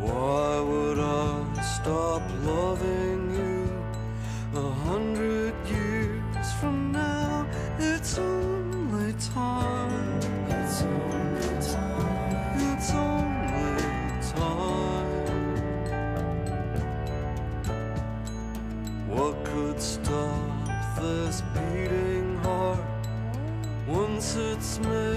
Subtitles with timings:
[0.00, 3.68] Why would I stop loving you
[4.58, 7.46] a hundred years from now?
[7.78, 10.18] It's only time.
[10.48, 12.72] It's only time.
[12.72, 13.82] It's only
[14.32, 15.10] time.
[19.06, 22.80] What could stop this beating heart
[23.86, 25.09] once it's made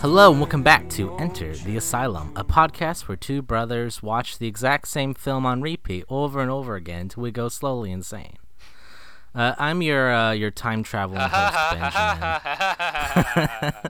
[0.00, 4.46] Hello and welcome back to Enter the Asylum, a podcast where two brothers watch the
[4.46, 8.36] exact same film on repeat over and over again until we go slowly insane.
[9.34, 11.56] Uh, I'm your uh, your time traveling host,
[13.72, 13.82] Benjamin.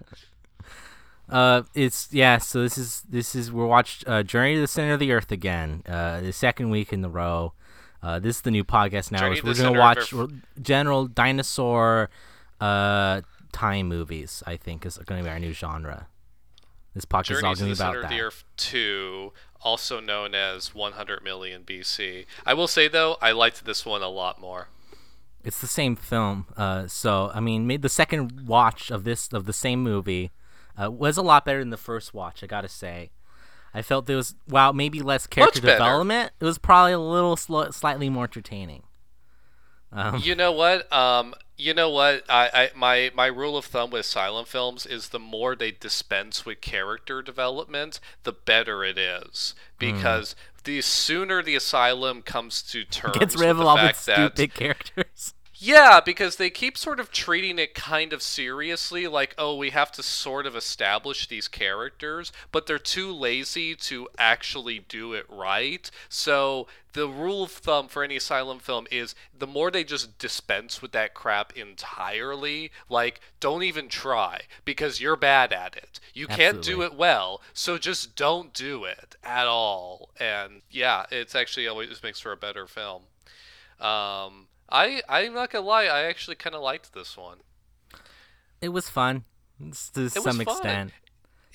[1.29, 2.39] uh, it's yeah.
[2.39, 5.31] So this is this is we're watched uh, Journey to the Center of the Earth
[5.33, 7.53] again, uh, the second week in a row.
[8.03, 9.19] Uh, this is the new podcast now.
[9.19, 10.15] Journey we're gonna watch
[10.63, 12.11] general dinosaur
[12.61, 13.21] uh,
[13.57, 14.43] time movies.
[14.47, 16.09] I think is going to be our new genre.
[16.95, 18.11] This podcast is all Journey going to to be about Center of that.
[18.11, 22.25] the Earth 2, also known as 100 million BC.
[22.47, 24.69] I will say though, I liked this one a lot more.
[25.45, 26.47] It's the same film.
[26.57, 30.33] Uh, so I mean, made the second watch of this of the same movie
[30.81, 32.43] uh, was a lot better than the first watch.
[32.43, 33.11] I gotta say,
[33.73, 36.33] I felt there was wow maybe less character development.
[36.41, 38.83] It was probably a little sl- slightly more entertaining.
[39.93, 40.91] Um, You know what?
[40.93, 42.25] Um, you know what?
[42.29, 46.45] I, I my my rule of thumb with silent films is the more they dispense
[46.45, 49.55] with character development, the better it is.
[49.81, 49.87] Hmm.
[49.87, 54.33] Because the sooner the asylum comes to terms gets rid with of the fact that
[54.37, 55.35] stupid characters.
[55.59, 59.91] Yeah, because they keep sort of treating it kind of seriously, like, oh, we have
[59.93, 65.91] to sort of establish these characters, but they're too lazy to actually do it right.
[66.11, 70.81] So the rule of thumb for any asylum film is the more they just dispense
[70.81, 76.01] with that crap entirely, like, don't even try, because you're bad at it.
[76.15, 80.09] You can't do it well, so just don't do it at all.
[80.19, 83.03] And yeah, it's actually always makes for a better film.
[83.79, 87.41] Um, I I'm not gonna lie, I actually kind of liked this one.
[88.63, 89.25] It was fun
[89.61, 90.93] to was some fun.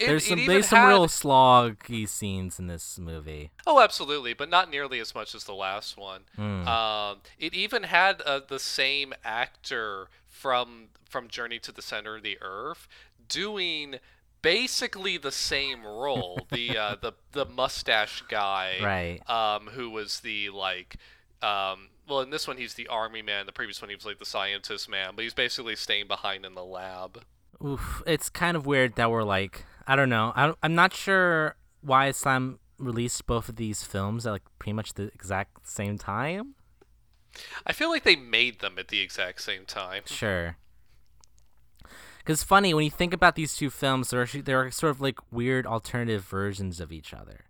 [0.01, 3.51] It, there's some there's some had- real sloggy scenes in this movie.
[3.67, 6.22] Oh, absolutely, but not nearly as much as the last one.
[6.35, 6.67] Hmm.
[6.67, 12.23] Um, it even had uh, the same actor from from Journey to the Center of
[12.23, 12.88] the Earth
[13.28, 13.95] doing
[14.41, 16.40] basically the same role.
[16.51, 19.29] the uh, the the mustache guy, Right.
[19.29, 20.97] Um, who was the like.
[21.41, 23.45] Um, well, in this one, he's the army man.
[23.45, 26.53] The previous one, he was like the scientist man, but he's basically staying behind in
[26.56, 27.23] the lab.
[27.66, 30.33] Oof, it's kind of weird that we're like, I don't know.
[30.35, 34.93] I, I'm not sure why Slam released both of these films at like pretty much
[34.93, 36.55] the exact same time.
[37.65, 40.03] I feel like they made them at the exact same time.
[40.05, 40.57] Sure.
[42.19, 45.19] Because funny when you think about these two films, they're actually they're sort of like
[45.31, 47.45] weird alternative versions of each other.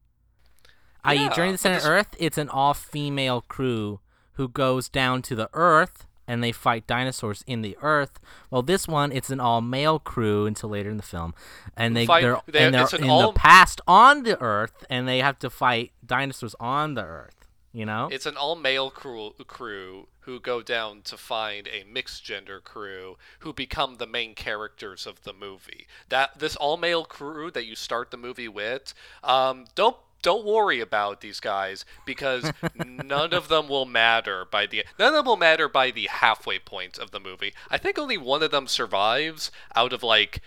[1.03, 3.99] I.e., Yeah, Journey to the Center of this- Earth, it's an all-female crew
[4.33, 8.19] who goes down to the Earth and they fight dinosaurs in the Earth.
[8.49, 11.33] Well, this one, it's an all-male crew until later in the film,
[11.75, 15.07] and they Fight- they're, they- and they're in all- the past on the Earth, and
[15.07, 17.35] they have to fight dinosaurs on the Earth.
[17.73, 18.09] You know?
[18.11, 23.17] It's an all male crew, crew who go down to find a mixed gender crew
[23.39, 25.87] who become the main characters of the movie.
[26.09, 28.93] That this all male crew that you start the movie with,
[29.23, 34.85] um, don't don't worry about these guys because none of them will matter by the
[34.97, 37.53] none of them will matter by the halfway point of the movie.
[37.69, 40.41] I think only one of them survives out of like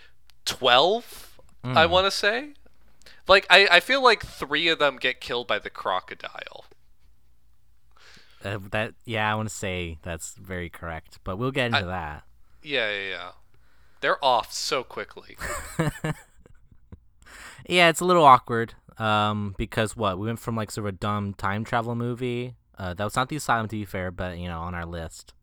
[0.45, 1.31] twelve.
[1.63, 2.49] I want to say.
[3.27, 6.65] Like I, I feel like three of them get killed by the crocodile.
[8.43, 12.21] Uh, that yeah, I want to say that's very correct, but we'll get into that.
[12.61, 13.31] Yeah, yeah, yeah.
[14.01, 15.37] They're off so quickly.
[17.67, 18.75] Yeah, it's a little awkward.
[18.97, 22.55] Um, because what we went from like sort of a dumb time travel movie.
[22.77, 25.33] Uh, that was not the Asylum to be fair, but you know on our list.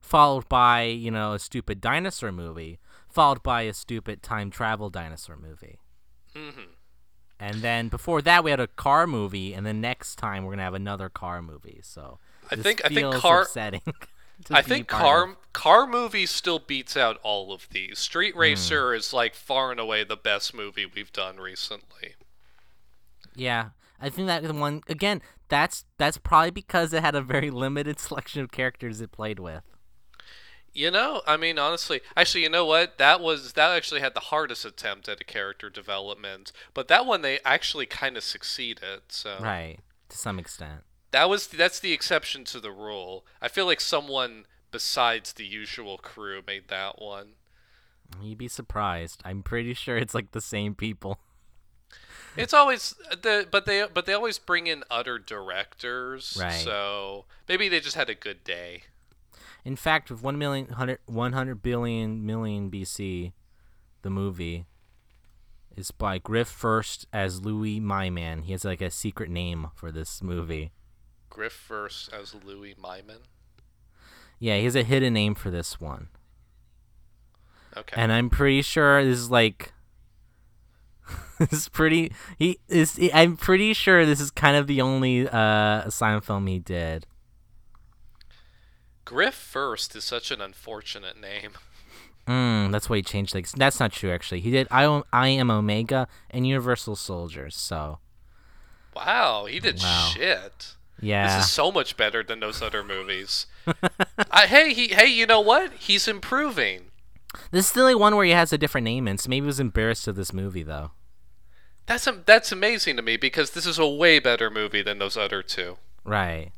[0.00, 2.78] Followed by you know a stupid dinosaur movie,
[3.08, 5.78] followed by a stupid time travel dinosaur movie.
[6.36, 6.72] hmm
[7.40, 10.62] And then before that, we had a car movie, and then next time we're gonna
[10.62, 11.80] have another car movie.
[11.82, 12.18] So
[12.50, 13.82] I think- I think car- upsetting.
[14.50, 15.52] I think car of.
[15.52, 17.90] car movies still beats out all of these.
[17.90, 17.94] Hmm.
[17.94, 22.14] Street Racer is like far and away the best movie we've done recently.
[23.34, 23.70] Yeah,
[24.00, 25.22] I think that the one again.
[25.48, 29.62] That's that's probably because it had a very limited selection of characters it played with.
[30.72, 32.98] You know, I mean, honestly, actually, you know what?
[32.98, 37.22] That was that actually had the hardest attempt at a character development, but that one
[37.22, 39.02] they actually kind of succeeded.
[39.08, 39.78] So Right,
[40.08, 40.82] to some extent.
[41.12, 43.24] That was that's the exception to the rule.
[43.40, 47.34] I feel like someone besides the usual crew made that one.
[48.20, 49.22] You'd be surprised.
[49.24, 51.20] I'm pretty sure it's like the same people.
[52.36, 56.36] It's always the but they but they always bring in other directors.
[56.40, 56.52] Right.
[56.52, 58.84] So maybe they just had a good day.
[59.64, 63.32] In fact, with 1 million, 100, 100 billion million BC,
[64.02, 64.66] the movie
[65.76, 68.44] is by Griff Furst as Louis Myman.
[68.44, 70.72] He has like a secret name for this movie.
[71.30, 73.22] Griff Furst as Louis Myman.
[74.38, 76.08] Yeah, he has a hidden name for this one.
[77.76, 78.00] Okay.
[78.00, 79.72] And I'm pretty sure this is like
[81.38, 85.82] this is pretty he is I'm pretty sure this is kind of the only uh
[85.82, 87.06] asylum film he did.
[89.04, 91.52] Griff Furst is such an unfortunate name.
[92.26, 94.40] Mm, that's why he changed like that's not true actually.
[94.40, 97.98] He did I am, I am Omega and Universal Soldiers, so
[98.96, 100.10] Wow, he did Wow.
[100.14, 100.74] shit.
[101.00, 101.36] yeah.
[101.36, 103.46] This is so much better than those other movies.
[104.30, 105.72] I, hey, he, hey, you know what?
[105.72, 106.92] He's improving.
[107.50, 109.46] This is the only one where he has a different name in, so maybe he
[109.46, 110.90] was embarrassed of this movie though.
[111.86, 115.16] That's am- that's amazing to me because this is a way better movie than those
[115.16, 115.76] other two.
[116.04, 116.50] Right.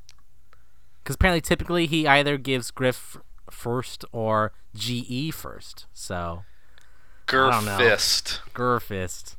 [1.02, 3.16] Because apparently, typically he either gives Griff
[3.50, 5.86] Furst or GE first.
[5.92, 6.44] So
[7.26, 9.36] don't fist, Gurfist.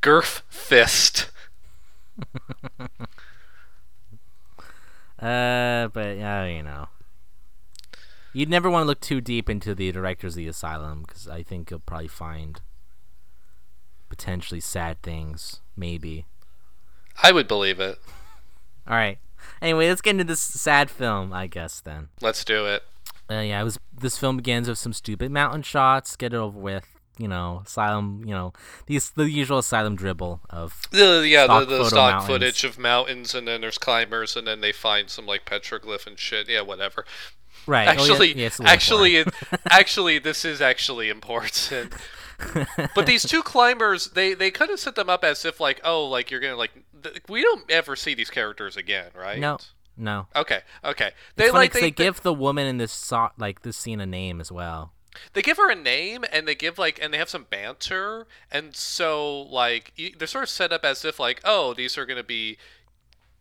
[0.00, 1.30] girth fist.
[5.18, 6.88] Uh, but yeah, you know,
[8.32, 11.42] you'd never want to look too deep into the directors of the asylum because I
[11.42, 12.60] think you'll probably find
[14.08, 15.60] potentially sad things.
[15.76, 16.26] Maybe.
[17.22, 17.98] I would believe it.
[18.86, 19.18] All right.
[19.60, 21.80] Anyway, let's get into this sad film, I guess.
[21.80, 22.08] Then.
[22.20, 22.82] Let's do it.
[23.30, 23.78] Uh, yeah, it was.
[23.92, 26.16] This film begins with some stupid mountain shots.
[26.16, 26.86] Get it over with.
[27.18, 28.22] You know, asylum.
[28.24, 28.52] You know,
[28.86, 32.26] these the usual asylum dribble of The, yeah, Stock the, the stock mountains.
[32.26, 36.18] footage of mountains, and then there's climbers, and then they find some like petroglyph and
[36.18, 36.48] shit.
[36.48, 37.04] Yeah, whatever.
[37.66, 37.86] right.
[37.88, 39.28] oh, yeah, Actually, yeah, it's actually, it,
[39.70, 41.70] actually, this is actually important.
[42.94, 46.06] but these two climbers, they they could have set them up as if like, oh,
[46.06, 46.72] like you're gonna like,
[47.02, 49.38] th- we don't ever see these characters again, right?
[49.38, 49.58] no,
[49.96, 50.26] no.
[50.34, 51.08] Okay, okay.
[51.08, 54.00] It's They funny like they, they, give the woman in this so- like this scene
[54.00, 54.92] a name as well.
[55.32, 58.74] They give her a name and they give like and they have some banter and
[58.74, 62.22] so like they're sort of set up as if like oh these are going to
[62.22, 62.56] be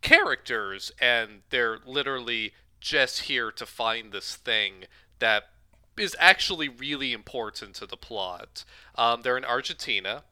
[0.02, 4.86] characters and they're literally just here to find this thing
[5.20, 5.50] that
[5.98, 8.64] is actually really important to the plot
[8.96, 10.24] um, they're in argentina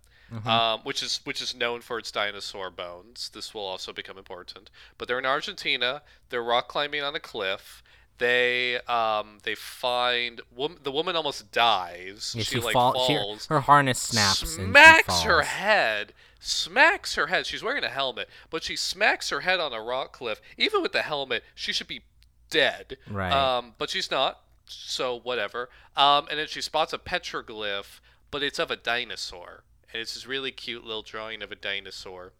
[0.45, 3.31] um, which is which is known for its dinosaur bones.
[3.33, 4.69] This will also become important.
[4.97, 6.03] But they're in Argentina.
[6.29, 7.81] They're rock climbing on a cliff.
[8.19, 12.33] They um, they find wom- the woman almost dies.
[12.37, 14.41] Yeah, she, she, like fall- she- falls, her harness snaps.
[14.41, 17.45] and she smacks her head, smacks her head.
[17.45, 20.41] She's wearing a helmet, but she smacks her head on a rock cliff.
[20.57, 22.01] Even with the helmet, she should be
[22.49, 22.97] dead.
[23.09, 23.31] Right.
[23.31, 24.41] Um, but she's not.
[24.65, 25.69] So whatever.
[25.97, 27.99] Um, and then she spots a petroglyph,
[28.31, 32.33] but it's of a dinosaur, and it's this really cute little drawing of a dinosaur.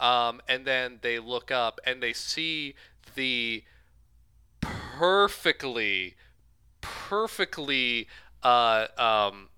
[0.00, 2.74] Um, and then they look up and they see
[3.14, 3.62] the
[4.64, 6.14] perfectly,
[6.80, 8.08] perfectly,
[8.42, 9.48] uh, um,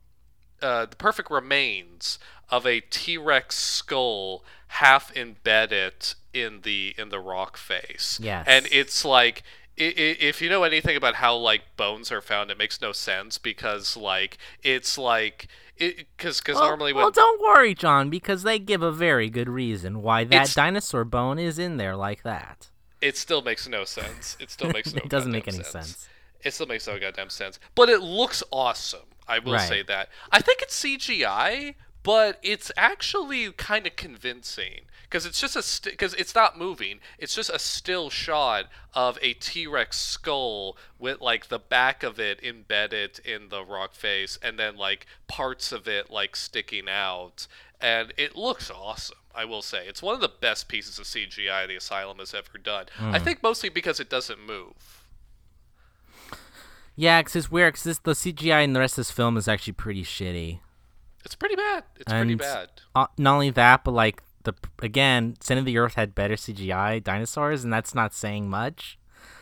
[0.63, 2.19] uh, the perfect remains
[2.51, 8.19] of a T-Rex skull half embedded in the in the rock face.
[8.23, 8.45] Yes.
[8.49, 9.43] And it's like
[9.79, 13.97] if you know anything about how like bones are found, it makes no sense because
[13.97, 15.49] like it's like
[15.79, 19.49] because because Well, normally when well, don't worry, John, because they give a very good
[19.49, 22.71] reason why that It's- dinosaur bone is in there like that.
[23.07, 24.37] It still makes no sense.
[24.41, 24.99] It still makes no.
[25.01, 25.05] Sense.
[25.07, 26.09] It doesn't make any goddamn sense.
[26.43, 27.59] It still makes no goddamn sense.
[27.75, 29.09] But it looks awesome.
[29.29, 29.69] I will Right.
[29.69, 30.09] say that.
[30.31, 36.15] I think it's CGI, but it's actually kind of convincing because it's just a because
[36.15, 37.01] it's not moving.
[37.19, 42.41] It's just a still shot of a T-Rex skull with like the back of it
[42.45, 47.47] embedded in the rock face, and then like parts of it like sticking out,
[47.81, 49.19] and it looks awesome.
[49.35, 52.59] I will say it's one of the best pieces of CGI the Asylum has ever
[52.63, 52.87] done.
[52.97, 53.15] Hmm.
[53.15, 55.05] I think mostly because it doesn't move.
[56.95, 57.75] Yeah, because it's weird.
[57.75, 60.61] Because the CGI in the rest of this film is actually pretty shitty.
[61.25, 61.85] It's pretty bad.
[61.97, 62.71] It's pretty bad.
[62.95, 67.03] Uh, not only that, but like the again, Sin of the Earth had better CGI
[67.03, 68.99] dinosaurs, and that's not saying much.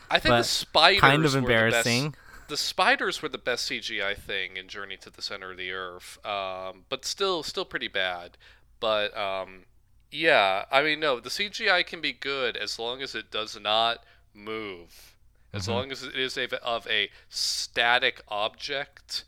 [0.09, 1.51] I think the spiders kind of were the best-
[1.87, 2.15] embarrassing.
[2.47, 6.17] The, spiders were the best CGI thing in Journey to the Center of the Earth,
[6.25, 8.37] um, but still, still pretty bad.
[8.79, 9.63] But um,
[10.11, 14.03] yeah, I mean, no, the CGI can be good as long as it does not
[14.33, 15.15] move.
[15.53, 15.71] As Mm-hmm.
[15.71, 19.23] long as it is a, of a static object,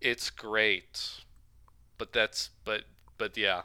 [0.00, 1.22] it's great.
[1.96, 2.82] But that's but
[3.18, 3.62] but yeah.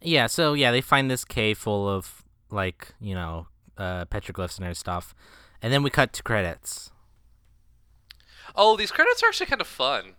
[0.00, 4.66] Yeah, so yeah, they find this cave full of like you know uh, petroglyphs and
[4.66, 5.14] other stuff,
[5.60, 6.90] and then we cut to credits.
[8.60, 10.14] Oh, these credits are actually kind of fun.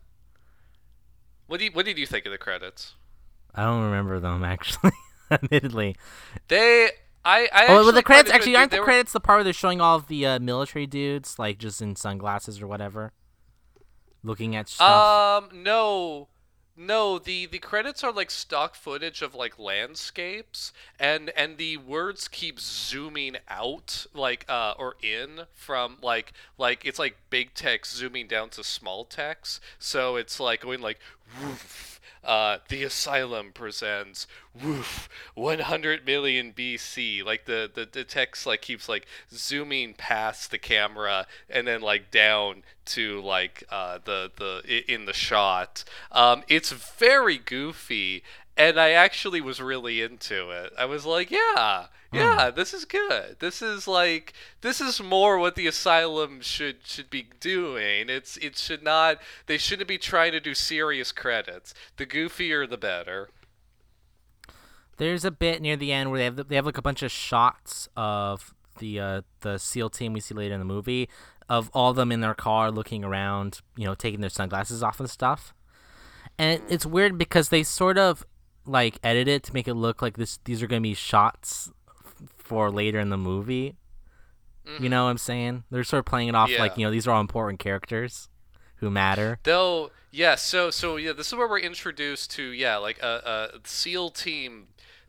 [1.47, 2.95] What do you, what did you think of the credits?
[3.53, 4.91] I don't remember them actually,
[5.29, 5.95] admittedly.
[6.47, 6.91] They
[7.25, 9.53] I I Oh, well, the credits actually aren't the were- credits the part where they're
[9.53, 13.11] showing all of the uh, military dudes like just in sunglasses or whatever,
[14.23, 15.43] looking at stuff.
[15.43, 16.29] Um, no,
[16.79, 17.19] no.
[17.19, 22.59] The the credits are like stock footage of like landscapes, and and the words keep
[22.59, 28.49] zooming out, like uh, or in from like like it's like big text zooming down
[28.51, 29.61] to small text.
[29.77, 30.99] So it's like going like
[31.41, 31.98] woof.
[32.23, 34.27] Uh, the asylum presents
[34.61, 37.23] woof 100 million BC.
[37.23, 42.11] Like the, the the text like keeps like zooming past the camera and then like
[42.11, 45.83] down to like uh, the the in the shot.
[46.11, 48.23] Um, it's very goofy,
[48.57, 50.73] and I actually was really into it.
[50.77, 53.37] I was like, yeah, yeah, this is good.
[53.39, 58.09] This is like this is more what the asylum should should be doing.
[58.09, 61.73] It's it should not they shouldn't be trying to do serious credits.
[61.97, 63.29] The goofier the better.
[64.97, 67.11] There's a bit near the end where they have they have like a bunch of
[67.11, 71.09] shots of the uh, the SEAL team we see later in the movie
[71.47, 74.99] of all of them in their car looking around, you know, taking their sunglasses off
[74.99, 75.53] and stuff.
[76.37, 78.25] And it's weird because they sort of
[78.65, 81.71] like edit it to make it look like this these are going to be shots
[82.49, 83.75] for later in the movie.
[84.77, 85.63] You know what I'm saying?
[85.71, 88.29] They're sort of playing it off like, you know, these are all important characters
[88.75, 89.39] who matter.
[89.43, 90.35] Though, yeah.
[90.35, 91.13] So, so yeah.
[91.13, 94.67] This is where we're introduced to yeah, like a, a SEAL Team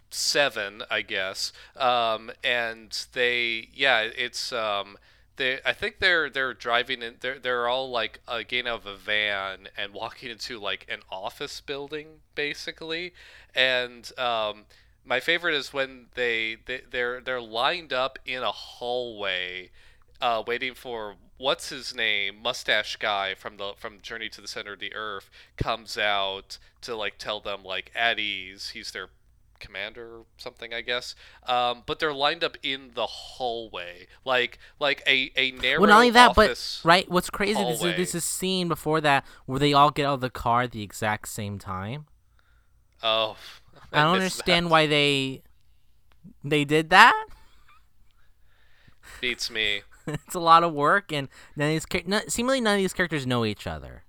[0.08, 1.52] Seven, I guess.
[1.76, 4.96] Um, and they, yeah, it's um,
[5.36, 5.60] they.
[5.64, 7.16] I think they're they're driving in.
[7.20, 11.00] They're they're all like uh, getting out of a van and walking into like an
[11.10, 13.12] office building, basically.
[13.54, 14.64] And um,
[15.04, 19.70] my favorite is when they, they they're they're lined up in a hallway
[20.20, 24.74] uh, waiting for what's his name mustache guy from the from journey to the center
[24.74, 29.08] of the earth comes out to like tell them like at ease he's their
[29.58, 31.14] commander or something i guess
[31.46, 35.96] um, but they're lined up in the hallway like like a a narrow Well, not
[35.96, 36.80] only that, office.
[36.82, 37.94] but right, what's crazy is hallway.
[37.96, 40.82] there's this scene before that where they all get out of the car at the
[40.82, 42.06] exact same time.
[43.02, 43.36] oh
[43.98, 44.70] I don't understand that.
[44.70, 45.42] why they
[46.44, 47.26] they did that.
[49.20, 52.78] beats me it's a lot of work, and none of these no, seemingly none of
[52.78, 54.04] these characters know each other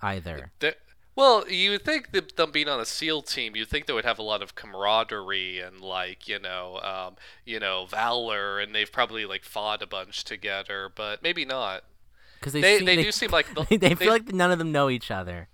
[0.00, 0.52] either.
[0.58, 0.74] They're-
[1.14, 4.04] well, you would think that them being on a SEAL team, you'd think they would
[4.04, 8.90] have a lot of camaraderie and like you know, um, you know, valor, and they've
[8.90, 11.82] probably like fought a bunch together, but maybe not.
[12.38, 14.50] Because they They seem- they, do seem like the, they, they they- feel like none
[14.52, 15.48] of them know each other.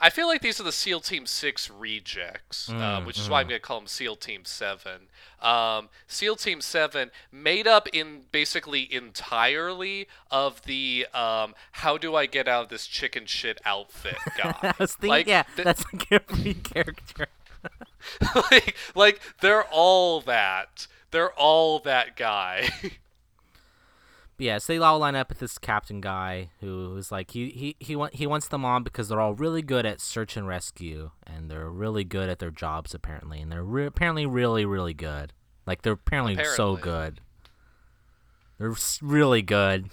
[0.00, 3.40] I feel like these are the SEAL Team Six rejects, uh, Mm, which is why
[3.40, 5.08] I'm gonna call them SEAL Team Seven.
[5.40, 12.26] Um, SEAL Team Seven made up in basically entirely of the um, how do I
[12.26, 14.54] get out of this chicken shit outfit guy.
[14.62, 17.26] I was thinking, Like, yeah, th- that's like every character.
[18.50, 20.86] like, like they're all that.
[21.10, 22.68] They're all that guy.
[24.38, 27.50] But yeah, so they all line up with this captain guy who is like he
[27.50, 30.46] he he want, he wants them on because they're all really good at search and
[30.46, 34.94] rescue and they're really good at their jobs apparently and they're re- apparently really really
[34.94, 35.32] good.
[35.66, 37.20] Like they're apparently, so good.
[38.58, 39.90] They're s- really good.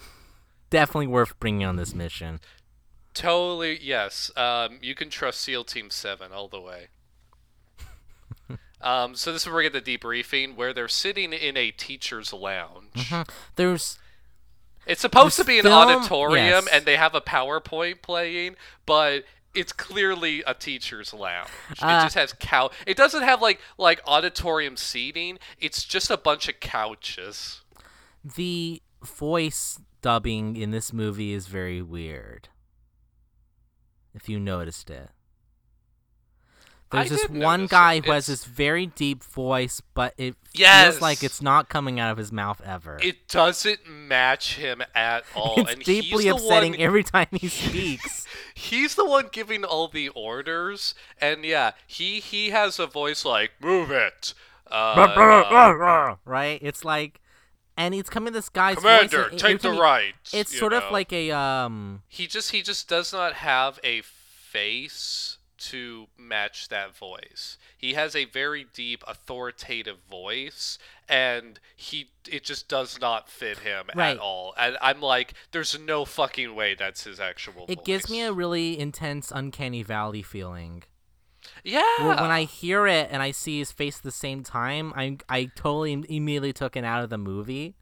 [0.70, 2.40] Definitely worth bringing on this mission.
[3.14, 4.30] totally, yes.
[4.36, 6.88] Um, you can trust SEAL Team Seven all the way.
[8.78, 12.32] Um, so this is where we get the debriefing, where they're sitting in a teacher's
[12.32, 13.10] lounge.
[13.56, 13.98] There's
[14.86, 16.68] It's supposed This to be an film- auditorium, yes.
[16.72, 19.24] and they have a PowerPoint playing, but
[19.54, 21.48] it's clearly a teacher's lounge.
[21.70, 22.70] it Uh, just has cow.
[22.86, 25.38] It doesn't have like like auditorium seating.
[25.58, 27.62] It's just a bunch of couches.
[28.24, 32.48] the voice dubbing in this movie is very weird.
[34.14, 35.10] If you noticed it.
[36.92, 40.92] There's I this one guy who has this very deep voice, but it Yes!
[40.92, 42.98] feels like it's not coming out of his mouth ever.
[43.02, 48.26] It doesn't match him at all, it's and deeply upsetting one, every time he speaks.
[48.54, 53.52] He's the one giving all the orders, and yeah, he he has a voice like
[53.60, 54.32] "Move it."
[54.70, 56.58] Uh, right?
[56.62, 57.20] It's like
[57.76, 60.14] and it's coming this guy's Commander, and every take the he- right.
[60.32, 65.35] It's sort of like a um he just he just does not have a face
[65.58, 67.58] to match that voice.
[67.76, 73.86] He has a very deep authoritative voice and he it just does not fit him
[73.94, 74.10] Right.
[74.12, 74.54] at all.
[74.58, 77.84] And I'm like there's no fucking way that's his actual it voice.
[77.84, 80.82] gives me a really intense uncanny valley feeling.
[81.62, 81.82] Yeah.
[82.00, 85.44] When I hear it and I see his face at the same time, I I
[85.56, 87.76] totally immediately took it out of the movie.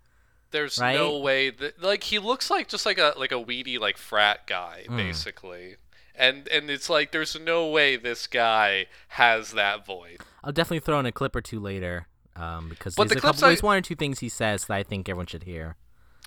[0.51, 0.95] There's right?
[0.97, 4.47] no way that like he looks like just like a like a weedy like frat
[4.47, 4.97] guy Hmm.
[4.97, 5.77] basically.
[6.17, 10.19] And and it's like there's no way this guy has that voice.
[10.43, 12.07] I'll definitely throw in a clip or two later,
[12.37, 14.67] um, because But there's the a couple, I- there's one or two things he says
[14.67, 15.77] that I think everyone should hear.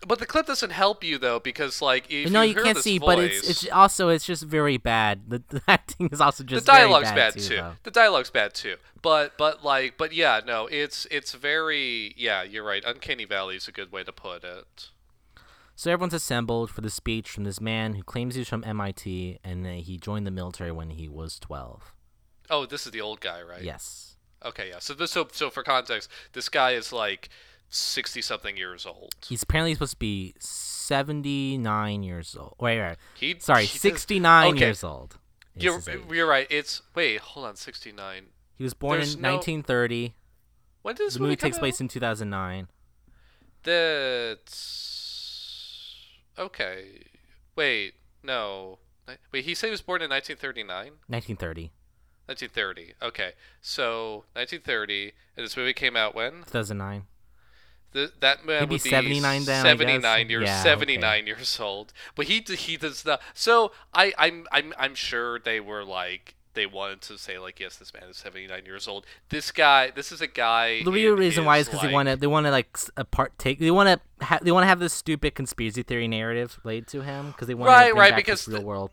[0.05, 2.99] But the clip doesn't help you though because like if no, you, you, can't see,
[2.99, 5.21] voice, but it's it's also it's just very bad.
[5.27, 7.39] The, the acting is also the just very dialogue's bad, bad, too.
[7.39, 7.63] too.
[7.83, 8.75] The dialogue's bad too.
[9.01, 12.83] But but like but yeah, no, it's it's very yeah, you're right.
[12.85, 14.89] Uncanny Valley is a good way to put it.
[15.79, 19.63] So everyone's assembled for the speech from this man who claims he's from MIT and
[19.67, 21.93] he joined the military when he was 12.
[22.49, 23.61] Oh, this is the old guy, right?
[23.61, 24.15] Yes.
[24.43, 24.79] Okay, yeah.
[24.79, 27.29] So this so so for context, this guy is like
[27.69, 29.13] sixty something years old.
[29.27, 32.55] He's apparently supposed to be 79 years old.
[32.59, 32.95] Wait, wait.
[33.15, 34.59] He Sorry, he does- 69 okay.
[34.65, 35.17] years old.
[35.55, 35.79] You're
[36.11, 36.47] you're right.
[36.49, 38.27] It's wait, hold on, sixty nine.
[38.55, 40.15] He was born there's in no- 1930.
[40.81, 41.81] When did this The movie come takes place out?
[41.81, 42.67] in 2009.
[43.63, 45.06] That's
[46.37, 47.05] okay.
[47.55, 48.79] Wait, no.
[49.31, 50.99] Wait, he said he was born in 1939.
[51.07, 51.71] 1930.
[52.27, 52.93] 1930.
[53.01, 56.43] Okay, so 1930, and this movie came out when?
[56.43, 57.03] 2009.
[57.93, 59.79] The, that man Maybe would be 79 then, I guess.
[59.79, 61.93] 79 years Yeah, 79 years old.
[62.15, 63.21] But he he does not.
[63.33, 67.77] So I I'm I'm I'm sure they were like they wanted to say like yes
[67.77, 69.05] this man is 79 years old.
[69.29, 70.83] This guy this is a guy.
[70.83, 73.37] The real reason why is because they want to they want to like a part
[73.39, 73.87] take they want
[74.19, 77.47] to ha- they want to have this stupid conspiracy theory narrative laid to him because
[77.47, 78.91] they want Right, to bring right, back because this real world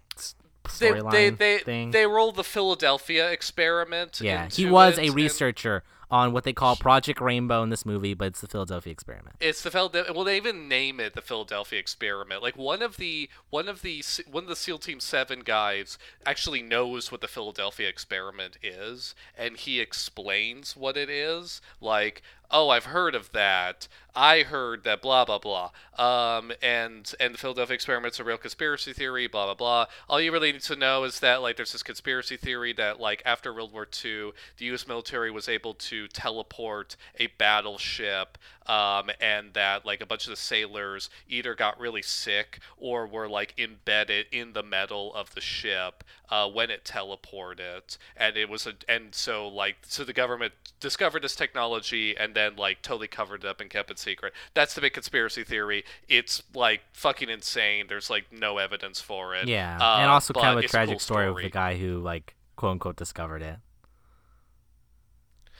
[0.79, 1.91] they storyline they they, thing.
[1.91, 4.21] they rolled the Philadelphia experiment.
[4.23, 8.15] yeah, he was it, a researcher on what they call Project Rainbow in this movie,
[8.15, 9.37] but it's the Philadelphia experiment.
[9.41, 10.13] It's the Philadelphia.
[10.13, 12.43] Well, they even name it the Philadelphia experiment.
[12.43, 16.63] Like one of the one of the one of the SEAL Team Seven guys actually
[16.63, 21.61] knows what the Philadelphia experiment is, and he explains what it is.
[21.81, 23.89] Like, oh, I've heard of that.
[24.17, 25.03] I heard that.
[25.03, 25.71] Blah blah blah.
[25.99, 29.27] Um, and and the Philadelphia experiment's a real conspiracy theory.
[29.27, 29.87] Blah blah blah.
[30.09, 33.23] All you really need to know is that like there's this conspiracy theory that like
[33.25, 34.87] after World War II, the U.S.
[34.87, 40.37] military was able to teleport a battleship, um, and that like a bunch of the
[40.37, 46.05] sailors either got really sick or were like embedded in the metal of the ship
[46.31, 51.23] uh, when it teleported, and it was a and so like so the government discovered
[51.23, 54.33] this technology and then like totally covered it up and kept it secret.
[54.55, 55.85] That's the big conspiracy theory.
[56.09, 57.87] It's like fucking insane.
[57.89, 59.49] There's like no evidence for it.
[59.49, 62.35] Yeah, Uh, and also kind of a tragic cool story, of the guy who like
[62.57, 63.57] quote unquote discovered it.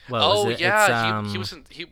[0.07, 0.59] What oh it?
[0.59, 1.85] yeah, It's, he, um, he was in, he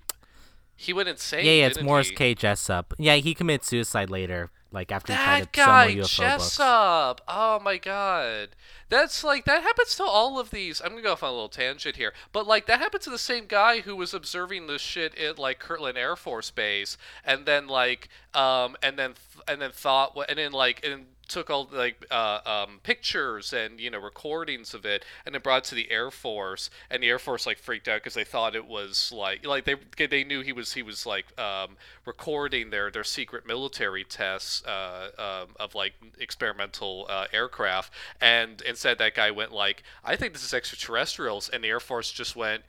[0.76, 1.46] he went insane.
[1.46, 2.16] Yeah, yeah, it's Morris he?
[2.16, 2.36] K.
[2.36, 2.94] Jessup.
[2.98, 6.18] Yeah, he committed suicide later, like after That to sell more guy, UFO books.
[6.18, 7.22] Jessup.
[7.28, 8.50] Oh my god.
[8.90, 10.82] That's like that happens to all of these.
[10.82, 13.18] I'm gonna go off on a little tangent here, but like that happened to the
[13.18, 17.68] same guy who was observing this shit at like Kirtland Air Force Base, and then
[17.68, 22.06] like um and then th- and then thought and then like and took all like
[22.12, 25.90] uh, um, pictures and you know recordings of it and it brought it to the
[25.90, 29.46] air force and the air force like freaked out because they thought it was like
[29.46, 34.04] like they they knew he was he was like um, recording their their secret military
[34.04, 37.92] tests uh, um, of like experimental uh, aircraft.
[38.22, 42.12] And instead that guy went like I think this is extraterrestrials and the air force
[42.12, 42.64] just went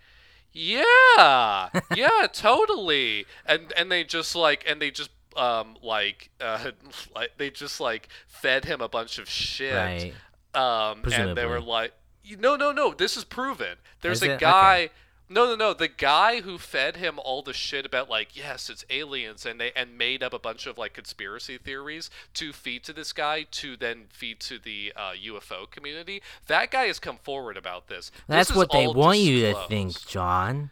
[0.52, 3.26] yeah yeah totally.
[3.44, 6.70] And and they just like and they just um like uh
[7.14, 10.14] like they just like fed him a bunch of shit Right.
[10.54, 11.92] um and they were like
[12.38, 14.40] no no no this is proven there's Is a it?
[14.40, 14.92] guy Okay.
[15.28, 18.84] no no no the guy who fed him all the shit about like yes it's
[18.90, 22.92] aliens and they and made up a bunch of like conspiracy theories to feed to
[22.92, 27.56] this guy to then feed to the uh, ufo community that guy has come forward
[27.56, 30.70] about this That's This what they want you to think, John.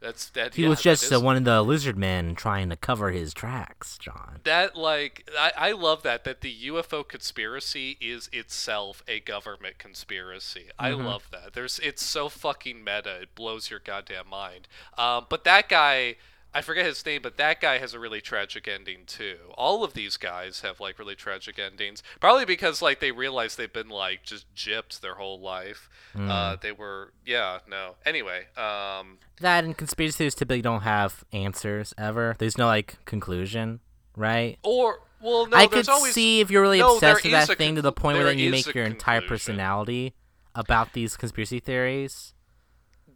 [0.00, 3.10] That's that He yeah, was just uh, one of the lizard men trying to cover
[3.10, 4.40] his tracks, John.
[4.44, 10.70] that like I, I love that that the UFO conspiracy is itself a government conspiracy.
[10.78, 11.04] I Mm-hmm.
[11.06, 11.52] love that.
[11.52, 13.20] There's it's so fucking meta.
[13.22, 14.68] It blows your goddamn mind.
[14.98, 16.16] Um, but that guy.
[16.52, 19.36] I forget his name, but that guy has a really tragic ending too.
[19.54, 23.72] All of these guys have like really tragic endings, probably because like they realize they've
[23.72, 25.88] been like just gypped their whole life.
[26.14, 26.28] Mm.
[26.28, 27.94] Uh, they were, yeah, no.
[28.04, 32.34] Anyway, um, That and conspiracy theories typically don't have answers ever.
[32.38, 33.80] There's no like conclusion,
[34.16, 34.58] right?
[34.62, 37.76] or well, no, I could always see if you're really No, obsessed with that thing
[37.76, 40.14] to the point where then you make your entire personality
[40.54, 42.34] about these conspiracy theories.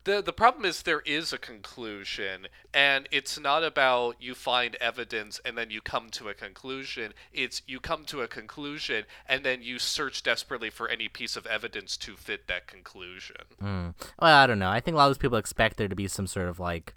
[0.05, 5.41] The the problem is there is a conclusion and it's not about you find evidence
[5.45, 9.63] and then you come to a conclusion it's you come to a conclusion and then
[9.63, 13.95] you search desperately for any piece of evidence to fit that conclusion Mm.
[14.21, 14.69] Well, I don't know.
[14.71, 16.95] I think a lot of those people expect there to be some sort of like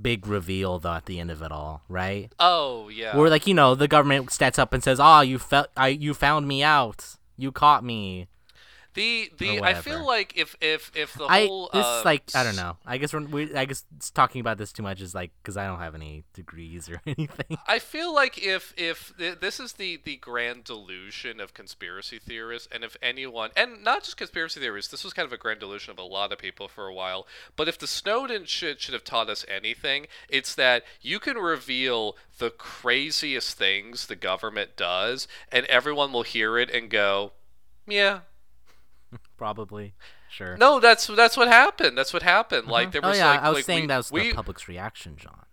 [0.00, 2.32] big reveal though at the end of it all, right?
[2.38, 5.68] oh yeah Where like you know the government steps up and says, "Ah, you felt,
[5.76, 8.28] I, you found me out, you caught me."
[8.94, 12.22] The the i feel like if if if the I whole this uh, is like
[12.34, 12.76] I don't know.
[12.86, 15.66] I guess we're, we I guess talking about this too much is like because I
[15.66, 17.58] don't have any degrees or anything.
[17.66, 22.84] I feel like if if this is the the grand delusion of conspiracy theorists, and
[22.84, 25.98] if anyone, and not just conspiracy theorists, this was kind of a grand delusion of
[25.98, 27.26] a lot of people for a while.
[27.56, 32.16] But if the Snowden shit should have taught us anything, it's that you can reveal
[32.38, 37.32] the craziest things the government does, and everyone will hear it and go,
[37.86, 38.20] "Yeah,
[39.36, 39.94] Probably,
[40.30, 40.56] sure.
[40.56, 41.96] no, that's that's what happened.
[41.96, 42.92] That's what happened." Like mm-hmm.
[42.92, 44.34] there oh, was oh yeah, like I was like, saying we, that was we, the
[44.34, 45.46] public's reaction, John.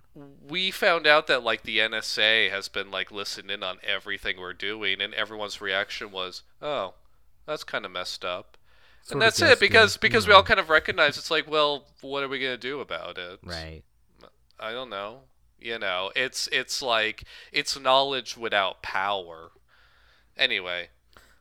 [0.47, 4.53] we found out that like the NSA has been like listening in on everything we're
[4.53, 6.93] doing, and everyone's reaction was, "Oh,
[7.45, 8.57] that's kind of messed up,"
[9.03, 10.47] Sort and that's it because you because we all mm-hmm.
[10.47, 13.39] kind of recognize it's like, well, what are we gonna do about it?
[13.43, 13.83] Right.
[14.59, 15.21] I don't know.
[15.59, 19.51] You know, it's it's like it's knowledge without power.
[20.37, 20.89] Anyway,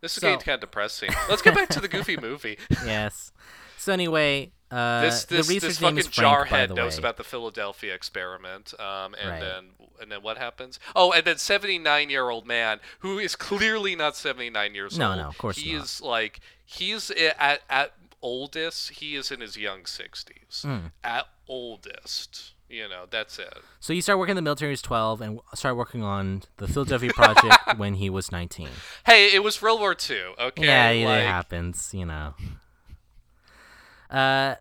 [0.01, 1.11] this is So- getting kind of depressing.
[1.29, 2.59] Let's get back to the Goofy movie.
[2.85, 3.33] yes.
[3.79, 8.75] So anyway, uh, this this, the this fucking Frank, jarhead knows about the Philadelphia experiment,
[8.79, 9.41] um, and Right.
[9.41, 9.65] then
[10.03, 10.79] and then what happens?
[10.95, 14.99] Oh, and then seventy nine year old man who is clearly not seventy nine years
[14.99, 15.17] No, old.
[15.17, 15.85] no, no, of course he not.
[15.85, 20.61] is like he's at at oldest he is in his young sixties.
[20.63, 20.89] Hmm.
[21.03, 23.53] At oldest, you know, that's it.
[23.81, 26.43] So you start working in the military when he was 12 and started working on
[26.59, 28.69] the Philadelphia Project when he was 19.
[29.07, 30.33] Hey, it was World War Two.
[30.39, 32.35] Okay, yeah, yeah, like, it happens, you know.
[34.09, 34.55] Uh,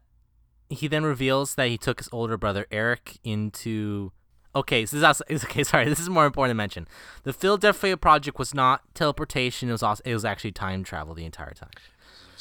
[0.70, 4.12] he then reveals that he took his older brother Eric into.
[4.56, 5.64] Okay, so this is also, is- okay.
[5.64, 6.88] Sorry, this is more important to mention.
[7.24, 11.26] The Philadelphia Project was not teleportation; it was also it was actually time travel the
[11.26, 11.70] entire time.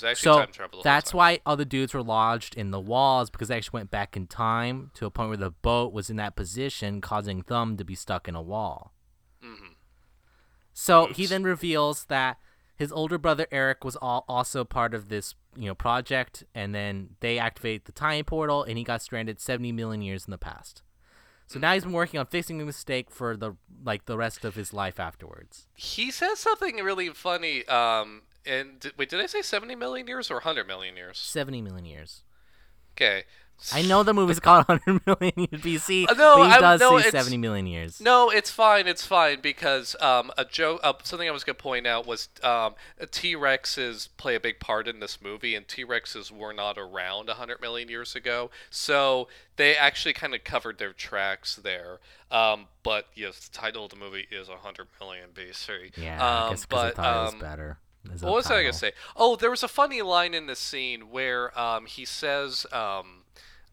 [0.02, 0.78] It was actually So time travel.
[0.80, 4.16] the that's why other dudes were lodged in the walls because they actually went back
[4.16, 7.84] in time to a point where the boat was in that position, causing them to
[7.84, 8.92] be stuck in a wall.
[9.42, 9.74] Mhm.
[10.72, 12.38] So he then reveals that
[12.76, 17.16] his older brother Eric was all, also part of this, you know, project, and then
[17.20, 20.82] they activate the time portal, and he got stranded 70 million years in the past.
[21.48, 24.54] So now he's been working on fixing the mistake for the like the rest of
[24.54, 25.66] his life afterwards.
[25.74, 27.66] He says something really funny.
[27.66, 31.18] Um, and did, wait, did I say seventy million years or hundred million years?
[31.18, 32.22] 70 million years.
[32.96, 33.24] Okay.
[33.72, 36.80] I know the movie's called 100 million years BC, Uh, no, but he I- does
[36.80, 38.00] no, say it's- 70 million years.
[38.00, 38.86] No, it's fine.
[38.86, 40.78] It's fine because um, a joke.
[40.84, 42.76] Uh, something I was gonna point out was um,
[43.10, 47.28] T Rexes play a big part in this movie, and T Rexes were not around
[47.30, 51.98] hundred million years ago, so they actually kind of covered their tracks there.
[52.30, 55.96] Um, but yes, the title of the movie is hundred million BC.
[55.96, 57.78] Yeah, I um, guess because I thought it was um, better.
[58.20, 58.92] What was I gonna say?
[59.16, 63.24] Oh, there was a funny line in this scene where um, he says, um,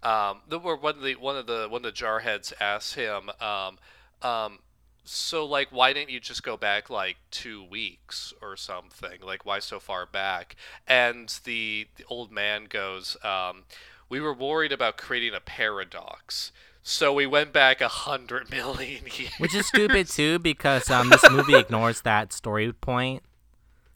[0.03, 3.31] um, the, where one of the one of the one of the jarheads asks him,
[3.39, 3.77] um,
[4.21, 4.59] um,
[5.05, 9.19] so like, why didn't you just go back like two weeks or something?
[9.23, 10.55] Like, why so far back?
[10.87, 13.63] And the, the old man goes, um,
[14.09, 16.51] we were worried about creating a paradox.
[16.81, 19.31] So we went back a hundred million years.
[19.37, 23.23] Which is stupid too, because um, this movie ignores that story point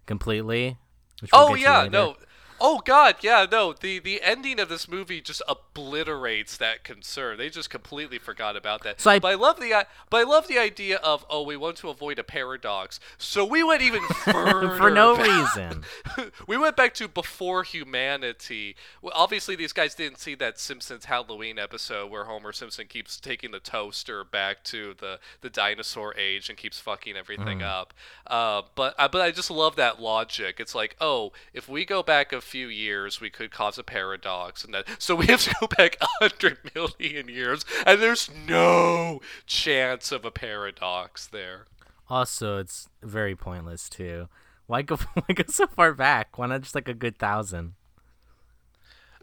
[0.10, 0.76] completely.
[1.22, 2.16] which we'll Oh yeah, no.
[2.62, 3.74] Oh god, yeah, no.
[3.74, 7.38] The the ending of this movie just obliterates that concern.
[7.38, 9.00] They just completely forgot about that.
[9.02, 11.56] So I- but I love the i- but I love the idea of oh, we
[11.58, 13.00] want to avoid a paradox.
[13.18, 15.84] So we went even further for no reason.
[16.48, 18.76] we went back to before humanity.
[19.02, 23.52] Well, obviously, these guys didn't see that Simpsons Halloween episode where Homer Simpson keeps taking
[23.52, 27.94] the toaster back to the, the dinosaur age and keeps fucking everything up.
[28.28, 30.58] Uh, but uh, but I just love that logic.
[30.60, 34.64] It's like, oh, if we go back a few years, we could cause a paradox,
[34.64, 39.22] and that so we have to go back a hundred million years, and there's no
[39.46, 41.66] chance of a paradox there.
[42.10, 44.28] Also, it's very pointless too.
[44.68, 44.96] Why go?
[45.14, 46.38] Why go so far back?
[46.38, 47.74] Why not just like a good thousand?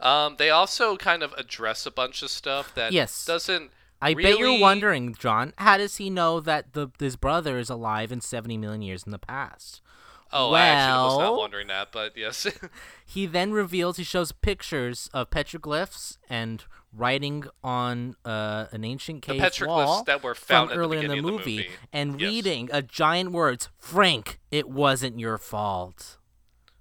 [0.00, 3.24] Um, they also kind of address a bunch of stuff that Yes.
[3.24, 3.70] doesn't.
[4.02, 5.54] I bet you're wondering, John.
[5.56, 9.10] How does he know that the his brother is alive in 70 million years in
[9.12, 9.80] the past?
[10.32, 12.46] Oh, I actually was not wondering that, but yes.
[13.08, 19.34] He then reveals he shows pictures of petroglyphs and writing on uh, an ancient The
[19.34, 21.68] cave petroglyphs wall that were found from earlier in the movie, the movie.
[21.92, 22.28] and Yes.
[22.30, 26.18] reading a giant words, "Frank, it wasn't your fault."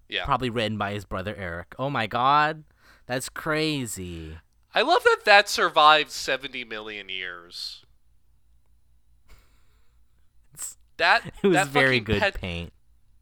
[0.10, 0.26] yeah.
[0.26, 1.76] Probably written by his brother Eric.
[1.78, 2.64] Oh my God,
[3.06, 4.38] that's crazy.
[4.74, 7.84] I love that that survived 70 million years.
[10.98, 12.72] That It was that very good pet- paint.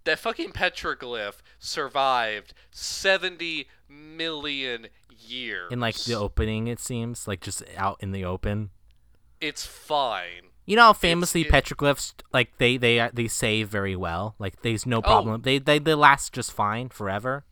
[0.05, 4.87] That fucking petroglyph survived 70 million
[5.17, 5.71] years.
[5.71, 8.69] In like the opening, it seems like just out in the open.
[9.41, 10.49] it's fine.
[10.65, 14.35] You know how famously it- petroglyphs like they they uh, they save very well.
[14.39, 14.89] Like there's Oh.
[14.89, 15.41] no problem.
[15.41, 17.43] They, they they last just fine forever.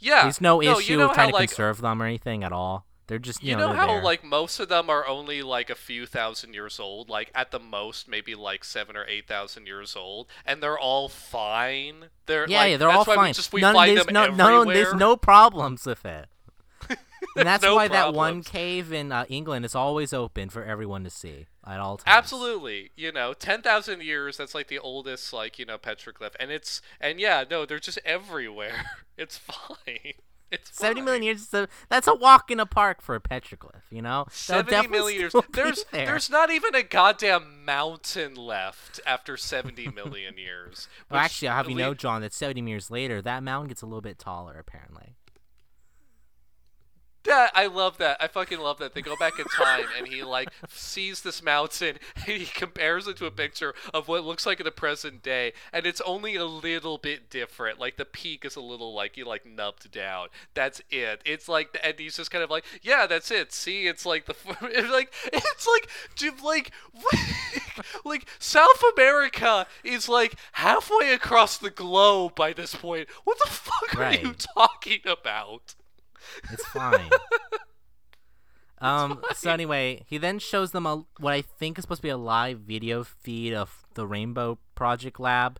[0.00, 0.22] Yeah.
[0.24, 2.52] There's no, you issue know of trying how, to like, conserve them or anything at
[2.52, 2.86] all.
[3.08, 4.02] They're just you, You know they're how there.
[4.02, 7.58] like most of them are only like a few thousand years old, like at the
[7.58, 12.06] most maybe like seven or eight thousand years old, and they're all fine.
[12.26, 13.28] They're yeah, like, yeah, they're that's all why fine.
[13.30, 14.64] We just we None, find there's them no, everywhere.
[14.64, 16.26] no, there's no problems with it.
[16.90, 21.02] and that's no why that one cave in uh, England is always open for everyone
[21.04, 22.04] to see at all times.
[22.06, 24.36] Absolutely, you know, ten thousand years.
[24.36, 27.98] That's like the oldest, like you know, petroglyph, and it's and yeah, no, they're just
[28.04, 28.84] everywhere.
[29.18, 30.12] It's fine.
[30.50, 31.04] It's Seventy fine.
[31.04, 31.42] million years.
[31.42, 33.82] is a- that's a walk in a park for a petroglyph.
[33.90, 35.34] You know, Seventy definitely years.
[35.52, 36.06] There's there.
[36.06, 40.88] there's not even a goddamn mountain left after seventy million years.
[41.10, 43.86] Well, actually, I'll have you know, John, that 70 years later, that mountain gets a
[43.86, 45.14] little bit taller, apparently.
[47.24, 48.16] That I love that.
[48.20, 48.94] I fucking love that.
[48.94, 53.16] They go back in time and he like sees this mountain and he compares it
[53.18, 56.36] to a picture of what it looks like in the present day, and it's only
[56.36, 57.78] a little bit different.
[57.78, 60.28] Like the peak is a little like you like nubbed down.
[60.54, 61.20] That's it.
[61.24, 63.52] It's like and he's just kind of like, yeah, that's it.
[63.52, 66.70] See, it's like the it's like it's like dude, like
[68.04, 73.08] like South America is like halfway across the globe by this point.
[73.24, 75.74] What the fuck are you talking about?
[76.50, 77.10] It's fine.
[78.80, 79.22] um.
[79.34, 82.16] So anyway, he then shows them a what I think is supposed to be a
[82.16, 85.58] live video feed of the Rainbow Project Lab.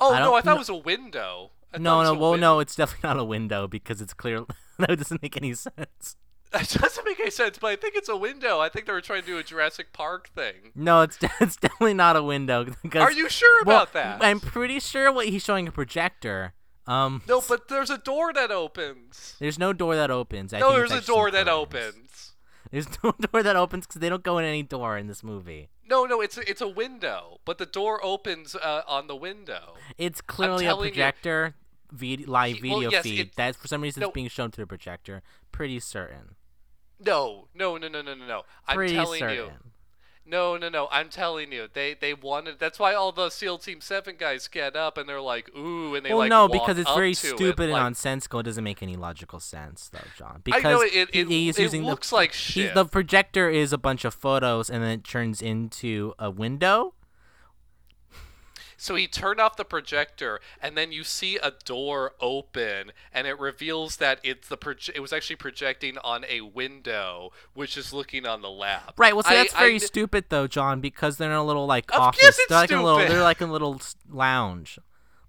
[0.00, 1.50] Oh I no, I thought kn- it was a window.
[1.72, 4.44] I no, no, well, win- no, it's definitely not a window because it's clear.
[4.78, 6.16] that doesn't make any sense.
[6.50, 8.58] That doesn't make any sense, but I think it's a window.
[8.58, 10.72] I think they were trying to do a Jurassic Park thing.
[10.74, 12.66] No, it's it's definitely not a window.
[12.94, 14.22] Are you sure well, about that?
[14.22, 16.54] I'm pretty sure what he's showing a projector.
[16.88, 19.36] Um, No, but there's a door that opens.
[19.38, 20.52] there's no door that opens.
[20.54, 22.32] I No, think there's a door that opens.
[22.70, 25.68] There's no door that opens because they don't go in any door in this movie.
[25.88, 29.74] No, no, it's a, it's a window, but the door opens uh, on the window.
[29.96, 31.54] It's clearly a telling you- projector
[31.92, 33.30] vid- live He- well, video yes, feed.
[33.36, 34.08] That's for some reason no.
[34.08, 35.22] it's being shown to the projector.
[35.52, 36.36] Pretty certain.
[37.00, 38.42] No, no, no, no, no, no, no.
[38.66, 39.36] I'm telling certain.
[39.36, 39.50] you.
[40.28, 40.88] No, no, no.
[40.90, 41.68] I'm telling you.
[41.72, 42.58] They they wanted.
[42.58, 46.04] That's why all the SEAL Team Seven guys get up and they're like, ooh, and
[46.04, 46.30] they well, like.
[46.30, 48.40] Well, no, because it's very to it, stupid and like- nonsensical.
[48.40, 50.36] It doesn't make any logical sense, though, John.
[50.36, 51.10] I Because know it.
[51.12, 52.74] It, he- it using looks the, like shit.
[52.74, 56.94] the projector is a bunch of photos, and then it turns into a window.
[58.80, 63.36] So he turned off the projector, and then you see a door open, and it
[63.38, 68.24] reveals that it's the proje- it was actually projecting on a window, which is looking
[68.24, 68.94] on the lab.
[68.96, 69.14] Right.
[69.14, 71.92] Well, so I- that's very I- stupid, though, John, because they're in a little like
[71.92, 72.38] Of office.
[72.48, 73.00] they're like in a little.
[73.00, 74.78] They're like in a little lounge,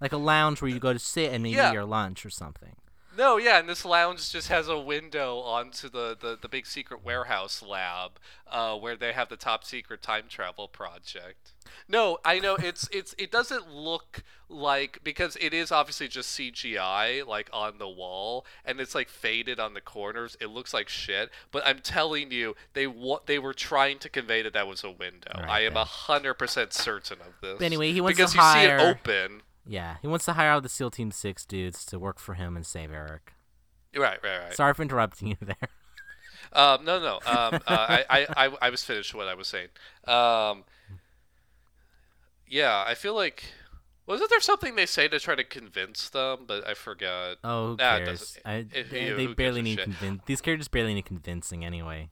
[0.00, 1.70] like a lounge where you go to sit and maybe Yeah.
[1.70, 2.76] eat your lunch or something.
[3.16, 7.04] No, yeah, and this lounge just has a window onto the, the, the big secret
[7.04, 8.12] warehouse lab,
[8.48, 11.52] uh, where they have the top secret time travel project.
[11.88, 17.26] No, I know it's it's it doesn't look like because it is obviously just CGI
[17.26, 20.36] like on the wall and it's like faded on the corners.
[20.40, 24.42] It looks like shit, but I'm telling you, they wa- they were trying to convey
[24.42, 25.32] that that was a window.
[25.36, 27.58] Right, I am a hundred percent certain of this.
[27.58, 29.42] But anyway, he wants because to you hire- see it open.
[29.66, 32.56] Yeah, he wants to hire out the SEAL Team Six dudes to work for him
[32.56, 33.34] and save Eric.
[33.96, 34.54] Right, right, right.
[34.54, 35.56] Sorry for interrupting you there.
[36.52, 37.14] Um, no, no.
[37.16, 37.20] Um,
[37.54, 39.68] uh, I, I, I, I was finished what I was saying.
[40.06, 40.64] Um,
[42.48, 43.44] yeah, I feel like
[44.06, 47.36] wasn't there something they say to try to convince them, but I forgot.
[47.44, 48.38] Oh, who Nah, it cares?
[48.44, 50.22] I, it- they they barely need convince.
[50.26, 52.10] These characters barely need convincing anyway.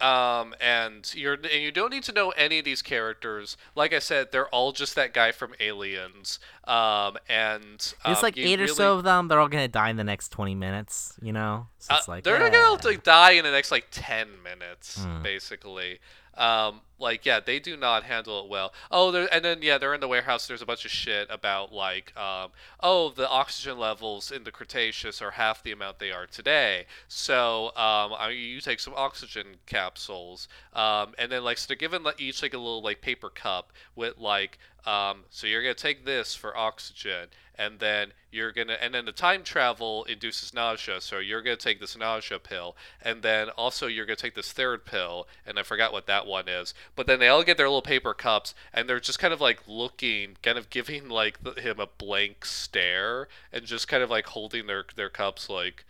[0.00, 3.56] Um, and you're and you don't need to know any of these characters.
[3.76, 6.40] Like I said, they're all just that guy from Aliens.
[6.64, 9.28] Um, and um, There's like eight or so of them.
[9.28, 11.16] They're all gonna die in the next twenty minutes.
[11.22, 12.50] You know, so Uh, it's like they're yeah.
[12.50, 15.22] gonna die in the next like ten minutes, Hmm.
[15.22, 16.00] basically.
[16.36, 18.72] Um, like yeah, they do not handle it well.
[18.90, 20.46] Oh, and then yeah, they're in the warehouse.
[20.46, 25.20] There's a bunch of shit about like, um, oh, the oxygen levels in the Cretaceous
[25.20, 26.86] are half the amount they are today.
[27.08, 32.04] So um, I, you take some oxygen capsules, um, and then like so they're given
[32.18, 36.34] each like a little like paper cup with like um, so you're gonna take this
[36.34, 41.40] for oxygen, and then you're gonna, and then the time travel induces nausea, so you're
[41.40, 45.58] gonna take this nausea pill, and then also you're gonna take this third pill, and
[45.58, 46.74] I forgot what that one is.
[46.96, 49.60] But then they all get their little paper cups, and they're just kind of like
[49.66, 54.26] looking, kind of giving like the, him a blank stare, and just kind of like
[54.26, 55.84] holding their their cups like,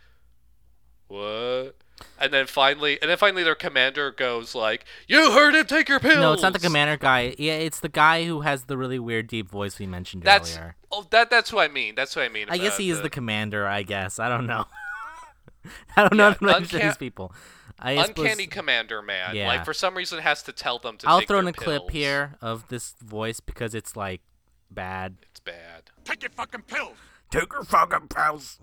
[1.07, 1.75] what?
[2.19, 5.65] And then finally, and then finally, their commander goes like, "You heard him.
[5.65, 7.35] Take your pills." No, it's not the commander guy.
[7.37, 10.75] Yeah, it's the guy who has the really weird deep voice we mentioned That's earlier.
[10.91, 11.95] oh, that that's what I mean.
[11.95, 12.47] That's what I mean.
[12.49, 13.65] I guess about he is the commander.
[13.65, 14.65] I guess I don't know.
[15.95, 17.33] I don't know Yeah, how to mention unca- these people.
[17.79, 19.35] I suppose- uncanny commander man.
[19.35, 19.47] Yeah.
[19.47, 21.09] Like for some reason, has to tell them to.
[21.09, 24.21] I'll take throw in their a clip here of this voice because it's like
[24.69, 25.15] bad.
[25.31, 25.83] It's bad.
[26.03, 26.97] Take your fucking pills.
[27.31, 28.59] Take your fucking pills.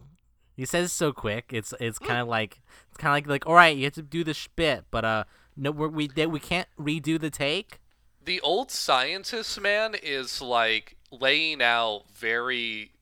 [0.57, 1.47] He says so quick.
[1.51, 4.03] It's it's kind of like it's kind of like like all right, you have to
[4.03, 5.25] do the spit, but uh
[5.57, 7.81] no we're, we we can't redo the take.
[8.25, 12.93] The old scientist man is like laying out very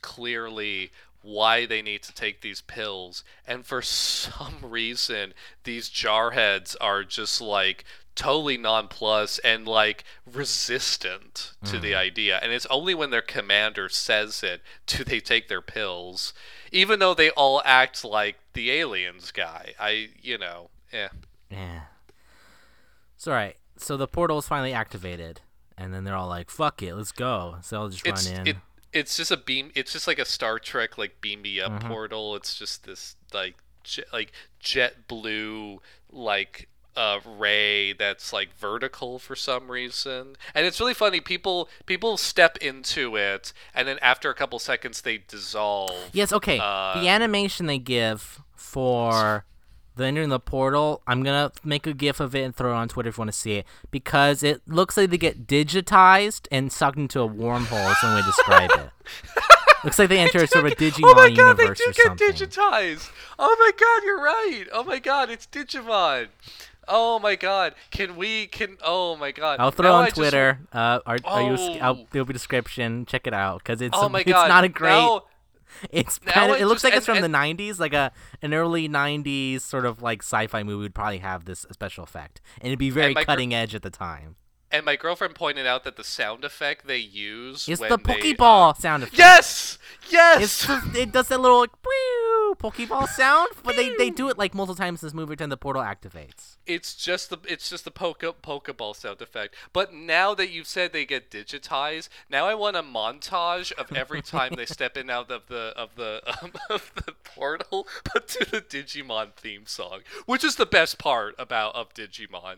[0.00, 0.90] clearly
[1.22, 7.40] why they need to take these pills, and for some reason, these jarheads are just
[7.40, 7.84] like
[8.20, 12.38] totally nonplussed and like resistant to the idea.
[12.42, 16.34] And it's only when their commander says it do they take their pills,
[16.70, 19.72] even though they all act like the aliens guy.
[19.80, 21.08] I, you know, eh.
[21.50, 21.80] Yeah.
[23.16, 23.56] It's all right.
[23.76, 25.40] So the portal is finally activated,
[25.78, 28.46] and then they're all like, "Fuck it, let's go." So they'll just it's run in.
[28.46, 28.56] it
[28.92, 31.76] it's just a beam it's just like a star trek like beam me Mm-hmm.
[31.76, 33.54] up portal it's just this like
[33.84, 35.80] jet, like jet blue
[36.10, 42.16] like uh ray that's like vertical for some reason and it's really funny people people
[42.16, 46.58] step into it and then after a couple seconds they dissolve Yes, okay.
[46.60, 49.44] Uh, the animation they give for
[49.96, 52.88] the entering the portal, I'm gonna make a gif of it and throw it on
[52.88, 56.72] Twitter if you want to see it because it looks like they get digitized and
[56.72, 57.90] sucked into a wormhole.
[57.90, 58.90] Is one way to describe it.
[59.84, 61.00] looks like they enter a sort of a Digimon universe.
[61.00, 62.28] oh my god, they do get something.
[62.32, 63.10] digitized.
[63.38, 64.64] Oh my god, you're right.
[64.72, 66.28] Oh my god, it's Digimon.
[66.88, 68.46] Oh my god, can we?
[68.46, 69.60] Can oh my god.
[69.60, 70.58] I'll throw Now on I just- Twitter.
[70.72, 71.78] Uh, are, are you?
[71.80, 72.06] I'll, Oh.
[72.10, 73.06] there'll be description.
[73.06, 74.90] Check it out because it's Oh my it's god, not a great.
[74.90, 75.24] Now,
[75.92, 76.60] It's kind of.
[76.60, 78.10] It looks just- like it's and- from and- the '90s, like a
[78.42, 82.66] an early '90s sort of like sci-fi movie would probably have this special effect, and
[82.68, 84.34] it'd be very my gr- cutting edge at the time.
[84.72, 88.74] And my girlfriend pointed out that the sound effect they use when the Pokeball uh,
[88.74, 89.18] sound effect.
[89.18, 89.78] yes,
[90.10, 90.66] yes.
[90.68, 91.70] It's it does that little like
[92.58, 95.56] Pokeball sound, but they, they do it like multiple times in this movie, and the
[95.56, 96.56] portal activates.
[96.66, 99.54] it's just the it's just the poke pokeball sound effect.
[99.72, 104.20] But now that you've said they get digitized, now I want a montage of every
[104.22, 108.44] time they step in out of the of the um, of the portal, but to
[108.50, 112.56] the Digimon theme song, which is the best part about of Digimon.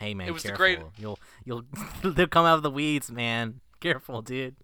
[0.00, 0.64] Hey man, It was the careful.
[0.64, 1.64] great- You'll you'll
[2.02, 3.60] they'll come out of the weeds, man.
[3.80, 4.56] Careful, dude.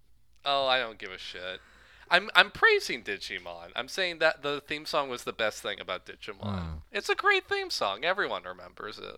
[0.43, 1.59] Oh, I don't give a shit.
[2.09, 3.69] I'm I'm praising Digimon.
[3.75, 6.41] I'm saying that the theme song was the best thing about Digimon.
[6.41, 6.81] Mm.
[6.91, 8.03] It's a great theme song.
[8.03, 9.17] Everyone remembers it.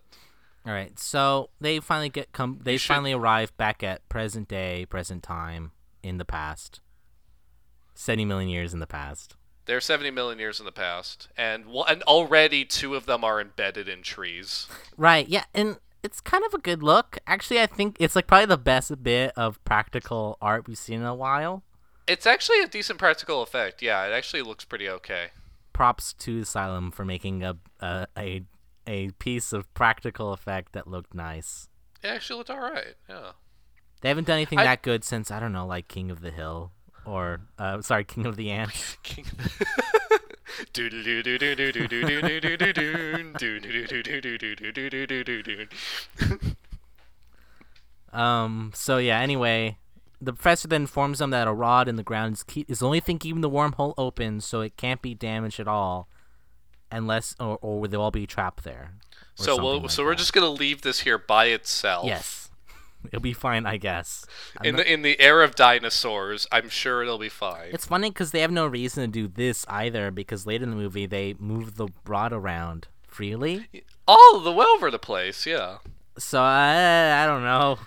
[0.65, 2.59] All right, so they finally get come.
[2.61, 5.71] They should- finally arrive back at present day, present time
[6.03, 6.81] in the past.
[7.93, 9.35] Seventy million years in the past.
[9.65, 13.39] They're 70 million years in the past, and one- and already two of them are
[13.39, 14.67] embedded in trees.
[14.97, 15.27] Right.
[15.27, 17.17] Yeah, and it's kind of a good look.
[17.27, 21.05] Actually, I think it's like probably the best bit of practical art we've seen in
[21.05, 21.63] a while.
[22.07, 23.81] It's actually a decent practical effect.
[23.81, 25.27] Yeah, it actually looks pretty okay.
[25.73, 28.41] Props to Asylum for making a a a,
[28.87, 31.69] a piece of practical effect that looked nice.
[32.03, 32.95] It actually looked all right.
[33.07, 33.31] Yeah.
[34.01, 36.31] They haven't done anything I- that good since I don't know, like King of the
[36.31, 36.71] Hill
[37.05, 38.97] or uh, sorry, King of the Ants.
[39.03, 39.25] King
[48.13, 48.71] um.
[48.73, 49.19] So yeah.
[49.19, 49.77] Anyway,
[50.21, 52.85] the professor then informs them that a rod in the ground is key- is the
[52.85, 56.07] only thing keeping the wormhole open, so it can't be damaged at all,
[56.91, 58.93] unless or or they'll all be trapped there.
[59.35, 60.07] So we'll, like so that.
[60.07, 62.05] we're just gonna leave this here by itself.
[62.05, 62.48] Yes.
[63.07, 64.25] It'll be fine, I guess.
[64.59, 67.69] I'm In not- the in the era of dinosaurs, I'm sure it'll be fine.
[67.71, 70.11] it's funny because they have no reason to do this either.
[70.11, 73.67] Because later in the movie, they move the rod around freely.
[74.07, 75.45] All the way over the place.
[75.45, 75.77] Yeah.
[76.17, 77.79] So I I don't know.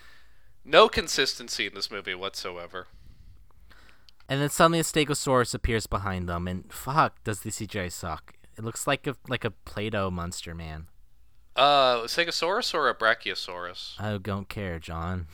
[0.65, 2.87] No consistency in this movie whatsoever.
[4.29, 8.35] And then suddenly a Stegosaurus appears behind them, and fuck, does the CGI suck?
[8.57, 10.87] It looks like a like a Play-Doh monster, man.
[11.55, 14.01] Uh, Stegosaurus or a Brachiosaurus?
[14.01, 15.27] I don't care, John.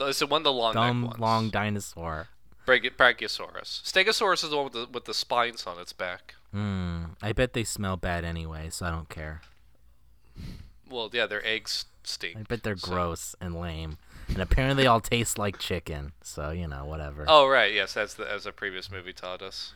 [0.00, 1.18] Is it one of the long Dumb ones?
[1.18, 2.28] long dinosaur.
[2.66, 3.82] Brach- Brachiosaurus.
[3.82, 6.34] Stegosaurus is the one with the, with the spines on its back.
[6.52, 7.04] Hmm.
[7.22, 9.40] I bet they smell bad anyway, so I don't care.
[10.90, 12.36] Well, yeah, their eggs stink.
[12.36, 13.96] I bet they're so- gross and lame,
[14.28, 16.12] and apparently they all taste like chicken.
[16.22, 17.24] So you know, whatever.
[17.28, 19.72] Oh right, yes, that's the as a previous movie taught us.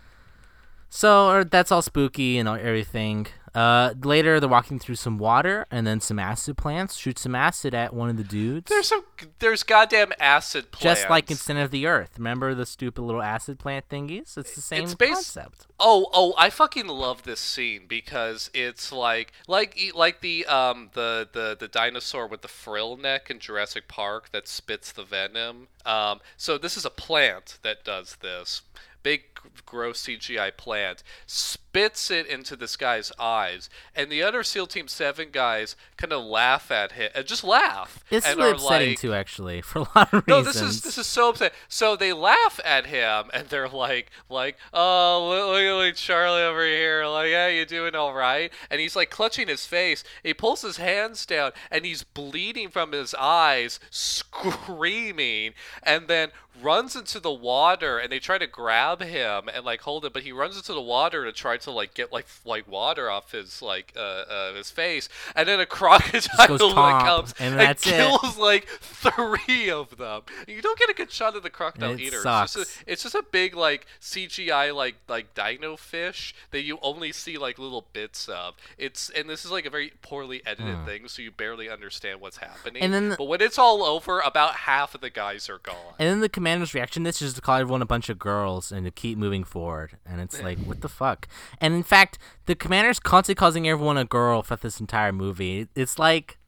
[0.91, 3.27] So or, that's all spooky and all- everything.
[3.57, 6.97] Uh, later they're walking through some water and then some acid plants.
[6.97, 8.69] Shoot some acid at one of the dudes.
[8.69, 9.05] There's some
[9.39, 11.01] there's goddamn acid plants.
[11.01, 12.11] just like in Center of the Earth.
[12.19, 14.37] Remember the stupid little acid plant thingies?
[14.37, 15.67] It's the same It's bas- concept.
[15.81, 21.27] Oh, oh, I fucking love this scene because it's like like like the um the
[21.33, 25.69] the the dinosaur with the frill neck in Jurassic Park that spits the venom.
[25.87, 28.61] Um so this is a plant that does this.
[29.07, 29.23] Big
[29.65, 35.29] gross CGI plant spits it into this guy's eyes and the other SEAL Team 7
[35.31, 37.11] guys kind of laugh at him.
[37.15, 38.05] Uh, just laugh.
[38.11, 40.55] It's and really upsetting like, too, actually, for a lot of no, reasons.
[40.55, 41.53] this is this is so upset.
[41.69, 46.65] So they laugh at him, and they're like, like, oh, look, look at Charlie over
[46.65, 48.53] here, like, yeah, you doing all right?
[48.71, 50.05] And he's like clutching his face.
[50.23, 55.53] He pulls his hands down, and he's bleeding from his eyes, screaming,
[55.83, 56.31] and then
[56.63, 57.99] runs into the water.
[57.99, 60.81] And they try to grab him and like hold him, but he runs into the
[60.81, 64.71] water to try to like get like like water off his like uh, uh his
[64.71, 67.91] face, and then a crocodile like comes and that's it.
[67.91, 70.23] kills like three of them.
[70.47, 72.17] You don't get a good shot of the crocodile It either.
[72.17, 76.79] It's just, a, it's just a big like CGI like like dino fish that you
[76.83, 78.55] only see like little bits of.
[78.79, 82.39] It's and this is like a very poorly edited thing, so you barely understand what's
[82.39, 82.83] happening.
[82.83, 85.95] And then the- but when it's all over, about half of the guys are gone.
[85.99, 88.85] And then the commander's reaction this is to call everyone a bunch of girls and
[88.85, 89.99] to keep moving forward.
[90.07, 91.27] And it's like, what the fuck?
[91.61, 95.67] And in fact, the commander's constantly causing everyone a girl for this entire movie.
[95.75, 96.39] It's like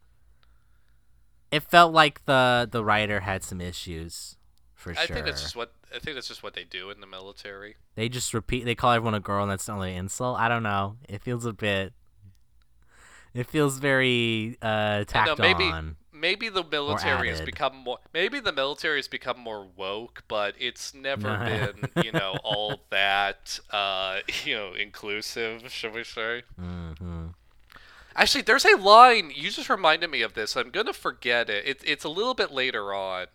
[1.50, 4.36] it felt like the the writer had some issues
[4.76, 5.02] for I sure.
[5.02, 7.74] I think that's just what I think that's just what they do in the military.
[7.96, 10.38] They just repeat they call everyone a girl and that's not only an insult.
[10.38, 10.96] I don't know.
[11.08, 11.92] It feels a bit
[13.34, 15.96] it feels very uh tacked know maybe on.
[16.20, 20.94] Maybe the military has become more maybe the military has become more woke, but it's
[20.94, 21.44] never No.
[21.44, 26.42] been you know all that uh, you know inclusive, shall we say?
[26.58, 27.28] hmm
[28.16, 30.56] Actually, there's a line you just reminded me of this.
[30.56, 31.66] I'm gonna forget it.
[31.66, 33.26] it it's a little bit later on.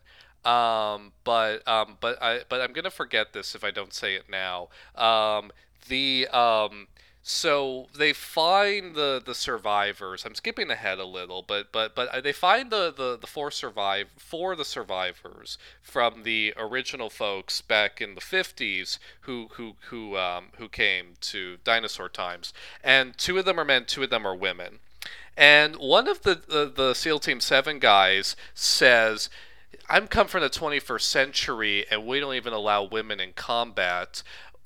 [0.45, 4.25] Um, but um, but I but I'm gonna forget this if I don't say it
[4.29, 4.67] now.
[4.95, 5.51] Um,
[5.87, 6.87] the um,
[7.25, 10.25] so they find the the survivors.
[10.25, 13.49] I'm skipping ahead a little, but but but uh, they find the the the four
[13.49, 20.17] survive four the survivors from the original folks back in the 50s who who who
[20.17, 22.53] um who came to dinosaur times,
[22.83, 24.79] and two of them are men, two of them are women.
[25.35, 29.29] And one of the, the, the SEAL Team 7 guys says,
[29.89, 34.21] I'm come from the 21st century and we don't even allow women in combat.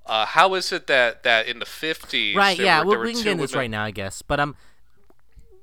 [0.08, 2.36] Uh, how is it that, that in the 50s.
[2.36, 4.22] Right, there yeah, were, well, we can get into this right now, I guess.
[4.22, 4.56] But um,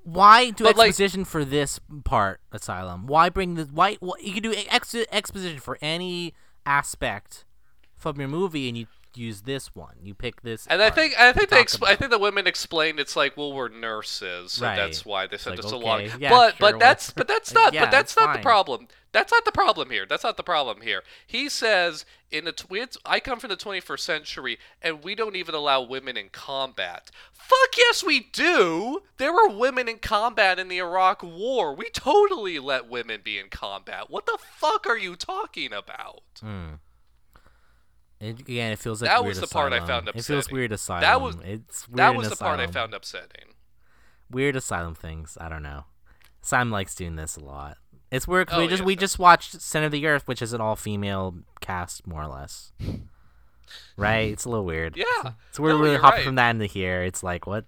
[0.04, 3.06] why do But, like- exposition for this part, Asylum?
[3.06, 3.96] Why bring the why?
[4.02, 6.34] wh- you can do ex- exposition for any
[6.66, 7.44] aspect
[7.96, 8.86] from your movie, and you
[9.16, 9.94] use this one.
[10.02, 10.66] You pick this.
[10.66, 13.52] And I think I think they expl- I think the women explained it's like well
[13.52, 14.76] we're nurses so Right.
[14.76, 17.72] that's why they said like, long okay, yeah, but sure, but that's but that's not
[17.74, 18.88] yeah, but that's not the problem.
[19.12, 20.06] That's not the problem here.
[20.06, 21.04] That's not the problem here.
[21.24, 25.54] He says in the tw- I come from the 21st century and we don't even
[25.54, 27.12] allow women in combat.
[27.32, 29.02] Fuck yes we do!
[29.18, 31.74] There were women in combat in the Iraq war.
[31.76, 34.10] We totally let women be in combat.
[34.10, 36.22] What the fuck are you talking about?
[36.40, 36.74] Hmm.
[38.24, 40.72] It, again, it feels like That weird was the part I found It feels weird
[40.72, 41.02] asylum.
[41.02, 43.54] That was- it's weird that was the part I found upsetting
[44.30, 45.36] weird asylum things.
[45.40, 45.84] I don't know.
[46.42, 47.76] Simon likes doing this a lot.
[48.10, 50.40] It's weird 'cause Oh, we just yeah, we just watched Center of the Earth, which
[50.42, 52.72] is an all female cast more or less.
[53.96, 54.30] Right?
[54.32, 54.96] It's a little weird.
[54.96, 56.24] yeah So we're No, really hopping right.
[56.26, 57.02] from that into here.
[57.02, 57.64] It's like what?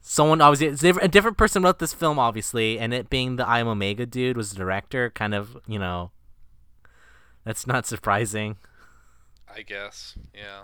[0.00, 3.58] Someone obviously it's a different person wrote this film, obviously, and it being the I
[3.60, 5.10] Am Omega dude was the director.
[5.10, 6.10] Kind of, you know,
[7.44, 8.56] that's not surprising.
[9.54, 10.62] I guess, yeah.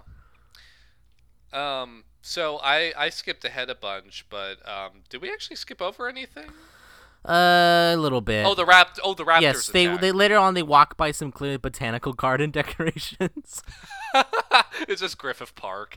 [1.52, 6.08] Um, so I I skipped ahead a bunch, but um, did we actually skip over
[6.08, 6.50] anything?
[7.26, 8.44] Uh, a little bit.
[8.44, 9.00] Oh, the rapt.
[9.02, 9.40] Oh, the raptors.
[9.40, 10.00] yes, they attack.
[10.02, 13.62] they later on they walk by some clearly botanical garden decorations.
[14.88, 15.96] it's just Griffith Park.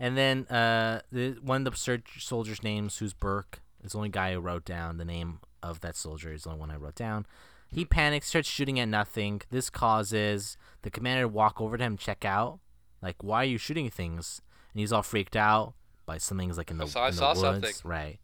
[0.00, 4.08] And then uh, the one of the search soldiers' names, who's Burke, is the only
[4.08, 6.32] guy who wrote down the name of that soldier.
[6.32, 7.26] Is the only one I wrote down.
[7.68, 9.42] He panics, starts shooting at nothing.
[9.50, 12.60] This causes the commander to walk over to him, check out,
[13.02, 14.40] like, "Why are you shooting things?"
[14.72, 15.74] And he's all freaked out
[16.06, 17.74] by something's like in the, I saw- in the saw woods, something.
[17.84, 18.20] right?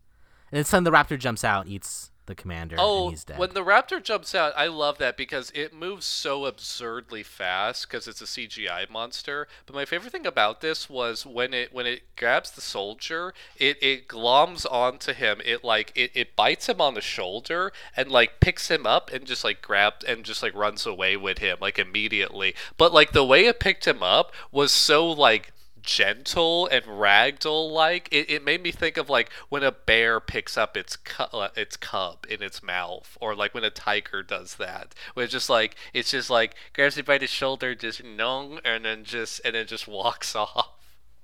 [0.51, 3.39] And then suddenly the raptor jumps out, eats the commander, Oh, and he's dead.
[3.39, 8.07] when the raptor jumps out, I love that because it moves so absurdly fast because
[8.07, 9.49] it's a CGI monster.
[9.67, 13.83] But my favorite thing about this was when it when it grabs the soldier, it
[13.83, 15.41] it gloms onto him.
[15.45, 19.25] It like it, it bites him on the shoulder and like picks him up and
[19.27, 22.55] just like grabs and just like runs away with him like immediately.
[22.79, 25.53] But like the way it picked him up was so like
[25.83, 28.09] gentle and ragdoll like.
[28.11, 31.49] It, it made me think of like when a bear picks up its cu- uh,
[31.57, 34.95] its cub in its mouth, or like when a tiger does that.
[35.15, 38.85] Where it's just like it's just like grabs it by the shoulder, just nong, and
[38.85, 40.71] then just and then just walks off.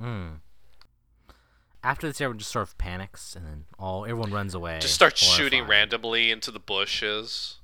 [0.00, 0.40] Mm.
[1.84, 4.78] After this, everyone just sort of panics, and then all everyone runs away.
[4.80, 7.57] Just starts shooting randomly into the bushes.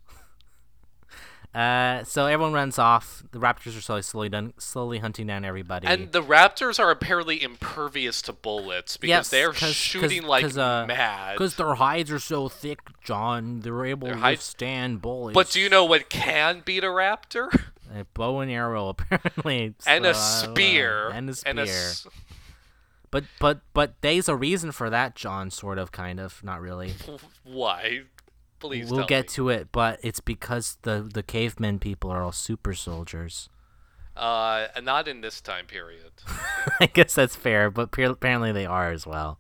[1.55, 3.22] Uh, so everyone runs off.
[3.30, 5.86] The raptors are slowly, slowly, done, slowly hunting down everybody.
[5.86, 10.42] And the raptors are apparently impervious to bullets because Yes, they're 'cause- shooting 'cause- like
[10.42, 11.34] 'cause, uh, mad.
[11.34, 15.34] Because their hides are so thick, John, they're able Their to hides- withstand bullets.
[15.34, 17.48] But do you know what can beat a raptor?
[17.94, 19.74] A bow and arrow, apparently.
[19.86, 21.11] and a uh, spear.
[21.11, 21.50] and a spear.
[21.50, 22.09] And a s-
[23.12, 25.52] But but but there's a reason for that, John.
[25.52, 26.94] Sort of, kind of, not really.
[27.44, 28.02] why?
[28.68, 29.28] Please we'll get me.
[29.34, 33.48] to it, but it's because the the cavemen people are all super soldiers.
[34.16, 36.12] Uh, not in this time period.
[36.80, 39.38] I guess that's fair, but pe- apparently they are as well.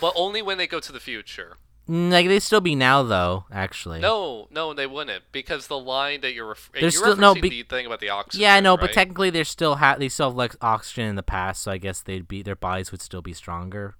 [0.00, 1.56] but only when they go to the future.
[1.88, 3.46] Mm, Like they still be now, though.
[3.50, 7.34] Actually, No, no, they wouldn't because the line that you're ref- There's you're still- no,
[7.34, 8.42] referencing be- the thing about the oxygen.
[8.42, 11.22] Yeah, I know, but technically they're still ha- they still have like oxygen in the
[11.22, 13.96] past, so I guess they'd be their bodies would still be stronger.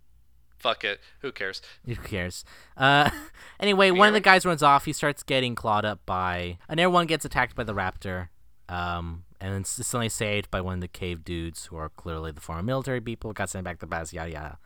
[0.60, 1.00] Fuck it.
[1.20, 1.60] Who cares?
[1.86, 2.44] Who cares?
[2.76, 3.10] Uh,
[3.60, 4.84] anyway, one of the guys runs off.
[4.84, 8.28] He starts getting clawed up by, and everyone gets attacked by the raptor.
[8.68, 12.40] Um, and then suddenly saved by one of the cave dudes, who are clearly the
[12.40, 13.32] former military people.
[13.32, 14.58] Got sent back to the base, yada yada.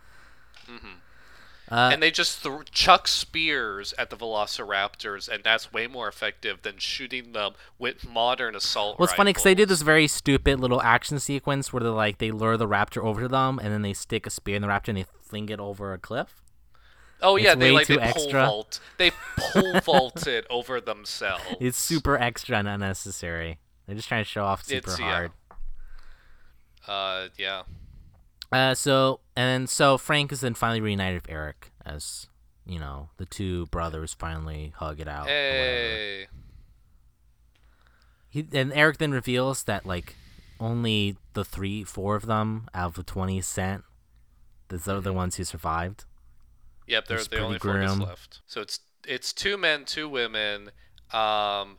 [1.70, 6.60] Uh, and they just th- chuck spears at the velociraptors, and that's way more effective
[6.62, 9.78] than shooting them with modern assault Well, it's funny because they did rifles.
[9.78, 13.28] this very stupid little action sequence where they like they lure the raptor over to
[13.28, 15.92] them, and then they stick a spear in the raptor and they fling it over
[15.94, 16.42] a cliff.
[17.22, 18.46] Oh yeah, It's they way like they too pole extra.
[18.46, 18.80] vault.
[18.98, 21.44] They pole vaulted over themselves.
[21.60, 23.58] It's super extra and unnecessary.
[23.86, 25.06] They're just trying to show off super It's- yeah.
[25.10, 25.32] hard.
[26.86, 27.62] Uh, yeah.
[28.55, 32.28] Uh, so and so Frank is then finally reunited with Eric as
[32.64, 35.26] you know the two brothers finally hug it out.
[35.26, 36.28] Hey.
[38.28, 40.14] He, and Eric then reveals that like
[40.61, 43.82] only the three, four of them out of the twenty sent.
[44.68, 46.05] Those are the ones who survived.
[46.86, 48.00] Yep, they're the only grim.
[48.00, 48.40] left.
[48.46, 50.70] So it's it's two men, two women.
[51.12, 51.78] Um,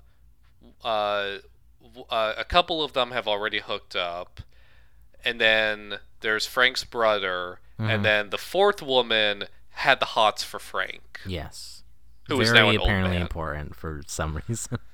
[0.84, 1.38] uh,
[1.82, 4.42] w- uh, a couple of them have already hooked up,
[5.24, 7.90] and then there's Frank's brother, Mhm.
[7.90, 9.46] and then the fourth woman
[9.86, 11.20] had the hots for Frank.
[11.26, 11.84] Yes.
[12.28, 14.80] Who is Very now an old apparently important for some reason.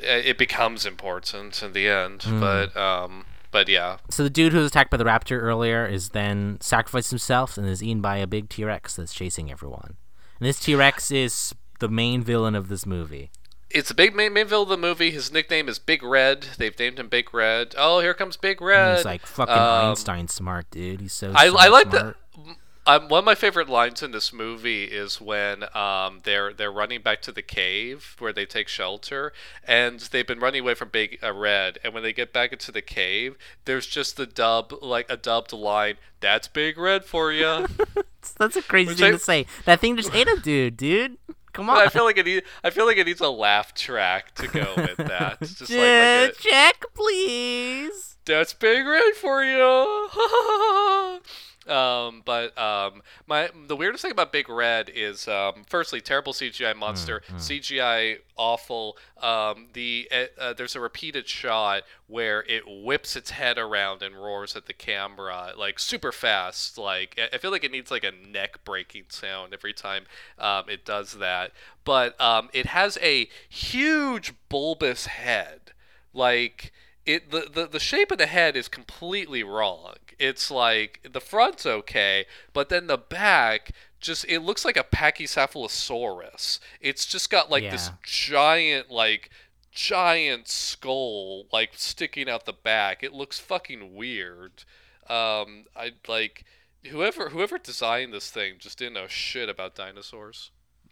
[0.00, 2.40] It becomes important in the end, Mm.
[2.40, 6.10] but um, but yeah, so the dude who was attacked by the raptor earlier is
[6.10, 9.96] then sacrificed himself and is eaten by a big T Rex that's chasing everyone.
[10.38, 13.30] And this T Rex is the main villain of this movie.
[13.74, 15.10] It's a big villain of the movie.
[15.10, 16.46] His nickname is Big Red.
[16.58, 17.74] They've named him Big Red.
[17.76, 18.96] Oh, here comes Big Red.
[18.96, 21.00] He's like fucking Um, Einstein smart, dude.
[21.00, 21.32] He's so.
[21.34, 22.16] I, so I like smart.
[22.36, 22.54] the
[22.86, 27.00] um, one of my favorite lines in this movie is when um, they're they're running
[27.00, 29.32] back to the cave where they take shelter,
[29.66, 32.70] and they've been running away from Big uh, Red, and when they get back into
[32.70, 35.94] the cave, there's just the dub like a dubbed line.
[36.20, 37.66] That's Big Red for you.
[38.38, 39.46] That's a crazy Which thing I- to say.
[39.64, 41.16] That thing just ate a dude, dude.
[41.54, 41.78] Come on.
[41.78, 42.26] I feel like it.
[42.26, 45.38] Need, I feel like it needs a laugh track to go with that.
[45.40, 48.16] It's just like, like a, check, please.
[48.26, 50.08] That's Big Red for you.
[51.68, 56.74] um, but um, my the weirdest thing about Big Red is um, firstly terrible CGI
[56.76, 58.96] monster, CGI awful.
[59.20, 64.14] Um, the uh, uh, there's a repeated shot where it whips its head around and
[64.16, 66.76] roars at the camera like super fast.
[66.78, 70.04] Like I- I feel like it needs like a neck breaking sound every time
[70.38, 71.52] um, it does that.
[71.84, 75.72] But um, it has a huge bulbous head
[76.12, 76.72] like
[77.06, 81.66] it the, the the shape of the head is completely wrong it's like the front's
[81.66, 83.72] okay but then the back
[84.04, 86.60] just it looks like a pachycephalosaurus.
[86.80, 89.30] It's just got like this giant like
[89.72, 93.02] giant skull like sticking out the back.
[93.02, 94.64] It looks fucking weird.
[95.08, 96.44] Um i like
[96.86, 100.50] whoever whoever designed this thing just didn't know shit about dinosaurs.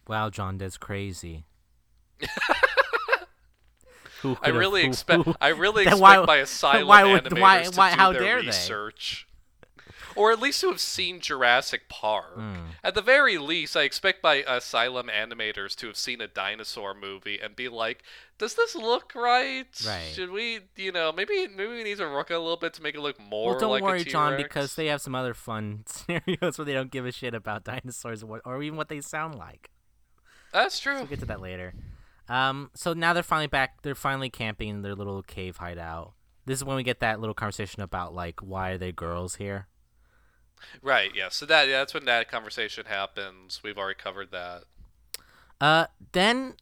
[0.08, 1.44] Wow, John, that's crazy.
[4.42, 5.28] I really expect.
[5.40, 8.40] I really expect why- my asylum why would- animators why- to do how their dare
[8.40, 8.46] they?
[8.48, 9.26] research,
[10.14, 12.34] or at least to have seen Jurassic Park.
[12.34, 12.54] Hmm.
[12.84, 17.38] At the very least, I expect my asylum animators to have seen a dinosaur movie
[17.40, 18.02] and be like,
[18.38, 19.66] "Does this look right?
[19.86, 20.10] Right.
[20.12, 22.82] Should we, you know, maybe maybe we need to work it a little bit to
[22.82, 25.32] make it look more Well, don't like worry, a John, because they have some other
[25.34, 28.88] fun scenarios where they don't give a shit about dinosaurs or, what, or even what
[28.88, 29.70] they sound like.
[30.52, 30.96] That's true.
[30.96, 31.72] We'll get to that later.
[32.32, 33.82] Um, so now they're finally back.
[33.82, 36.14] They're finally camping in their little cave hideout.
[36.46, 39.66] This is when we get that little conversation about like why are they girls here?
[40.80, 41.10] Right.
[41.14, 41.28] Yeah.
[41.28, 43.60] So that yeah, that's when that conversation happens.
[43.62, 44.62] We've already covered that.
[45.60, 46.54] Uh, then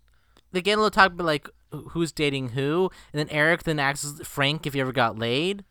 [0.50, 4.20] they get a little talk about like who's dating who, and then Eric then asks
[4.26, 5.64] Frank if he ever got laid,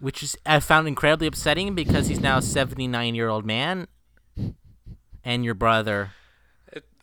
[0.00, 3.86] which is I found incredibly upsetting because he's now a seventy nine year old man,
[5.22, 6.10] and your brother.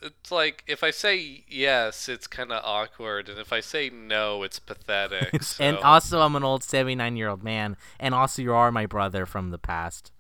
[0.04, 3.89] It, it's like if I say yes, it's kind of awkward, and if I say
[3.89, 5.41] no, it's pathetic.
[5.60, 9.26] And also, I'm an old 79 year old man, and also, you are my brother
[9.26, 10.12] from the past.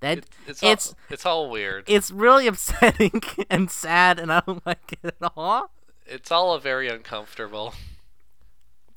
[0.00, 1.88] That it, it's it's all, it's, it's all weird.
[2.12, 5.70] really upsetting and sad, and I don't like it at all.
[6.06, 7.74] It's all very uncomfortable.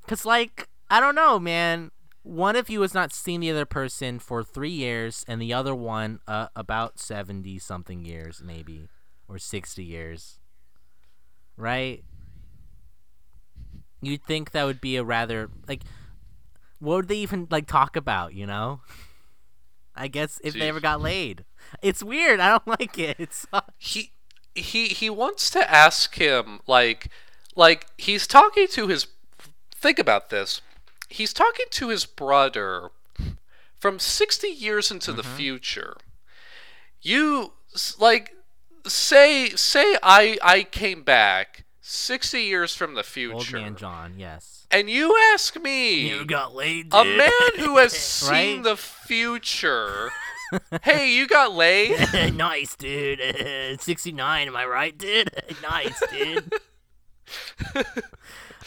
[0.07, 1.91] Cause like I don't know, man.
[2.23, 5.73] One of you has not seen the other person for three years, and the other
[5.73, 8.89] one uh, about seventy something years, maybe,
[9.29, 10.39] or sixty years.
[11.55, 12.03] Right?
[14.01, 15.83] You'd think that would be a rather like,
[16.79, 18.33] what would they even like talk about?
[18.33, 18.81] You know?
[19.95, 21.43] I guess if they ever got laid,
[21.81, 22.39] it's weird.
[22.39, 23.17] I don't like it.
[23.19, 23.45] It's
[23.77, 24.11] he
[24.55, 27.09] he he wants to ask him like
[27.55, 29.07] like he's talking to his
[29.75, 30.61] think about this
[31.09, 32.89] he's talking to his brother
[33.77, 35.35] from 60 years into the mm-hmm.
[35.35, 35.97] future
[37.01, 37.53] you
[37.99, 38.35] like
[38.87, 43.33] say say i i came back 60 years from the future.
[43.57, 44.13] old man John.
[44.17, 44.67] Yes.
[44.71, 46.89] and you ask me you got laid.
[46.89, 46.99] dude.
[47.01, 47.31] a man
[47.65, 48.63] who has seen Right?
[48.63, 50.11] the future
[50.83, 51.97] hey you got laid
[52.35, 53.19] nice, dude.
[53.81, 55.29] 69, am I right, dude?
[55.61, 56.51] nice, dude.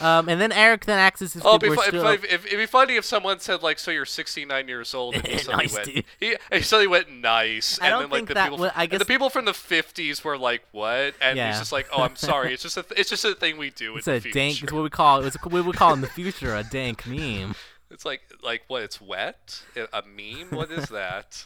[0.02, 2.06] Um, and then Eric then acts as if Oh, it'd be, still...
[2.08, 5.26] if, if, it'd be funny if someone said like, "So you're 69 years old," and
[5.26, 6.04] he suddenly Nice, went, dude.
[6.20, 8.82] he, he suddenly went nice, I and don't then like think the that people, I
[8.84, 11.48] and the people from the 50s were like, "What?" And Yeah.
[11.50, 12.52] he's just like, "Oh, I'm sorry.
[12.52, 14.62] It's just a, th- it's just a thing we do It's a dank.
[14.62, 15.24] It's what we call.
[15.24, 17.54] It's what we call in the future a dank meme.
[17.90, 18.82] It's like, like what?
[18.84, 19.60] It's wet?
[19.92, 20.48] A meme?
[20.50, 21.44] What is that?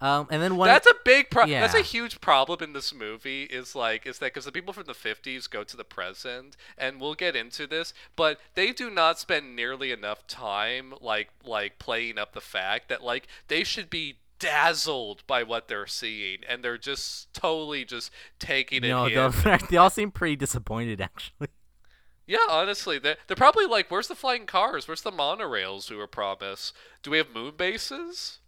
[0.00, 0.68] Um, and then one.
[0.68, 1.60] That's a big problem.
[1.60, 3.44] That's a huge problem in this movie.
[3.44, 7.00] Is like, is that because the people from the '50s go to the present, and
[7.00, 12.18] we'll get into this, but they do not spend nearly enough time like like playing
[12.18, 16.78] up the fact that like they should be dazzled by what they're seeing, and they're
[16.78, 19.32] just totally just taking it no, in.
[19.70, 21.48] they all seem pretty disappointed actually.
[22.26, 24.88] Yeah, honestly, they're, they're probably like, "Where's the flying cars?
[24.88, 26.74] Where's the monorails we were promised?
[27.02, 28.39] Do we have moon bases?"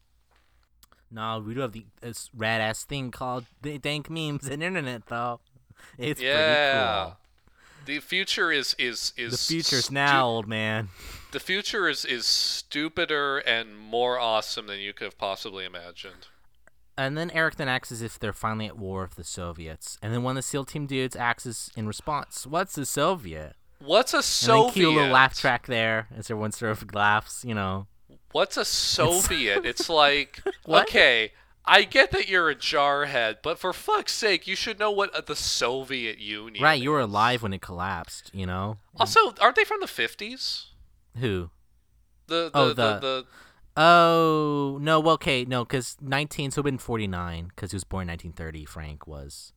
[1.13, 3.45] No, we do have the this rad ass thing called
[3.83, 5.41] dank memes and internet though.
[5.99, 7.15] It's yeah.
[7.85, 10.89] pretty The future is is is The future's stu- now, old man.
[11.33, 16.29] The future is is stupider and more awesome than you could have possibly imagined.
[16.97, 19.99] And then Eric then acts as if they're finally at war with the Soviets.
[20.03, 23.57] And then one of the SEAL team dudes acts as in response, "What's a Soviet?"
[23.81, 24.65] What's a And Soviet?
[24.67, 27.45] then cue a little laugh track there as everyone sort of laughs.
[27.45, 27.87] You know,
[28.33, 28.65] What's a
[28.97, 29.65] Soviet?
[29.65, 31.33] it's like okay,
[31.65, 35.21] I get that you're a jarhead, but for fuck's sake, you should know what uh,
[35.21, 36.63] the Soviet Union.
[36.63, 36.81] right?
[36.81, 38.31] You were alive when it collapsed.
[38.35, 40.67] You know Also, aren't they from the fifties?
[41.19, 41.51] who?
[42.27, 43.27] The the, Oh, the, the- the
[43.75, 48.03] Oh no, well, okay, no, because nineteen, so been forty nine, because he was born
[48.03, 48.65] in nineteen thirty.
[48.67, 49.53] Frank was.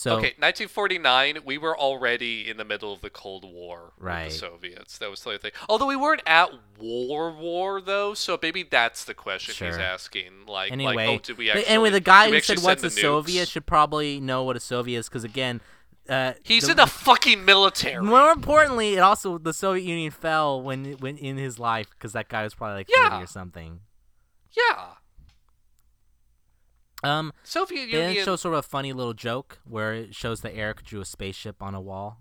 [0.00, 1.40] So okay, 1949.
[1.44, 4.30] We were already in the middle of the Cold War with Right.
[4.30, 4.96] the Soviets.
[4.96, 5.50] That was the other thing.
[5.68, 6.48] Although we weren't at
[6.78, 8.14] war, war though.
[8.14, 10.46] So maybe that's the question he's asking.
[10.46, 11.66] Like, anyway, like, oh, did we actually?
[11.66, 15.08] anyway, the guy who said what's a Soviet should probably know what a Soviet is,
[15.10, 15.60] because again,
[16.08, 18.02] uh, He's the- in the fucking military.
[18.02, 22.30] More importantly, it also the Soviet Union fell when when in his life because that
[22.30, 23.10] guy was probably like Yeah.
[23.10, 23.80] thirty or something.
[24.52, 24.94] yeah,
[27.02, 30.54] Um, Soviet then it shows sort of a funny little joke where it shows that
[30.54, 32.20] Eric drew a spaceship on a wall.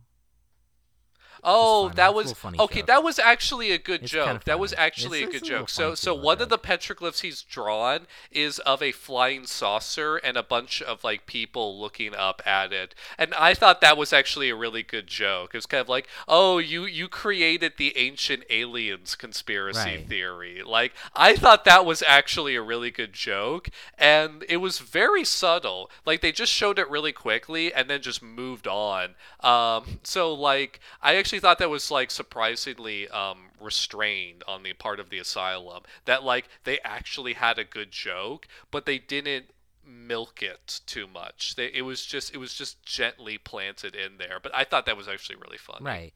[1.43, 2.79] Oh, that was okay.
[2.79, 2.87] joke.
[2.87, 4.25] That was actually a good It's joke.
[4.27, 5.69] kinda that was actually It's- a good a joke.
[5.69, 10.43] So, so one of the petroglyphs he's drawn is of a flying saucer and a
[10.43, 12.93] bunch of like people looking up at it.
[13.17, 15.51] And I thought that was actually a really good joke.
[15.53, 20.07] It was kind of like, oh, you you created the ancient aliens conspiracy Right.
[20.07, 20.61] theory.
[20.63, 25.89] Like I thought that was actually a really good joke, and it was very subtle.
[26.05, 29.15] Like they just showed it really quickly and then just moved on.
[29.41, 34.99] Um, so like I actually thought that was like surprisingly um, restrained on the part
[34.99, 35.83] of the asylum.
[36.05, 39.51] That like they actually had a good joke, but they didn't
[39.85, 41.55] milk it too much.
[41.55, 44.39] They, it was just it was just gently planted in there.
[44.41, 45.83] But I thought that was actually really fun.
[45.83, 46.13] Right.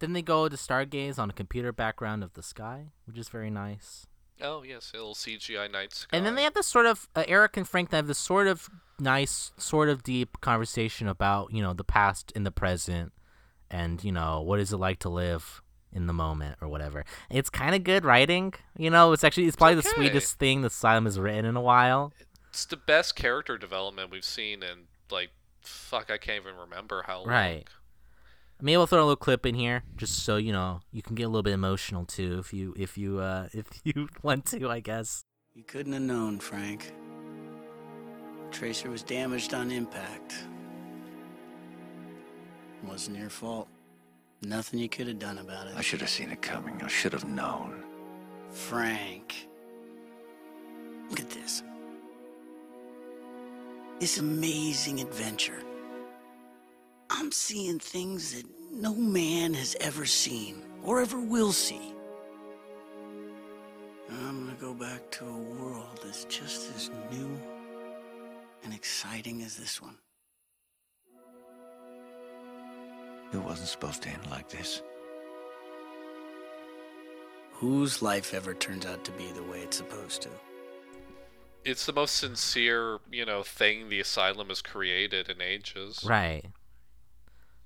[0.00, 3.50] Then they go to stargaze on a computer background of the sky, which is very
[3.50, 4.06] nice.
[4.40, 6.16] Oh yes, a little CGI night sky.
[6.16, 8.46] And then they have this sort of uh, Eric and Frank they have this sort
[8.46, 13.12] of nice, sort of deep conversation about you know the past and the present,
[13.70, 15.62] and you know what is it like to live
[15.92, 17.04] in the moment or whatever.
[17.30, 19.12] It's kind of good writing, you know.
[19.12, 19.94] It's actually it's probably the okay.
[19.94, 22.12] sweetest thing the Asylum has written in a while.
[22.50, 25.30] It's the best character development we've seen in like
[25.62, 26.10] fuck.
[26.10, 27.28] I can't even remember how long.
[27.28, 27.64] Right.
[28.60, 31.24] Maybe we'll throw a little clip in here just so you know you can get
[31.24, 34.80] a little bit emotional too if you if you uh if you want to, I
[34.80, 35.24] guess.
[35.54, 36.92] You couldn't have known, Frank.
[38.50, 40.34] Tracer was damaged on impact.
[42.88, 43.68] Wasn't your fault.
[44.42, 45.74] Nothing you could have done about it.
[45.76, 46.80] I should have seen it coming.
[46.82, 47.84] I should have known.
[48.50, 49.46] Frank.
[51.10, 51.62] Look at this.
[54.00, 55.62] This amazing adventure.
[57.10, 61.94] I'm seeing things that no man has ever seen or ever will see.
[64.10, 67.38] I'm gonna go back to a world that's just as new
[68.64, 69.96] and exciting as this one.
[73.32, 74.82] It wasn't supposed to end like this.
[77.54, 80.28] Whose life ever turns out to be the way it's supposed to?
[81.64, 86.04] It's the most sincere, you know, thing the asylum has created in ages.
[86.06, 86.44] Right.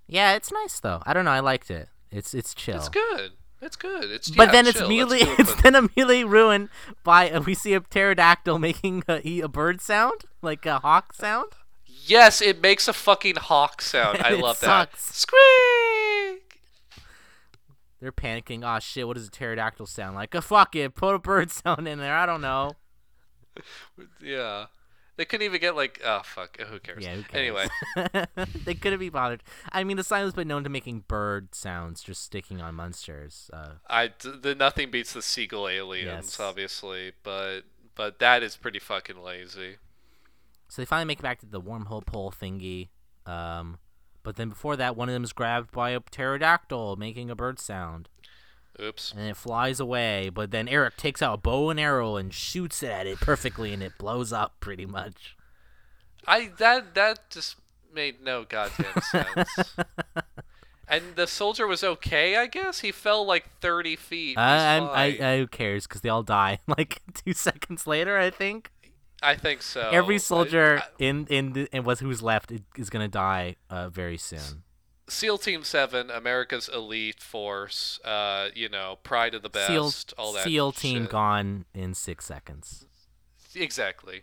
[0.08, 1.02] Yeah, it's nice though.
[1.04, 1.30] I don't know.
[1.30, 1.88] I liked it.
[2.10, 2.76] It's it's chill.
[2.76, 3.32] It's good.
[3.60, 4.10] It's good.
[4.10, 4.86] It's But yeah, then it's chill.
[4.86, 6.70] immediately Let's it, it's but- then immediately ruined
[7.04, 11.52] by uh, we see a pterodactyl making a bird sound like a hawk sound.
[12.05, 14.18] Yes, it makes a fucking hawk sound.
[14.22, 14.97] I love that.
[14.97, 15.14] sucks.
[15.20, 16.61] Squeak.
[18.01, 18.62] They're panicking.
[18.64, 19.07] Oh shit!
[19.07, 20.34] What does a pterodactyl sound like?
[20.34, 20.95] Uh, fuck it.
[20.95, 22.14] Put a bird sound in there.
[22.16, 22.72] I don't know.
[24.22, 24.66] Yeah.
[25.18, 27.05] They couldn't even get like oh fuck, who cares?
[27.05, 27.16] Yeah.
[27.16, 27.68] Who cares?
[27.95, 28.26] Anyway,
[28.64, 29.43] they couldn't be bothered.
[29.70, 33.51] I mean, the Asylum's been known to making bird sounds, just sticking on monsters.
[33.53, 36.40] Uh, I the nothing beats the seagull aliens, Yes.
[36.40, 37.61] obviously, but
[37.95, 39.76] but that is pretty fucking lazy.
[40.72, 42.88] So they finally make it back to the wormhole pole thingy.
[43.26, 43.76] Um,
[44.22, 47.58] but then before that, one of them is grabbed by a pterodactyl, making a bird
[47.58, 48.08] sound,
[48.80, 49.12] Oops.
[49.12, 50.30] and it flies away.
[50.30, 53.74] But then Eric takes out a bow and arrow and shoots it at it perfectly,
[53.74, 55.36] and it blows up pretty much.
[56.26, 57.56] I that that just
[57.94, 59.74] made no goddamn sense.
[60.88, 62.80] and the soldier was okay, I guess.
[62.80, 64.38] He fell like thirty feet.
[64.38, 65.32] I, He's I'm, I.
[65.34, 65.86] I, who cares?
[65.86, 68.16] Because they all die like two seconds later.
[68.16, 68.71] I think
[69.22, 69.88] I think so.
[69.92, 73.88] every soldier I- in in the, and was who's left is- is gonna die uh,
[73.88, 74.64] very soon.
[75.08, 78.00] SEAL Team Seven, America's elite force.
[78.04, 79.68] Uh, you know, pride of the best.
[79.68, 80.44] SEAL, all that.
[80.44, 82.86] SEAL team gone in six seconds.
[83.54, 84.22] Exactly.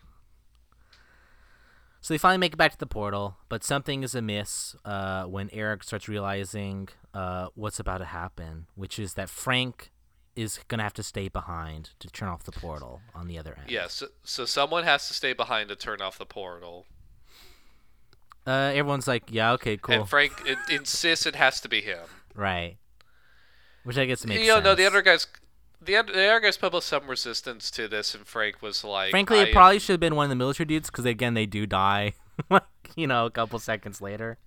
[2.02, 5.50] So they finally make it back to the portal, but something is amiss uh, when
[5.52, 9.92] Eric starts realizing uh, what's about to happen, which is that Frank
[10.36, 13.70] is gonna have to stay behind to turn off the portal on the other end.
[13.70, 13.88] Yeah.
[13.88, 16.86] So, so someone has to stay behind to turn off the portal,
[18.48, 22.06] Uh, everyone's like, "Yeah, okay, cool, and Frank it, insists it has to be him.
[22.36, 22.78] right."
[23.84, 24.66] Which I guess makes you know, sense.
[24.66, 25.28] no, the other guys.
[25.82, 29.40] The, the other guys put up some resistance to this, and Frank was like, Frankly,
[29.40, 32.14] it probably should have been one of the military dudes because again, they do die,
[32.50, 32.64] like
[32.98, 34.38] you know, a couple seconds later.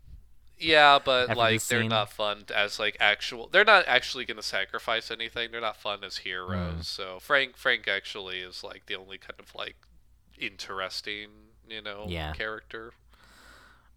[0.58, 3.48] Yeah, but after like they're not fun as like actual.
[3.50, 5.50] They're not actually gonna sacrifice anything.
[5.50, 6.74] They're not fun as heroes.
[6.80, 6.84] Mm.
[6.84, 9.76] So Frank, Frank actually is like the only kind of like
[10.38, 11.28] interesting,
[11.68, 12.32] you know, Yeah.
[12.32, 12.92] character.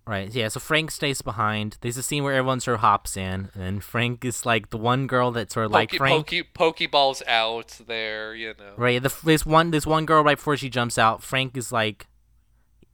[0.08, 0.30] Right.
[0.30, 0.50] Yeah.
[0.50, 1.78] So Frank stays behind.
[1.82, 5.08] There's a scene where everyone sort of hops in, and Frank is like the one
[5.08, 6.28] girl that sort of like Frank.
[6.28, 8.74] pokey, Pokeballs out there, you know.
[8.78, 9.02] Right.
[9.02, 12.06] The this one this one girl right before she jumps out, Frank is like,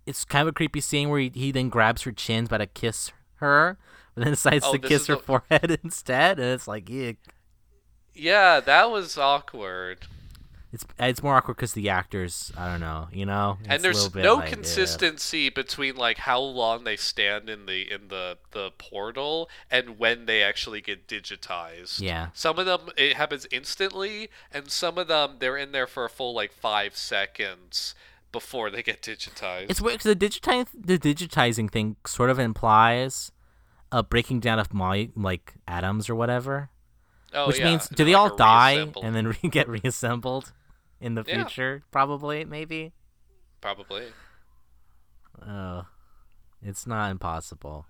[0.06, 2.68] it's kind of a creepy scene where he, he then grabs her chin, about to
[2.68, 3.12] kiss
[3.42, 3.78] her,
[4.16, 7.14] but then decides Oh, to kiss her the- forehead instead, and it's like, yeah,
[8.14, 10.06] Yeah, that was awkward.
[10.74, 14.10] it's it's more awkward because the actors, I don't know, you know, and It's a
[14.10, 18.72] there's no like, consistency between like how long they stand in the in the the
[18.78, 22.00] portal and when they actually get digitized.
[22.02, 22.28] Yeah.
[22.34, 26.10] Some of them it happens instantly, and some of them they're in there for a
[26.10, 27.96] full like five seconds
[28.32, 29.70] before they get digitized.
[29.70, 33.32] It's weird 'cause the digitize the digitizing thing sort of implies
[33.92, 36.70] a breaking down of my like atoms or whatever.
[37.34, 40.54] oh, Which yeah, means do they like, all die and then re- get reassembled
[41.00, 41.44] in the Yeah.
[41.44, 41.84] future?
[41.92, 42.94] Probably, maybe.
[43.62, 44.12] probably
[45.46, 45.86] Oh,
[46.62, 47.86] it's not impossible.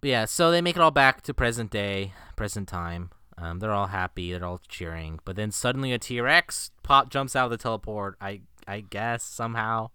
[0.00, 3.10] But yeah, so they make it all back to present day, present time.
[3.40, 5.18] Um, they're all happy, they're all cheering.
[5.24, 8.16] But then suddenly a T Rex pop jumps out of the teleport.
[8.20, 9.90] I I guess somehow.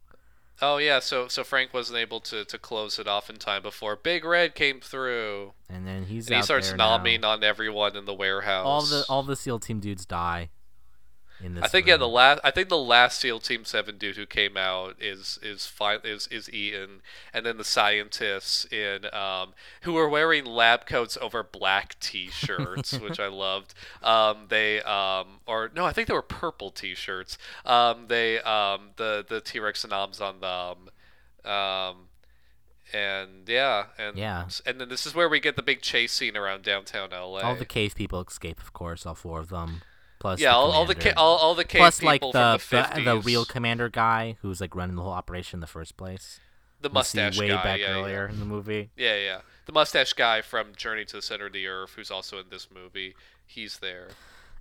[0.61, 3.97] Oh yeah, so so Frank wasn't able to, to close it off in time before
[3.97, 6.97] Big Red came through, And then he's and he starts now.
[6.97, 8.65] nomming on everyone in the warehouse.
[8.65, 10.49] all the all the SEAL team dudes die.
[11.41, 11.63] In this.
[11.63, 14.55] I think yeah, the last I think the last SEAL Team Seven dude who came
[14.57, 17.01] out is is fi- is is Ian,
[17.33, 23.19] and then the scientists in um who were wearing lab coats over black T-shirts, which
[23.19, 23.73] I loved.
[24.01, 27.38] Um, they um or no, I think they were purple T-shirts.
[27.65, 30.89] Um, they um the the T Rex noms on them.
[31.51, 32.07] Um,
[32.93, 34.47] and yeah, and Yeah.
[34.65, 37.39] and then this is where we get the big chase scene around downtown LA.
[37.41, 39.81] all the cave people escape, of course, all four of them.
[40.20, 42.57] Plus yeah, the all, all the ca- all, all the cave Plus like people the,
[42.59, 42.95] from the 50s.
[42.95, 46.39] the the real commander guy who's like running the whole operation in the first place.
[46.82, 47.99] the mustache way guy, back yeah, yeah.
[48.01, 48.89] earlier in the movie.
[48.95, 49.41] Yeah, yeah.
[49.66, 52.68] The mustache guy from Journey to the Center of the Earth, who's also in this
[52.74, 54.09] movie, he's there.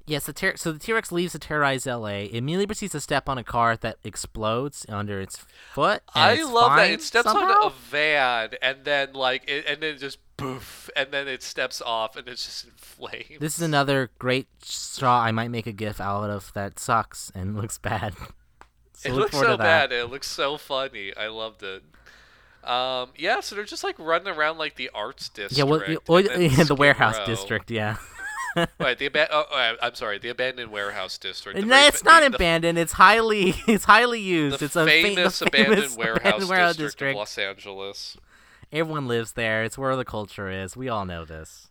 [0.07, 2.27] Yes, the ter- so the T Rex leaves to terrorize L.A.
[2.27, 5.39] It immediately proceeds to step on a car that explodes under its
[5.73, 6.03] foot.
[6.15, 7.47] and I it's love that it steps somehow.
[7.47, 11.81] on a van and then like, it, and then just poof, and then it steps
[11.81, 13.41] off and it's just in flames.
[13.41, 17.57] This is another great straw I might make a gif out of that sucks and
[17.61, 18.15] looks bad.
[18.93, 19.91] so it look looks so bad.
[19.91, 21.17] It looks so funny.
[21.17, 21.83] I loved it.
[22.63, 25.59] Um, yeah, so they're just like running around like the arts district.
[25.59, 27.27] Yeah, well, then yeah, the warehouse Row.
[27.27, 27.71] district.
[27.71, 27.97] Yeah.
[28.79, 31.59] Right, the aban- oh, oh, I'm sorry, the abandoned warehouse district.
[31.61, 32.79] The very it's not the- abandoned.
[32.79, 34.63] It's highly, it's highly used.
[34.63, 38.17] it's a fa- the famous, famous abandoned warehouse, warehouse district, of Los Angeles.
[38.73, 39.63] Everyone lives there.
[39.65, 40.77] It's where the culture is.
[40.77, 41.69] We all know this.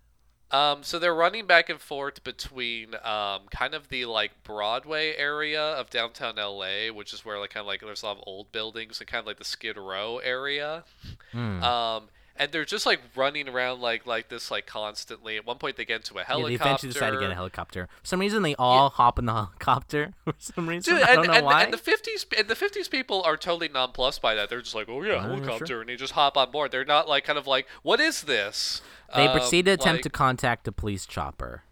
[0.51, 5.59] Um, so they're running back and forth between um, kind of the like Broadway area
[5.61, 8.51] of downtown LA, which is where like kind of like there's a lot of old
[8.51, 10.83] buildings, and kind of like the Skid Row area.
[11.31, 11.63] Hmm.
[11.63, 15.37] Um, and they're just like running around like like this like constantly.
[15.37, 16.51] At one point, they get into a helicopter.
[16.51, 17.87] Yeah, they eventually decide to get a helicopter.
[18.01, 20.13] For some reason, they all hop in the helicopter.
[20.25, 21.63] For some reason, Dude, I don't know and, why.
[21.63, 24.49] and the fifties and the fifties people are totally nonplussed by that.
[24.49, 25.31] They're just like, oh yeah, Uh, sure.
[25.35, 26.71] helicopter, and they just hop on board.
[26.71, 28.81] They're not like kind of like, what is this?
[29.15, 31.63] they Um, proceed to attempt like- to contact a police chopper.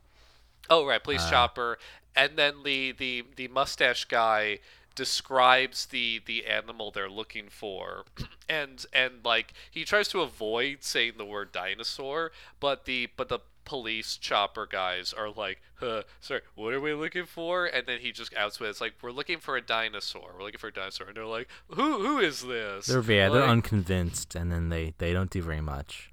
[0.69, 1.79] Oh right, police Uh, chopper,
[2.15, 4.59] and then the the the mustache guy
[4.95, 8.05] describes the the animal they're looking for,
[8.49, 13.39] and and like he tries to avoid saying the word dinosaur, but the but the
[13.63, 17.65] police chopper guys are like, huh, sorry, what are we looking for?
[17.65, 20.31] And then he just outs with it's like we're looking for a dinosaur.
[20.37, 22.87] We're looking for a dinosaur, and they're like, who who is this?
[22.87, 26.10] They're yeah, they're unconvinced, and then they they don't do very much.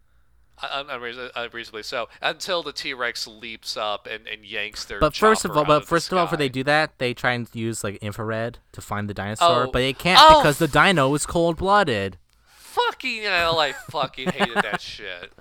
[0.62, 5.00] Unreason- unreasonably so until the T Rex leaps up and, and yanks their.
[5.00, 7.48] But first of all, but first of all, before they do that, they try and
[7.54, 9.70] use like infrared to find the dinosaur, Oh.
[9.70, 12.18] but they can't Oh, because the dino is cold blooded,
[12.56, 15.32] Fucking hell, I fucking hated that shit.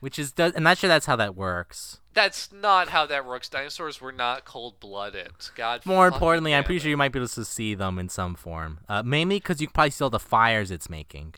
[0.00, 0.32] which is.
[0.38, 2.00] I'm not sure that's how that works.
[2.14, 3.48] That's not how that works.
[3.48, 5.30] Dinosaurs were not cold blooded.
[5.54, 5.86] God.
[5.86, 6.82] More importantly, I'm pretty it.
[6.82, 8.80] sure you might be able to see them in some form.
[8.88, 11.34] Uh, mainly because you can probably see all the fires it's making.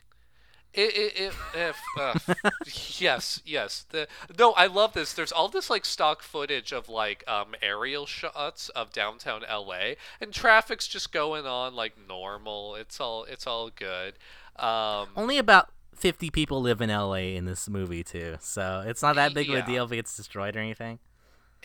[0.75, 2.49] It, it, it, if, uh,
[2.99, 3.85] yes, yes.
[3.89, 4.07] The,
[4.37, 5.13] no, I love this.
[5.13, 10.33] There's all this like stock footage of like um aerial shots of downtown LA, and
[10.33, 12.75] traffic's just going on like normal.
[12.75, 14.15] It's all it's all good.
[14.57, 19.15] Um, Only about 50 people live in LA in this movie too, so it's not
[19.15, 20.99] that big of a deal if it gets destroyed or anything.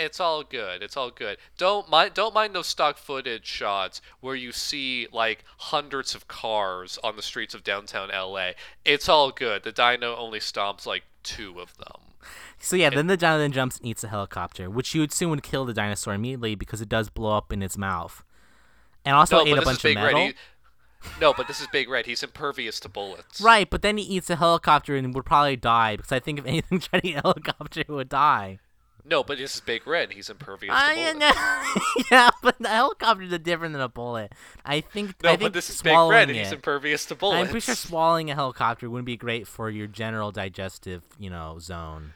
[0.01, 0.83] It's all good.
[0.83, 1.37] It's all good.
[1.59, 2.15] Don't mind.
[2.15, 7.23] Don't mind those stock footage shots where you see like hundreds of cars on the
[7.23, 8.53] streets of downtown LA.
[8.83, 9.63] It's all good.
[9.63, 12.15] The dino only stomps like two of them.
[12.59, 15.31] So yeah, then the dino then jumps and eats a helicopter, which you would assume
[15.31, 18.25] would kill the dinosaur immediately because it does blow up in its mouth,
[19.05, 20.27] and also no, ate a bunch of metal.
[20.29, 20.35] He,
[21.21, 22.07] no, but this is Big Red.
[22.07, 23.41] He's impervious to bullets.
[23.41, 26.47] Right, but then he eats a helicopter and would probably die because I think if
[26.47, 28.61] anything tried to eat a helicopter, it would die.
[29.05, 30.13] No, but this is Big Red.
[30.13, 31.19] He's impervious to I bullets.
[31.19, 32.03] know.
[32.11, 34.33] yeah, but the helicopters different than a bullet.
[34.65, 35.23] I think.
[35.23, 37.41] No, I think but this is Big Red, and it, he's impervious to bullets.
[37.41, 41.59] I'm pretty sure swallowing a helicopter wouldn't be great for your general digestive, you know,
[41.59, 42.13] zone.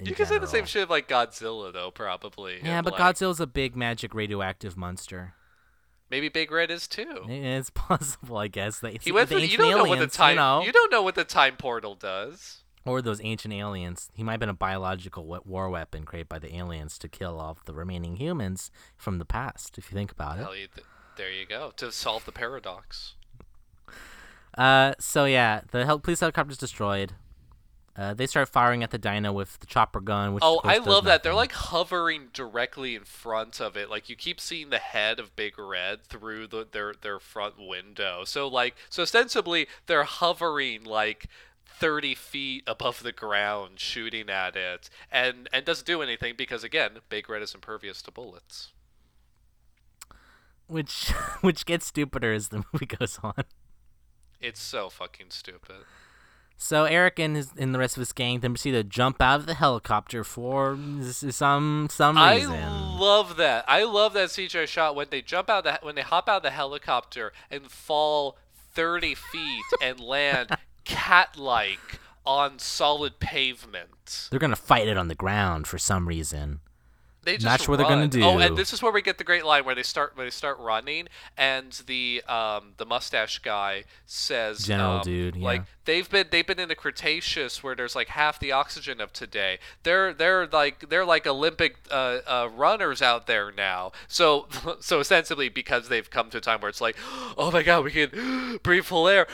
[0.00, 2.60] you can say the same shit like Godzilla, though, probably.
[2.62, 5.34] Yeah, but like, Godzilla's a big magic radioactive monster.
[6.10, 7.24] Maybe Big Red is too.
[7.28, 8.80] It's possible, I guess.
[8.80, 9.44] That He went the through.
[9.44, 10.30] You don't know what the time.
[10.30, 12.59] You know, you don't know what the time portal does.
[12.84, 14.10] Or those ancient aliens.
[14.14, 17.64] He might have been a biological war weapon created by the aliens to kill off
[17.64, 19.78] the remaining humans from the past.
[19.78, 20.42] If you think about it.
[20.42, 21.72] Hell, you th- there you go.
[21.76, 23.14] To solve the paradox.
[24.56, 27.12] Uh, so yeah, the hel- police helicopter's destroyed.
[27.96, 30.32] Uh, they start firing at the dino with the chopper gun.
[30.32, 31.22] Which Oh, I love that.
[31.22, 33.90] They're like hovering directly in front of it.
[33.90, 38.24] Like you keep seeing the head of Big Red through the, their their front window.
[38.24, 41.26] So like so ostensibly they're hovering like
[41.80, 46.98] 30 feet above the ground shooting at it and and doesn't do anything because again
[47.08, 48.72] big red is impervious to bullets
[50.66, 51.10] which
[51.40, 53.44] which gets stupider as the movie goes on.
[54.40, 55.84] it's so fucking stupid
[56.58, 59.40] So Eric and his and the rest of his gang then proceed to jump out
[59.40, 62.52] of the helicopter for some some reason.
[62.52, 63.64] I love that.
[63.66, 66.42] I love that CGI shot when they jump out the when they hop out of
[66.42, 68.36] the helicopter and fall
[68.74, 70.50] 30 feet and land
[70.90, 74.28] cat-like on solid pavement.
[74.30, 76.60] They're gonna fight it on the ground for some reason.
[77.22, 78.22] They just sure what they're gonna do.
[78.22, 80.30] Oh, and this is where we get the great line where they start where they
[80.30, 85.44] start running, and the um the mustache guy says, General um, dude, yeah.
[85.44, 89.12] like they've been they've been in the Cretaceous where there's like half the oxygen of
[89.12, 89.58] today.
[89.82, 93.92] They're they're like they're like Olympic uh, uh, runners out there now.
[94.08, 94.46] So
[94.80, 96.96] so ostensibly because they've come to a time where it's like,
[97.36, 99.26] oh my god, we can breathe full air.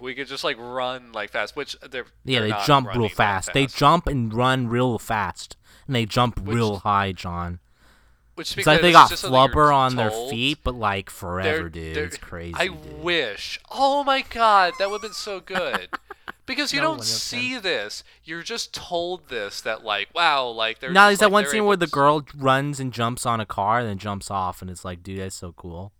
[0.00, 3.16] we could just like run like fast, which they're Yeah, they're they jump real that
[3.16, 3.52] fast.
[3.52, 5.56] They jump and run real fast,
[5.86, 7.60] and they jump real high, John.
[8.34, 11.14] Which It's like they got just something you're flubber on their feet, but like They're-
[11.14, 11.96] forever, dude.
[11.96, 12.54] they're- It's crazy.
[12.54, 13.02] I dude.
[13.02, 13.58] wish.
[13.70, 15.88] Oh my god, that would have been so good.
[16.44, 18.04] Because you No don't see this.
[18.22, 20.92] You're just told this that like, wow, like they're.
[20.92, 23.88] Now there's that one scene where the girl runs and jumps on a car and
[23.88, 25.90] then jumps off, and it's like, dude, that's so cool.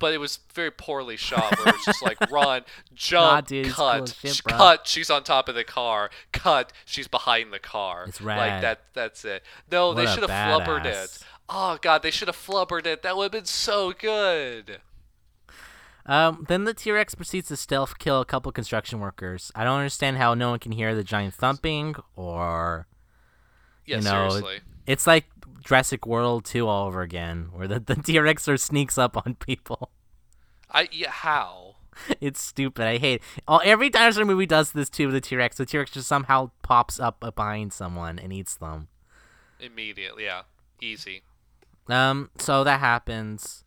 [0.00, 1.56] But it was very poorly shot.
[1.58, 2.62] Where it's just like run,
[2.94, 4.86] jump, dude, it's cool cut, shit, cut.
[4.88, 6.10] She's on top of the car.
[6.32, 6.72] Cut.
[6.84, 8.06] She's behind the car.
[8.08, 8.38] It's rad.
[8.38, 8.80] Like that.
[8.94, 9.44] That's it.
[9.70, 11.18] No, they What a should have flubbered it.
[11.48, 13.02] Oh god, they should have flubbered it.
[13.02, 14.80] That would have been so good.
[16.06, 19.52] Um, then the T Rex proceeds to stealth kill a couple construction workers.
[19.54, 22.86] I don't understand how no one can hear the giant thumping, or
[23.90, 24.60] Yeah, you know, seriously.
[24.86, 25.26] it's like
[25.64, 29.90] Jurassic World 2 all over again, where the, the T Rex sneaks up on people.
[30.70, 31.76] I yeah, how?
[32.20, 32.86] it's stupid.
[32.86, 33.22] I hate it.
[33.48, 35.56] All, every dinosaur movie does this too with the T Rex.
[35.56, 38.88] The T Rex just somehow pops up behind someone and eats them.
[39.58, 40.42] Immediately, yeah,
[40.80, 41.22] easy.
[41.88, 43.64] Um, so that happens.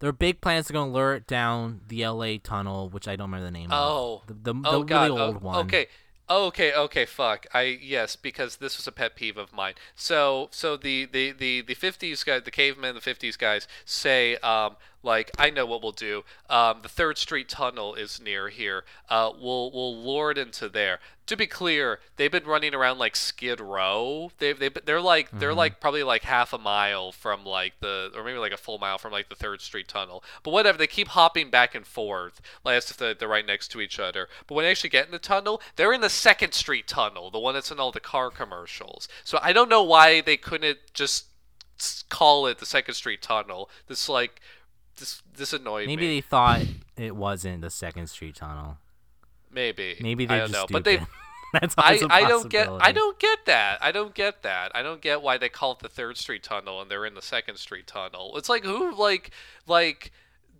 [0.00, 3.30] Their big plan is to go lure it down the LA tunnel, which I don't
[3.30, 4.22] remember the name Oh.
[4.28, 4.42] of.
[4.42, 5.02] The, the, oh the god.
[5.10, 5.66] really oh, old one.
[5.66, 5.86] Okay.
[6.28, 7.46] Okay, okay, fuck.
[7.52, 9.74] I yes, because this was a pet peeve of mine.
[9.94, 14.76] So so the the the the 50s guys, the cavemen, the 50s guys say um
[15.04, 16.24] like I know what we'll do.
[16.48, 18.84] Um the 3rd Street tunnel is near here.
[19.08, 21.00] Uh we'll we'll lure it into there.
[21.26, 24.30] To be clear, they've been running around like Skid Row.
[24.38, 28.24] They've they they're like they're like probably like half a mile from like the or
[28.24, 30.22] maybe like a full mile from like the 3rd Street tunnel.
[30.42, 33.68] But whatever, they keep hopping back and forth like as if they're, they're right next
[33.68, 34.28] to each other.
[34.46, 37.38] But when they actually get in the tunnel, they're in the Second Street tunnel, the
[37.38, 39.08] one that's in all the car commercials.
[39.24, 41.26] So I don't know why they couldn't just
[42.08, 43.70] call it the Second Street tunnel.
[43.86, 44.40] This like
[44.96, 45.96] this this annoyed Maybe me.
[45.96, 46.62] Maybe they thought
[46.96, 48.78] it wasn't the Second Street Tunnel.
[49.50, 50.72] Maybe Maybe they're don't just know, stupid.
[50.72, 51.06] but they.
[51.60, 53.78] That's I, I don't get I don't get that.
[53.80, 54.72] I don't get that.
[54.74, 57.22] I don't get why they call it the Third Street Tunnel and they're in the
[57.22, 58.36] Second Street Tunnel.
[58.36, 59.30] It's like who like
[59.68, 60.10] like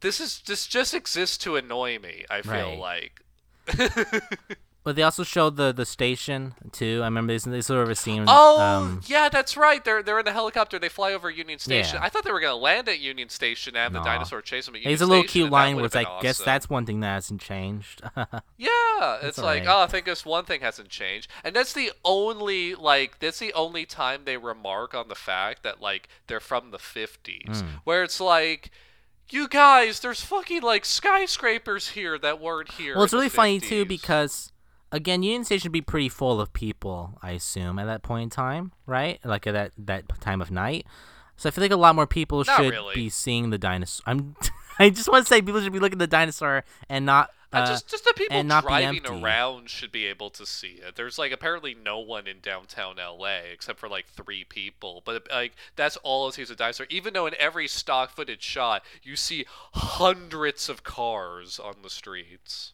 [0.00, 2.24] this is this just exists to annoy me.
[2.30, 2.78] I feel Right.
[2.78, 3.20] like.
[4.84, 7.00] But they also showed the the station too.
[7.02, 8.26] I remember they, they sort of a scene.
[8.28, 9.82] Oh um, yeah, that's right.
[9.82, 10.78] They're they're in the helicopter.
[10.78, 11.96] They fly over Union Station.
[11.98, 12.04] Yeah.
[12.04, 14.00] I thought they were gonna land at Union Station and have Nah.
[14.02, 16.06] the dinosaur chase them at Union There's a little Station, cute line where it's like,
[16.06, 18.02] been guess that's one thing that hasn't changed.
[18.58, 19.66] Yeah, it's like, alright.
[19.68, 23.52] oh, I think this one thing hasn't changed, and that's the only like that's the
[23.54, 27.68] only time they remark on the fact that like they're from the '50s, Hmm.
[27.84, 28.70] where it's like,
[29.30, 32.94] you guys, there's fucking like skyscrapers here that weren't here.
[32.94, 34.52] well, it's really funny too because
[34.94, 38.30] again, Union Station would be pretty full of people, I assume, at that point in
[38.30, 39.18] time, right?
[39.24, 40.86] Like at that that time of night.
[41.36, 42.94] So I feel like a lot more people Not should really.
[42.94, 44.04] be seeing the dinosaur.
[44.06, 44.36] I'm.
[44.78, 47.30] I just want to say people should be looking at the dinosaur and not.
[47.52, 50.44] Uh, Uh, just, just the people and not be driving around should be able to
[50.44, 50.96] see it.
[50.96, 55.52] There's like apparently no one in downtown LA except for like three people, but like
[55.76, 56.86] that's all it sees a dinosaur.
[56.90, 62.72] Even though in every stock footage shot you see hundreds of cars on the streets.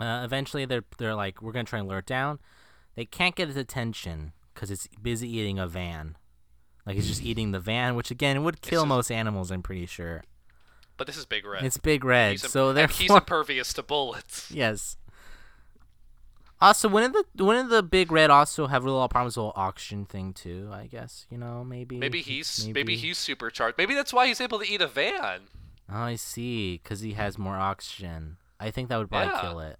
[0.00, 2.38] Uh, eventually, they're they're like, we're gonna try and lure it down.
[2.96, 6.16] They can't get its attention because it's busy eating a van.
[6.86, 9.50] Like it's just eating the van, which again would kill most animals.
[9.50, 10.24] I'm pretty sure.
[10.96, 11.64] But this is Big Red.
[11.64, 14.50] It's big red, He's so and they're he's impervious to bullets.
[14.54, 14.96] yes.
[16.60, 19.52] Also, wouldn't the wouldn't the big red also have a little problems with the whole
[19.56, 20.68] oxygen thing too?
[20.70, 21.96] I guess you know maybe.
[21.96, 23.78] Maybe he's maybe, he's supercharged.
[23.78, 25.42] Maybe that's why he's able to eat a van.
[25.90, 28.36] Oh, I see, because he has more oxygen.
[28.60, 29.40] I think that would probably Yeah.
[29.40, 29.78] kill it.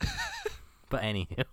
[0.90, 1.44] but anywho.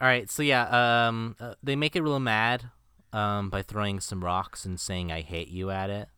[0.00, 2.64] All right, so yeah, um, uh, they make it real mad,
[3.12, 6.08] um, by throwing some rocks and saying "I hate you" at it.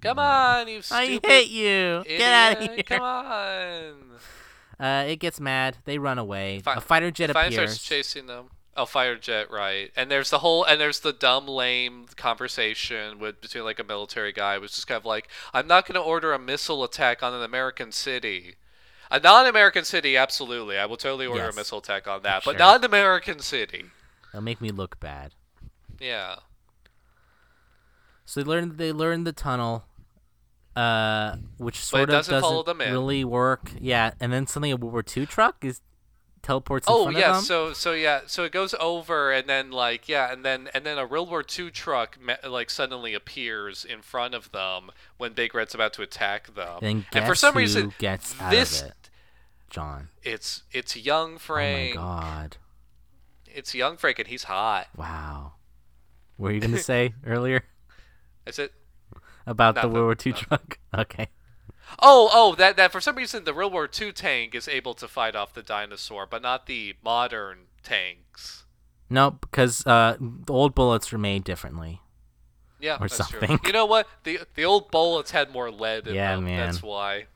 [0.00, 2.02] Come on, you stupid I hate you.
[2.06, 2.18] idiot.
[2.18, 2.82] Get out of here.
[2.84, 3.94] Come on.
[4.78, 5.78] Uh, it gets mad.
[5.84, 6.60] They run away.
[6.60, 7.72] Fi- a fighter jet Fine appears.
[7.72, 8.46] starts chasing them.
[8.76, 9.90] Oh, fighter jet, right?
[9.96, 14.32] And there's the whole, and there's the dumb, lame conversation with between like a military
[14.32, 17.34] guy, who's just kind of like, "I'm not going to order a missile attack on
[17.34, 18.54] an American city."
[19.10, 20.78] A non-American city, absolutely.
[20.78, 21.54] I will totally order Yes.
[21.54, 22.42] a missile attack on that.
[22.44, 22.58] But Sure.
[22.58, 23.86] not an American city.
[24.28, 25.34] It'll make me look bad.
[25.98, 26.36] Yeah.
[28.24, 29.84] So they learn they learn the tunnel,
[30.76, 32.92] uh, which But sort of doesn't doesn't them in.
[32.92, 33.72] really work.
[33.80, 35.80] Yeah, and then suddenly a World War II truck is
[36.42, 37.44] teleports in Oh front yeah, of them.
[37.44, 40.96] so so yeah, so it goes over and then like yeah, and then and then
[40.96, 45.74] a World War II truck like suddenly appears in front of them when Big Red's
[45.74, 46.78] about to attack them.
[46.80, 48.94] guess and for some reason, gets out this of it?
[49.70, 50.08] John.
[50.22, 51.96] it's it's young Frank.
[51.96, 52.56] Oh my God!
[53.46, 54.88] It's young Frank, and he's hot.
[54.96, 55.54] Wow.
[56.36, 57.62] What were you gonna say earlier
[58.46, 58.72] Is it?
[59.46, 60.46] about the World War II nothing.
[60.48, 60.78] truck?
[60.98, 61.28] Okay.
[62.00, 65.08] Oh, oh, that that for some reason the World War II tank is able to
[65.08, 68.64] fight off the dinosaur, but not the modern tanks.
[69.08, 72.00] No, because uh, the old bullets were made differently.
[72.78, 73.58] Yeah, Or that's something.
[73.58, 73.58] true.
[73.66, 74.06] You know what?
[74.24, 76.44] The the old bullets had more lead in Yeah, them.
[76.44, 76.58] man.
[76.66, 77.26] That's why.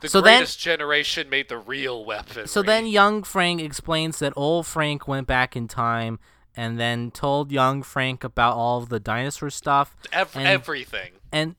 [0.00, 2.46] The So then- greatest generation made the real weapon.
[2.46, 6.20] So then young Frank explains that old Frank went back in time
[6.56, 11.12] and then told young Frank about all of the dinosaur stuff Ev- and- everything.
[11.32, 11.56] and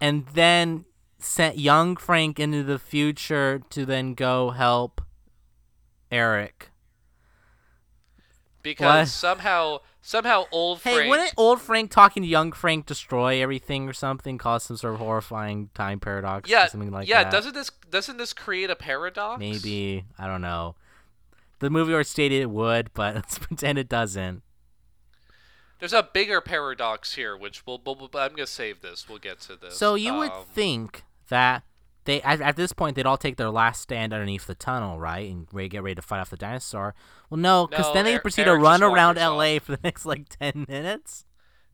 [0.00, 0.84] and then
[1.18, 5.00] sent young Frank into the future to then go help
[6.10, 6.70] Eric.
[8.62, 9.08] Because What?
[9.08, 13.92] somehow somehow old Hey, Frank wouldn't old Frank talking to young Frank destroy everything or
[13.92, 17.32] something, cause some sort of horrifying time paradox yeah, or something like yeah, that?
[17.32, 19.40] doesn't this doesn't this create a paradox?
[19.40, 20.76] Maybe I don't know.
[21.60, 24.42] The movie already stated it would, but let's pretend it doesn't.
[25.80, 29.08] There's a bigger paradox here, which we'll, we'll, we'll- I'm gonna save this.
[29.08, 29.76] We'll get to this.
[29.76, 31.64] So you would Um, think that
[32.04, 35.30] they at, at this point they'd all take their last stand underneath the tunnel, right,
[35.30, 36.94] and ready, get ready to fight off the dinosaur.
[37.30, 39.58] Well, no, because No, then they proceed Eric to run around L.A.
[39.58, 41.24] for the next like ten minutes.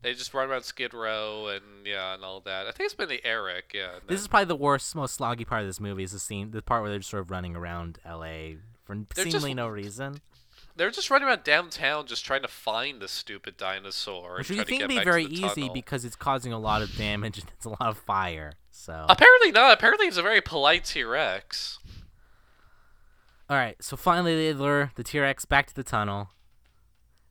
[0.01, 2.65] they just run around Skid Row and yeah, and all that.
[2.67, 3.71] I think it's been the Eric.
[3.73, 3.99] Yeah.
[4.07, 6.03] This is probably the worst, most sloggy part of this movie.
[6.03, 8.57] Is the scene, the part where they're just sort of running around L.A.
[8.83, 10.21] for They're seemingly just- no reason.
[10.73, 14.37] They're just running around downtown, just trying to find the stupid dinosaur.
[14.37, 15.73] Which you think would be very easy tunnel.
[15.73, 18.53] because it's causing a lot of damage and it's a lot of fire.
[18.71, 19.73] So Apparently not.
[19.73, 21.79] Apparently he's a very polite T-Rex.
[23.49, 26.29] All right, so finally they lure the T-Rex back to the tunnel.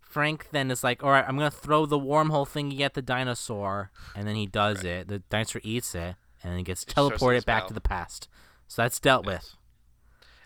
[0.03, 3.91] Frank then is like, "All right, I'm gonna throw the wormhole thingy at the dinosaur,"
[4.15, 5.09] and then he does it.
[5.09, 8.29] The dinosaur eats it, and then gets It teleported back to the past.
[8.67, 9.57] So that's dealt with.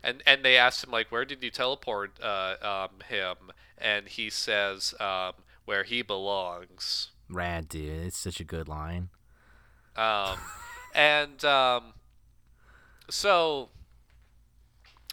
[0.03, 3.36] And and they asked him like, where did you teleport uh, um, him?
[3.78, 5.32] And he says, um,
[5.64, 7.11] where he belongs.
[7.30, 8.07] Rad, dude.
[8.07, 9.09] It's such a good line.
[9.97, 10.38] Um,
[10.95, 11.95] and um,
[13.11, 13.68] so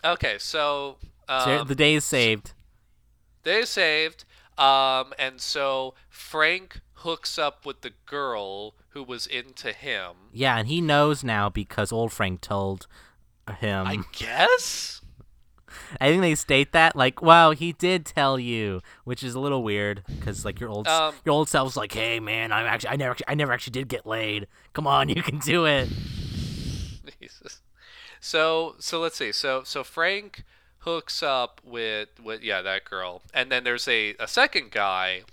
[0.04, 2.54] okay, so So um, the day is saved.
[3.44, 4.26] Day is saved.
[4.58, 10.12] Um, and so Frank hooks up with the girl who was into him.
[10.32, 12.88] Yeah, and he knows now because old Frank told
[13.60, 13.88] him.
[13.88, 15.01] I guess.
[16.00, 19.64] I think they state that like, "Wow, he did tell you," which is a little
[19.64, 22.96] weird because like your old Um, your old self's like, "Hey, man, I'm actually I
[22.96, 24.48] never actually, I never actually did get laid.
[24.74, 25.90] Come on, you can do it."
[27.20, 27.62] Jesus.
[28.20, 29.32] So so let's see.
[29.32, 30.44] So so Frank
[30.80, 35.24] hooks up with with yeah that girl, and then there's a a second guy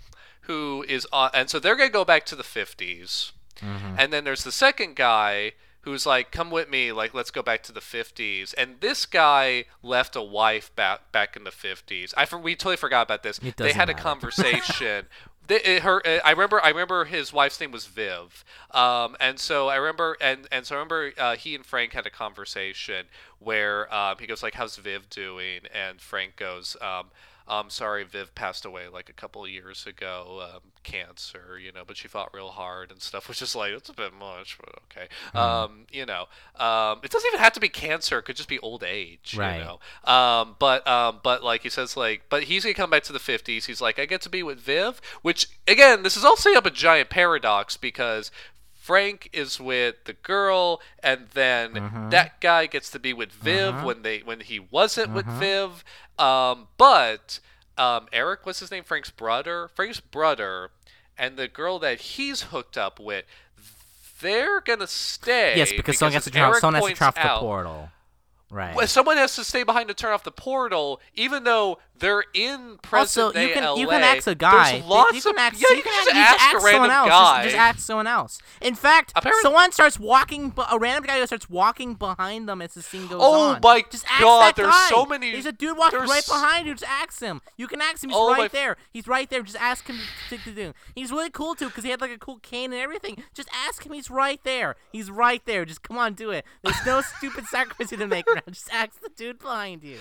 [0.41, 3.31] who is on, and so they're gonna go back to the 50s,
[3.61, 7.63] and then there's the second guy who's like, "Come with me, like let's go back
[7.63, 12.13] to the 50s." And this guy left a wife back back in the 50s.
[12.17, 13.39] I for, we totally forgot about this.
[13.39, 13.93] They had a matter.
[14.03, 15.05] conversation.
[15.47, 16.63] They, her, uh, I remember.
[16.63, 20.75] I remember his wife's name was Viv, um, and so I remember, and and so
[20.75, 23.07] I remember uh, he and Frank had a conversation
[23.39, 27.07] where um, he goes like, "How's Viv doing?" And Frank goes, um,
[27.49, 31.83] "I'm sorry, Viv passed away like a couple of years ago, um, cancer, you know,
[31.85, 34.75] but she fought real hard and stuff." Which is like it's a bit much, but
[34.85, 36.25] okay, um, you know,
[36.57, 39.57] um, it doesn't even have to be cancer; it could just be old age, Right.
[39.57, 39.79] you know.
[40.11, 43.19] Um, but um, but like he says, like, but he's gonna come back to the
[43.19, 43.65] '50s.
[43.65, 46.65] He's like, I get to be with Viv, which again, this is all setting up
[46.65, 48.31] a giant paradox because
[48.73, 52.09] Frank is with the girl, and then Mm-hmm.
[52.09, 55.83] that guy gets to be with Viv when they when he wasn't with Viv.
[56.17, 57.39] Um, but
[57.79, 58.83] um, Eric, what's his name?
[58.83, 59.69] Frank's brother.
[59.73, 60.71] Frank's brother,
[61.17, 63.25] and the girl that he's hooked up with.
[64.21, 65.53] They're gonna stay.
[65.55, 67.89] yes, because, someone has to turn Eric someone has to turn off the out- portal.
[68.51, 68.89] Right.
[68.89, 73.25] someone has to stay behind to turn off the portal, even though They're in present
[73.25, 73.75] Also, you day can LA.
[73.75, 74.71] you can ask a guy.
[74.79, 75.67] There's lots you can of ask, yeah.
[75.69, 77.09] you You can ask, just you ask someone else.
[77.09, 78.39] Just, just ask someone else.
[78.61, 80.53] In fact, Apparent- someone starts walking.
[80.71, 83.59] A random guy starts walking behind them as the scene goes Oh on.
[83.63, 84.87] my just ask God, that there's guy.
[84.89, 86.73] so many- There's a dude walking right behind you.
[86.73, 87.41] Just ask him.
[87.57, 88.09] You can ask him.
[88.09, 88.77] He's Oh my right f- there.
[88.91, 89.41] He's right there.
[89.43, 89.97] Just ask him
[90.29, 90.73] to, to do.
[90.95, 93.23] He's really cool too because he had like a cool cane and everything.
[93.33, 93.93] Just ask him.
[93.93, 94.75] He's right there.
[94.91, 95.65] He's right there.
[95.65, 96.45] Just come on, do it.
[96.63, 98.43] There's no stupid sacrifice to make around.
[98.49, 99.97] Just ask the dude behind you.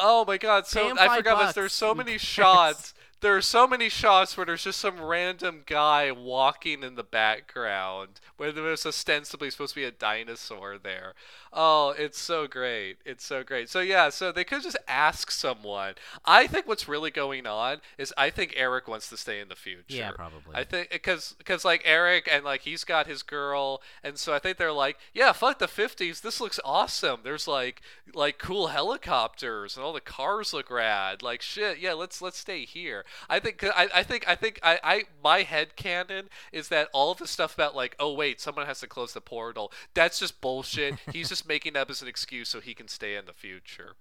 [0.00, 0.66] Oh my god!
[0.66, 1.54] So him I forgot this.
[1.54, 2.94] There's so many shots.
[3.20, 8.20] There are so many shots where there's just some random guy walking in the background
[8.38, 11.12] where there's ostensibly supposed to be a dinosaur there.
[11.52, 12.98] Oh, it's so great!
[13.04, 13.68] It's so great.
[13.68, 15.94] So yeah, so they could just ask someone.
[16.24, 19.56] I think what's really going on is I think Eric wants to stay in the
[19.56, 19.84] future.
[19.88, 20.54] Yeah, probably.
[20.54, 24.38] I think because because like Eric and like he's got his girl, and so I
[24.38, 26.22] think they're like, yeah, fuck the '50s.
[26.22, 27.20] This looks awesome.
[27.24, 27.82] There's like
[28.14, 31.22] like cool helicopters and all the cars look rad.
[31.22, 31.92] Like shit, yeah.
[31.92, 33.04] Let's let's stay here.
[33.28, 37.12] I think I, I think I think I, I my head canon is that all
[37.12, 39.72] of the stuff about like oh wait someone has to close the portal.
[39.94, 40.96] That's just bullshit.
[41.12, 43.94] he's just making up as an excuse so he can stay in the future.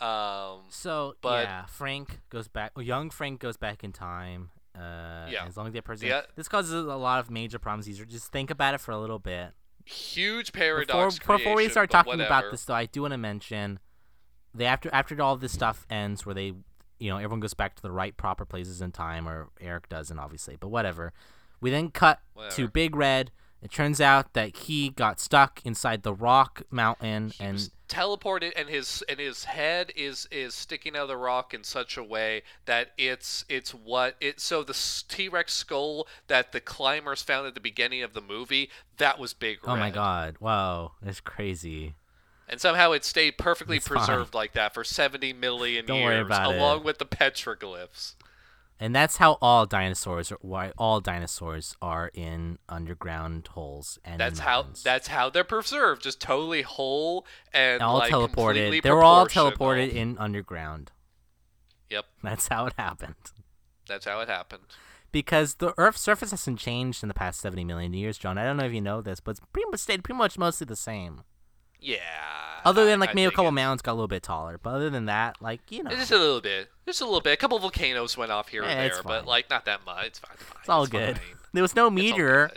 [0.00, 2.72] Um, So But- yeah, Frank goes back.
[2.78, 4.50] Young Frank goes back in time.
[4.76, 5.44] Uh, Yeah.
[5.46, 6.22] As long as they person, Yeah.
[6.36, 7.86] this causes a lot of major problems.
[7.86, 9.54] These are just think about it for a little bit.
[9.84, 11.18] huge Before, paradox.
[11.18, 13.80] before we start talking about this, though, I do want to mention
[14.54, 16.52] they after after all this stuff ends, where they,
[16.98, 20.18] you know, everyone goes back to the right proper places in time, or Eric doesn't,
[20.18, 21.12] obviously, but whatever.
[21.60, 22.20] We then cut
[22.50, 23.30] to Big Red.
[23.60, 28.68] It turns out that he got stuck inside the rock mountain, He and teleported and
[28.68, 32.42] his and his head is is sticking out of the rock in such a way
[32.66, 37.54] that it's it's what it so the T Rex skull that the climbers found at
[37.54, 39.72] the beginning of the movie that was big Red.
[39.72, 41.94] oh my god, wow, that's crazy.
[42.48, 43.98] And somehow it stayed perfectly It's fine.
[43.98, 46.58] preserved like that for 70 million Don't years about it.
[46.58, 48.14] along with the petroglyphs
[48.80, 54.38] And that's how all dinosaurs, are, why all dinosaurs are in underground holes and that's
[54.40, 58.82] how that's how they're preserved just totally whole and all like completely teleported.
[58.82, 60.92] They were all teleported in underground.
[61.90, 63.14] yep That's how it happened.
[63.86, 64.62] that's how it happened
[65.10, 68.36] Because the Earth's surface hasn't changed in the past 70 million years, John.
[68.38, 70.66] I don't know if you know this, but it's pretty much stayed pretty much mostly
[70.66, 71.22] the same.
[71.80, 71.98] Yeah
[72.64, 74.70] Other than like I maybe a couple it's- mountains got a little bit taller, but
[74.70, 76.68] other than that, like you know, Just a little bit.
[76.86, 77.32] Just a little bit.
[77.34, 80.06] A couple volcanoes went off here Yeah, and there, but like not that much.
[80.06, 80.30] It's fine.
[80.34, 80.58] It's, fine.
[80.60, 81.18] it's all it's good.
[81.18, 81.26] fine.
[81.54, 82.50] There was no meteor.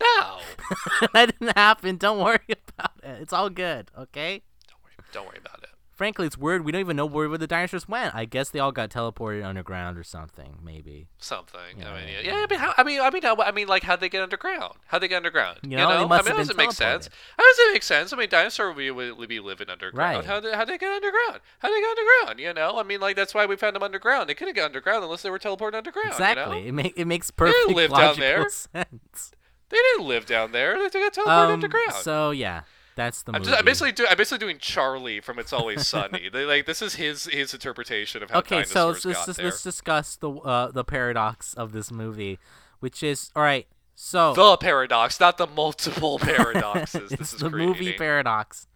[0.00, 0.38] No.
[1.12, 1.96] that didn't happen.
[1.96, 2.38] Don't worry
[2.78, 3.20] about it.
[3.22, 3.90] It's all good.
[3.98, 4.42] Okay.
[4.68, 4.92] don't worry.
[5.12, 5.69] Don't worry about it.
[6.00, 6.64] Frankly, it's weird.
[6.64, 8.14] We don't even know where, where the dinosaurs went.
[8.14, 10.56] I guess they all got teleported underground or something.
[10.64, 11.08] Maybe.
[11.18, 11.60] Something.
[11.84, 12.36] I mean, yeah, yeah.
[12.36, 14.76] I mean, how, I mean, I mean, how, I mean, like, how'd they get underground?
[14.86, 15.58] How'd they get underground?
[15.62, 16.08] You know, they know?
[16.08, 17.10] must I mean, doesn't make sense.
[17.36, 18.14] How does it make sense?
[18.14, 20.16] I mean, dinosaur would be, would be living underground.
[20.16, 20.24] Right.
[20.24, 21.40] How did how they get underground?
[21.58, 22.40] How they get underground?
[22.40, 24.30] You know, I mean, like that's why we found them underground.
[24.30, 26.12] They couldn't get underground unless they were teleported underground.
[26.12, 26.60] Exactly.
[26.60, 26.68] You know?
[26.68, 28.48] It, make, it makes perfect live down there.
[28.48, 29.32] sense.
[29.68, 30.78] They didn't live down there.
[30.88, 31.92] They got teleported Um, underground.
[31.92, 32.62] so yeah,
[33.00, 36.28] that's the I'm, just, I'm basically do, I'm basically doing Charlie from It's Always Sunny.
[36.28, 39.26] they, like this is his his interpretation of how okay, so dinosaurs let's, let's, got
[39.26, 39.46] just- there.
[39.46, 42.38] let's discuss the uh, the paradox of this movie,
[42.80, 43.66] which is all right.
[43.94, 47.10] So The paradox, not the multiple paradoxes.
[47.10, 47.68] this is the creating.
[47.68, 48.66] movie paradox.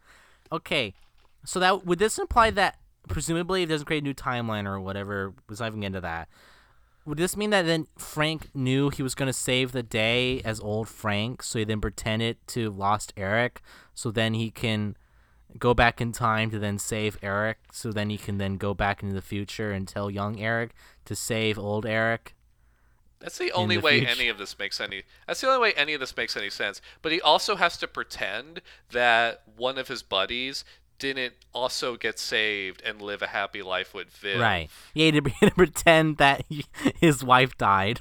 [0.53, 0.95] Okay,
[1.45, 2.79] so that would this imply that
[3.09, 5.33] presumably it doesn't create a new timeline or whatever?
[5.49, 6.29] Was not even into that.
[7.07, 10.59] Would this mean that then Frank knew he was going to save the day as
[10.61, 13.61] old Frank, so he then pretended to lost Eric,
[13.95, 14.97] so then he can
[15.59, 19.03] go back in time to then save Eric, so then he can then go back
[19.03, 20.73] into the future and tell young Eric
[21.05, 22.35] to save old Eric?
[23.21, 24.13] That's the only the way future.
[24.13, 25.05] any of this makes any.
[25.27, 26.83] That's the only way any of this makes any sense.
[27.01, 28.61] But he also has to pretend
[28.91, 30.65] that one of his buddies
[30.99, 34.41] didn't also get saved and live a happy life with Viv.
[34.41, 34.69] Right.
[34.93, 36.67] Yeah, to, to pretend that he,
[37.01, 38.01] his wife died.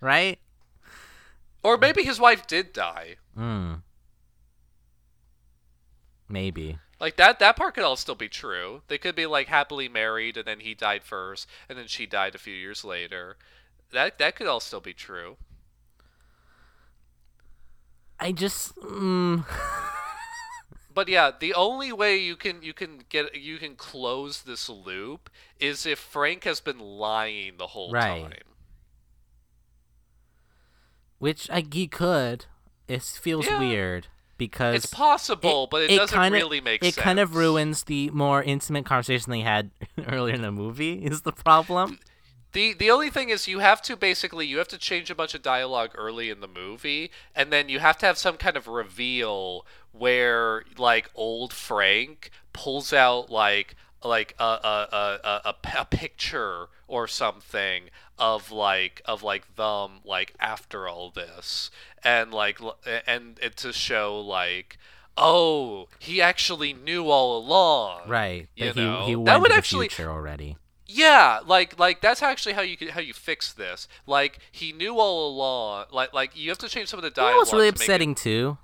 [0.00, 0.38] right?
[1.64, 3.16] Or maybe his wife did die.
[3.36, 3.74] Hmm.
[6.32, 6.78] Maybe.
[6.98, 8.80] Like that that part could all still be true.
[8.88, 12.34] They could be like happily married and then he died first and then she died
[12.34, 13.36] a few years later.
[13.92, 15.36] That that could all still be true.
[18.18, 18.74] I just.
[18.76, 19.44] Mm,
[20.94, 25.28] But yeah, the only way you can you can get you can close this loop
[25.58, 28.22] is if Frank has been lying the whole Right.
[28.22, 28.38] time.
[31.18, 32.46] which I, he could.
[32.88, 33.58] It feels Yeah.
[33.58, 34.76] weird because.
[34.76, 36.92] It's possible, but it, doesn't kinda, really make sense.
[36.92, 37.04] it sense.
[37.04, 39.70] kind of ruins the more intimate conversation they had
[40.08, 41.04] earlier in the movie.
[41.04, 41.98] Is the problem?
[42.52, 45.34] The the only thing is you have to basically you have to change a bunch
[45.34, 48.68] of dialogue early in the movie and then you have to have some kind of
[48.68, 56.66] reveal where like old Frank pulls out like like a a, a, a, a picture
[56.88, 57.84] or something
[58.18, 61.70] of like of like them like after all this
[62.04, 62.58] and like
[63.06, 64.78] and it to show like
[65.16, 68.48] oh he actually knew all along Right.
[68.56, 70.56] you But he, know he went that would actually already.
[70.86, 73.88] yeah, like like that's actually how you could how you fix this.
[74.06, 75.86] Like he knew all along.
[75.92, 77.32] Like like you have to change some of the You dialogue.
[77.34, 78.58] know what's really make it- upsetting too?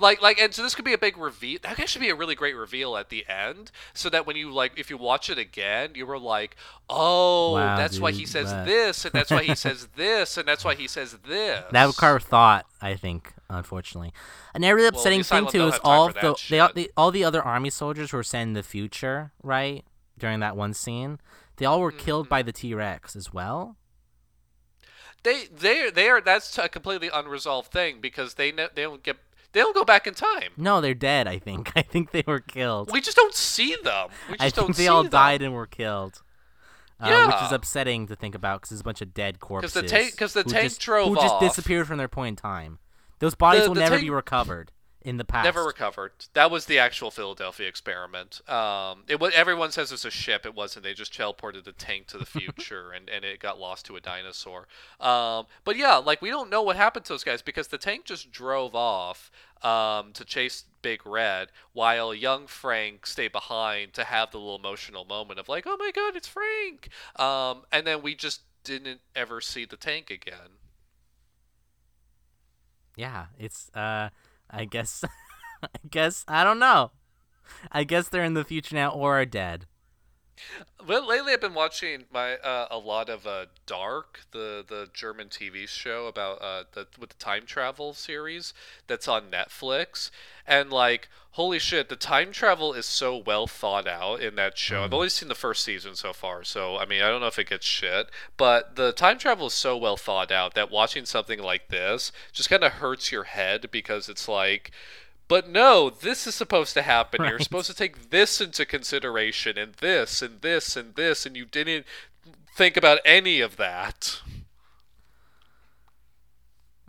[0.00, 1.58] Like like and so this could be a big reveal.
[1.62, 4.50] That could actually be a really great reveal at the end, so that when you
[4.50, 6.56] like if you watch it again, you were like,
[6.88, 10.48] oh, Wow, that's why he says that- this, and that's why he says this, and
[10.48, 11.62] that's why he says this.
[11.70, 14.12] That would carve thought, I think, unfortunately.
[14.54, 17.42] Another really Well, upsetting thing too is all the, they, all the all the other
[17.42, 19.84] army soldiers who were sent in the future, right?
[20.18, 21.18] During that one scene,
[21.56, 22.30] they all were killed Mm-hmm.
[22.30, 23.76] by the T Rex as well.
[25.22, 29.18] They they they are that's a completely unresolved thing because they ne- they don't get
[29.52, 30.50] they don't go back in time.
[30.56, 31.26] No, they're dead.
[31.28, 31.72] I think.
[31.76, 32.90] I think they were killed.
[32.92, 34.08] We just don't see them.
[34.30, 35.10] We just I don't think they see all them.
[35.10, 36.22] died and were killed.
[37.02, 39.72] Uh, which is upsetting to think about because there's a bunch of dead corpses.
[39.72, 41.40] the tank- 'cause the tank just, drove who just off.
[41.40, 42.78] disappeared from their point in time.
[43.20, 44.70] Those bodies The- will the never tank- be recovered
[45.02, 45.44] in the past.
[45.44, 46.12] Never recovered.
[46.34, 48.46] That was the actual Philadelphia experiment.
[48.48, 50.44] Um, it was everyone says it's a ship.
[50.44, 50.84] It wasn't.
[50.84, 54.00] They just teleported the tank to the future, and, and it got lost to a
[54.00, 54.66] dinosaur.
[55.00, 58.04] Um, but yeah, like we don't know what happened to those guys because the tank
[58.04, 59.30] just drove off
[59.62, 65.04] um, to chase Big Red, while young Frank stayed behind to have the little emotional
[65.04, 66.88] moment of like, oh my god, it's Frank.
[67.16, 70.58] Um, and then we just didn't ever see the tank again.
[72.96, 74.10] Yeah, it's uh
[74.50, 75.04] I guess
[75.62, 76.92] I guess I don't know.
[77.72, 79.66] I guess they're in the future now or are dead.
[80.86, 85.28] Well, lately I've been watching my uh, a lot of uh, Dark, the the German
[85.28, 88.54] TV show about uh, the with the time travel series
[88.86, 90.10] that's on Netflix,
[90.46, 94.82] and like holy shit, the time travel is so well thought out in that show.
[94.82, 97.38] I've only seen the first season so far, so I mean I don't know if
[97.38, 101.40] it gets shit, but the time travel is so well thought out that watching something
[101.40, 104.70] like this just kind of hurts your head because it's like.
[105.30, 107.24] But no, this is supposed to happen.
[107.24, 111.44] You're supposed to take this into consideration, and this, and this, and this, and you
[111.44, 111.86] didn't
[112.56, 114.20] think about any of that.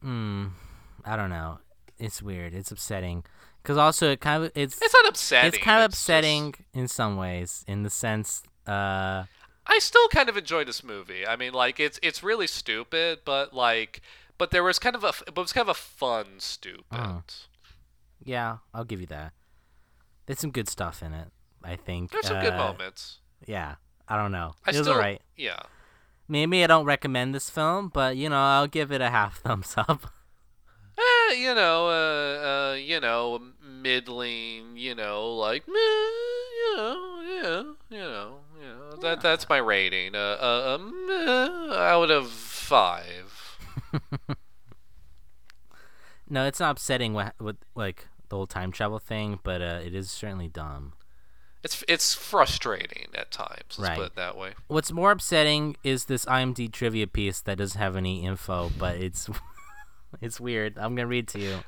[0.01, 0.47] Hmm.
[1.05, 1.59] I don't know.
[1.99, 2.53] It's weird.
[2.55, 3.23] It's upsetting.
[3.63, 5.47] Cuz also it kind of it's It's not upsetting.
[5.53, 9.26] it's kind of just- upsetting in some ways in the sense uh
[9.68, 11.27] I still kind of enjoy this movie.
[11.27, 14.01] I mean, like it's it's really stupid, but like,
[14.39, 16.84] but there was kind of a, but it was kind of a fun stupid.
[16.91, 17.22] Oh.
[18.23, 19.34] Yeah, I'll give you that.
[20.26, 21.27] There's some good stuff in it,
[21.64, 22.11] I think.
[22.11, 23.19] There's some good Uh, moments.
[23.45, 23.76] Yeah.
[24.07, 24.56] I don't know.
[24.65, 25.22] I it was still, alright.
[25.38, 25.60] yeah.
[26.27, 29.73] Maybe I don't recommend this film, but you know, I'll give it a half thumbs
[29.77, 30.11] up.
[30.98, 37.64] Eh, you know, uh, uh, you know, middling, you know, like, meh, you know, yeah,
[37.98, 40.14] you know, you know, that that's my rating.
[40.15, 43.57] Uh, uh, um, eh, out of five.
[46.30, 49.93] No, it's not upsetting with, with like the whole time travel thing, but uh, it
[49.93, 50.93] is certainly dumb.
[51.63, 53.77] It's it's frustrating at times.
[53.77, 53.97] Let's Right.
[53.97, 54.53] put it that way.
[54.67, 59.29] What's more upsetting is this IMD trivia piece that doesn't have any info, but it's
[60.21, 60.77] it's weird.
[60.79, 61.59] I'm gonna read to you.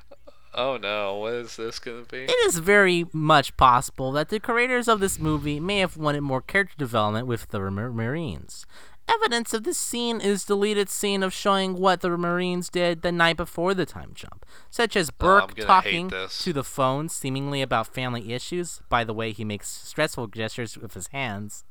[0.52, 2.24] Oh no, what is this gonna be?
[2.24, 6.42] It is very much possible that the creators of this movie may have wanted more
[6.42, 8.66] character development with the Marines.
[9.06, 13.36] Evidence of this scene is deleted scene of showing what the Marines did the night
[13.36, 17.86] before the time jump, such as Oh, Burke gonna talking to the phone seemingly about
[17.86, 18.80] family issues.
[18.88, 21.64] By the way, he makes stressful gestures with his hands.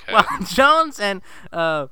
[0.00, 0.14] Okay.
[0.14, 1.20] While Jones and
[1.52, 1.88] uh,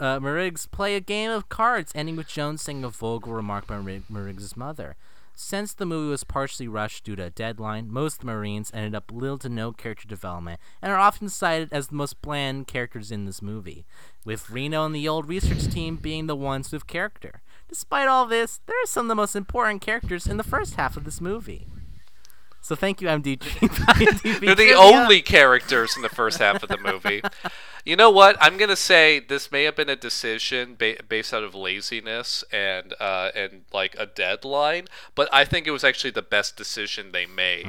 [0.00, 3.78] uh, Meriggs play a game of cards, ending with Jones saying a vulgar remark by
[3.78, 4.96] Mer- mother.
[5.34, 9.38] Since the movie was partially rushed due to a deadline, most Marines ended up little
[9.38, 13.42] to no character development and are often cited as the most bland characters in this
[13.42, 13.84] movie,
[14.24, 17.40] with Reno and the old research team being the ones with character.
[17.68, 20.96] Despite all this, there are some of the most important characters in the first half
[20.96, 21.66] of this movie.
[22.64, 23.38] So thank you, MD.
[23.38, 27.20] IMDb They're the only characters in the first half of the movie.
[27.84, 28.36] You know what?
[28.40, 32.94] I'm gonna say this may have been a decision ba- based out of laziness and
[33.00, 34.86] uh, and like a deadline,
[35.16, 37.66] but I think it was actually the best decision they made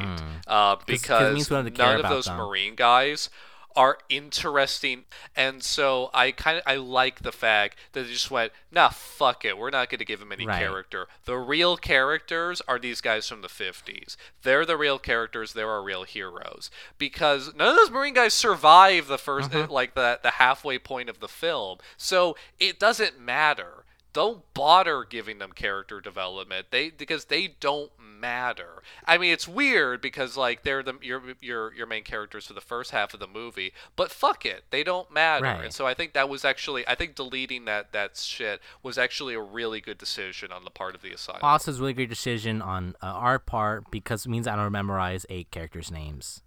[0.48, 0.76] uh.
[0.76, 2.38] 'cause it because means we don't have to care none of those them.
[2.38, 3.30] Marine guys
[3.76, 5.06] are interesting,
[5.36, 9.46] and so I kind of I like the fact that they just went, nah, fuck
[9.46, 10.60] it, we're not going to give him any Right.
[10.60, 11.08] character.
[11.26, 14.16] The real characters are these guys from the 50s.
[14.44, 15.54] They're the real characters.
[15.54, 19.68] They're our real heroes because none of those Marine guys survive the 1st Uh-huh.
[19.70, 21.80] like the the halfway point of the film.
[21.98, 23.83] So it doesn't matter.
[24.14, 26.68] Don't bother giving them character development.
[26.70, 28.84] They because they don't matter.
[29.06, 32.62] I mean, it's weird because like they're the your your your main characters for the
[32.62, 35.44] first half of the movie, but fuck it, they don't matter.
[35.44, 35.66] Right.
[35.66, 39.34] And so I think that was actually I think deleting that that shit was actually
[39.34, 41.42] a really good decision on the part of the Asylum.
[41.44, 44.72] Also, it's a really good decision on uh, our part because it means I don't
[44.72, 46.42] memorize eight characters' names.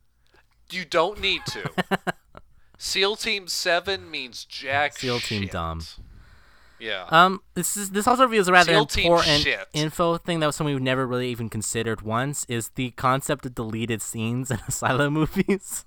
[0.71, 1.71] You don't need to.
[2.79, 4.99] SEAL Team Seven means jack.
[4.99, 5.53] SEAL Team shit.
[5.53, 5.83] dumb.
[6.79, 7.07] Yeah.
[7.09, 9.67] Um, this is this also reveals a rather SEAL important shit.
[9.73, 13.55] info thing that was something we've never really even considered once is the concept of
[13.55, 15.85] deleted scenes in Asylum movies.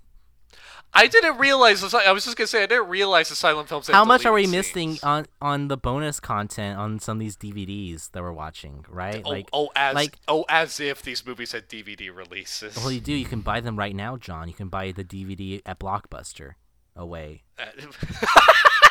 [0.91, 1.83] I didn't realize.
[1.93, 3.87] I was just gonna say I didn't realize Asylum films.
[3.87, 7.19] had How much are we deleted missing on on the bonus content on some of
[7.19, 8.85] these DVDs that we're watching?
[8.89, 9.21] Right?
[9.23, 12.75] Oh, like, oh, as like oh, as if these movies had DVD releases.
[12.77, 13.13] well, you do.
[13.13, 14.47] You can buy them right now, John.
[14.47, 16.53] You can buy the DVD at Blockbuster.
[16.95, 17.43] Away.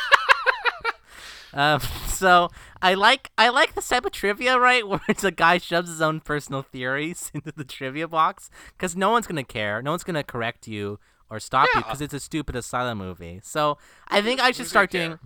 [1.52, 2.50] Um, so
[2.82, 4.86] I like I like this type of trivia, right?
[4.88, 9.10] Where it's a guy shoves his own personal theories into the trivia box because no
[9.10, 10.98] one's gonna care, no one's gonna correct you
[11.30, 13.40] or stop you because it's a stupid Asylum movie.
[13.42, 13.76] So
[14.08, 15.18] I think I should start doing.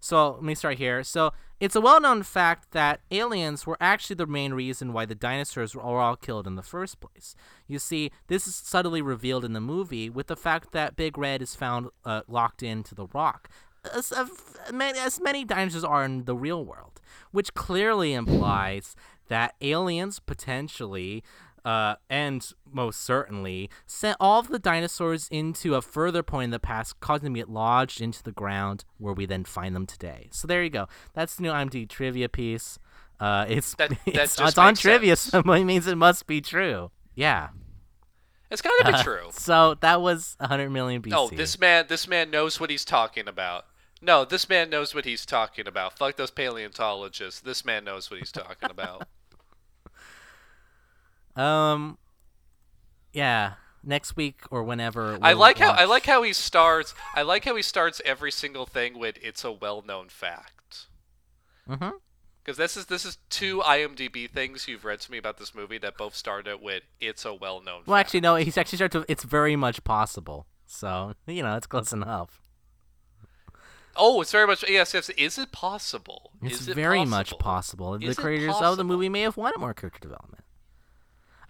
[0.00, 1.02] So let me start here.
[1.02, 5.74] So it's a well-known fact that aliens were actually the main reason why the dinosaurs
[5.74, 7.34] were all killed in the first place.
[7.66, 11.42] You see, this is subtly revealed in the movie with the fact that Big Red
[11.42, 13.50] is found uh, locked into the rock,
[13.94, 14.12] as,
[14.72, 17.00] many, as many dinosaurs are in the real world,
[17.30, 18.94] which clearly implies
[19.28, 21.22] that aliens potentially.
[21.64, 26.58] Uh, and most certainly sent all of the dinosaurs into a further point in the
[26.60, 30.28] past, causing them to get lodged into the ground, where we then find them today.
[30.30, 30.86] So there you go.
[31.12, 32.78] That's the new IMDb trivia piece.
[33.20, 36.26] Uh, it's That- that it's, just it's on makes trivia, so it means it must
[36.26, 36.90] be true.
[37.14, 37.48] Yeah.
[38.50, 39.28] It's gotta be true.
[39.32, 41.12] So that was 100 million BC.
[41.14, 43.66] Oh, this man, this man knows what he's talking about.
[44.00, 45.98] No, this man knows what he's talking about.
[45.98, 47.40] Fuck those paleontologists.
[47.40, 49.08] This man knows what he's talking about.
[51.36, 51.98] Um.
[53.12, 53.54] Yeah.
[53.84, 55.18] Next week or whenever.
[55.22, 56.94] I we'll like how I like how he starts.
[57.14, 60.86] I like how he starts every single thing with "It's a well-known fact."
[61.68, 61.92] Mhm.
[62.48, 65.76] Because this is this is two IMDb things you've read to me about this movie
[65.76, 68.06] that both started with "It's a well-known." Well, fact.
[68.06, 68.36] actually, no.
[68.36, 69.00] He's actually started.
[69.00, 70.46] To, it's very much possible.
[70.64, 72.40] So you know, it's close enough.
[73.94, 75.10] Oh, it's very much yes, yes.
[75.10, 76.32] Is it possible?
[76.40, 77.18] It's is it very possible?
[77.18, 77.94] much possible.
[77.96, 80.44] Is the creators of the movie may have wanted more character development.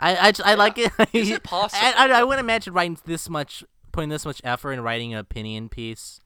[0.01, 0.91] I I, just- I like it.
[1.13, 1.81] Is it possible?
[1.97, 3.63] I, I, I wouldn't imagine writing this much,
[3.93, 6.19] putting this much effort in writing an opinion piece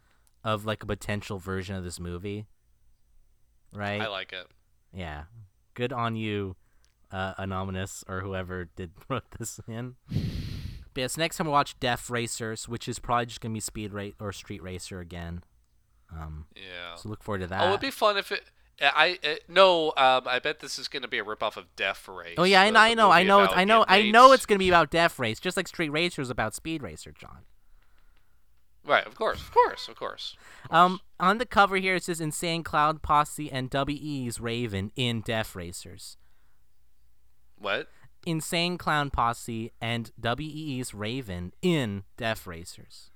[0.43, 2.47] of like a potential version of this movie.
[3.71, 4.01] Right.
[4.01, 4.47] I like it.
[4.93, 5.25] Yeah.
[5.75, 6.57] Good on you,
[7.11, 9.97] uh, Anonymous or whoever did wrote this in.
[10.95, 13.93] But yes, next time we watch Death Racers, which is probably just gonna be Speed
[13.93, 15.43] Race or Street Racer again.
[16.13, 16.95] Um, Yeah.
[16.97, 17.63] so look forward to that.
[17.63, 18.43] Oh, it'd be fun if it.
[18.83, 19.89] I, I no.
[19.97, 22.35] Um, I bet this is going to be a ripoff of Death Race.
[22.37, 24.33] oh yeah, I the- know, I know, I know, it's, about I know, I know
[24.33, 27.39] it's gonna be about Death Race, just like Street Racer is about Speed Racer, John.
[28.85, 30.37] Right, of course, of course, of course.
[30.71, 35.55] Um, on the cover here it says Insane Clown Posse and WE's Raven in Death
[35.55, 36.17] Racers.
[37.57, 37.89] What?
[38.27, 43.11] Insane Clown Posse and WE's Raven in Death Racers.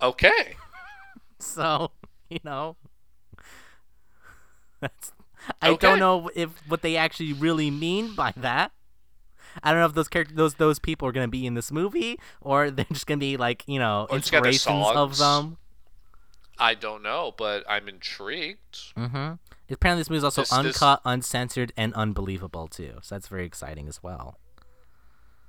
[0.00, 0.56] Okay.
[1.40, 1.92] So,
[2.28, 2.76] you know,
[4.80, 5.12] that's.
[5.62, 5.86] I Okay.
[5.86, 8.72] don't know if what they actually really mean by that.
[9.62, 12.18] I don't know if those characters, those those people are gonna be in this movie,
[12.40, 15.56] or they're just gonna be like you know Or just got their inspirations of them.
[16.58, 18.94] I don't know, but I'm intrigued.
[18.96, 19.34] Mm-hmm.
[19.70, 22.98] Apparently, this movie is also This- this- uncut, uncensored, and unbelievable too.
[23.02, 24.38] So that's very exciting as well.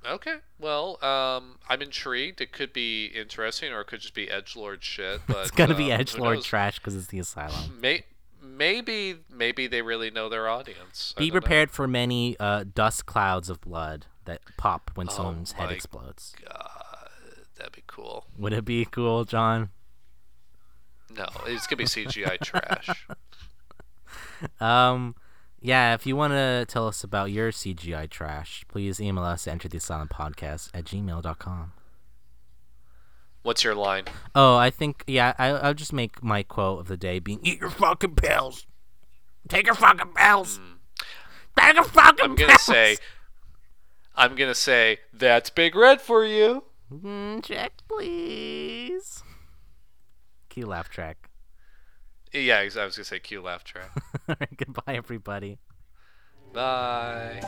[0.06, 0.36] Okay.
[0.58, 2.40] Well, um, I'm intrigued.
[2.40, 5.20] It could be interesting, or it could just be edge lord shit.
[5.26, 7.78] But It's gonna be um, edge lord trash because it's the Asylum.
[7.80, 8.04] May-
[8.42, 11.14] maybe, maybe they really know their audience.
[11.16, 11.40] I Be don't know.
[11.40, 16.34] prepared for many uh, dust clouds of blood that pop when Oh someone's head explodes.
[16.44, 17.08] God,
[17.56, 18.26] that'd be cool.
[18.38, 19.70] Would it be cool, John?
[21.14, 23.06] No, it's gonna be CGI trash.
[24.60, 25.16] Um,
[25.60, 29.58] yeah, if you want to tell us about your CGI trash, please email us at
[29.58, 31.72] enterthesilentpodcast at gmail.com.
[33.42, 34.04] What's your line?
[34.34, 37.60] Oh, I think, yeah, I, I'll just make my quote of the day being, eat
[37.60, 38.66] your fucking pills.
[39.48, 40.60] Take your fucking pills.
[41.58, 42.24] Take your fucking.
[42.24, 42.62] I'm gonna pills.
[42.62, 42.96] say.
[44.14, 46.64] I'm gonna say that's Big Red for you.
[46.92, 49.22] Mm, check, please.
[50.48, 51.30] Key laugh track.
[52.32, 53.90] Yeah, I was gonna say cue laugh track.
[54.56, 55.58] Goodbye, everybody.
[56.52, 57.40] Bye.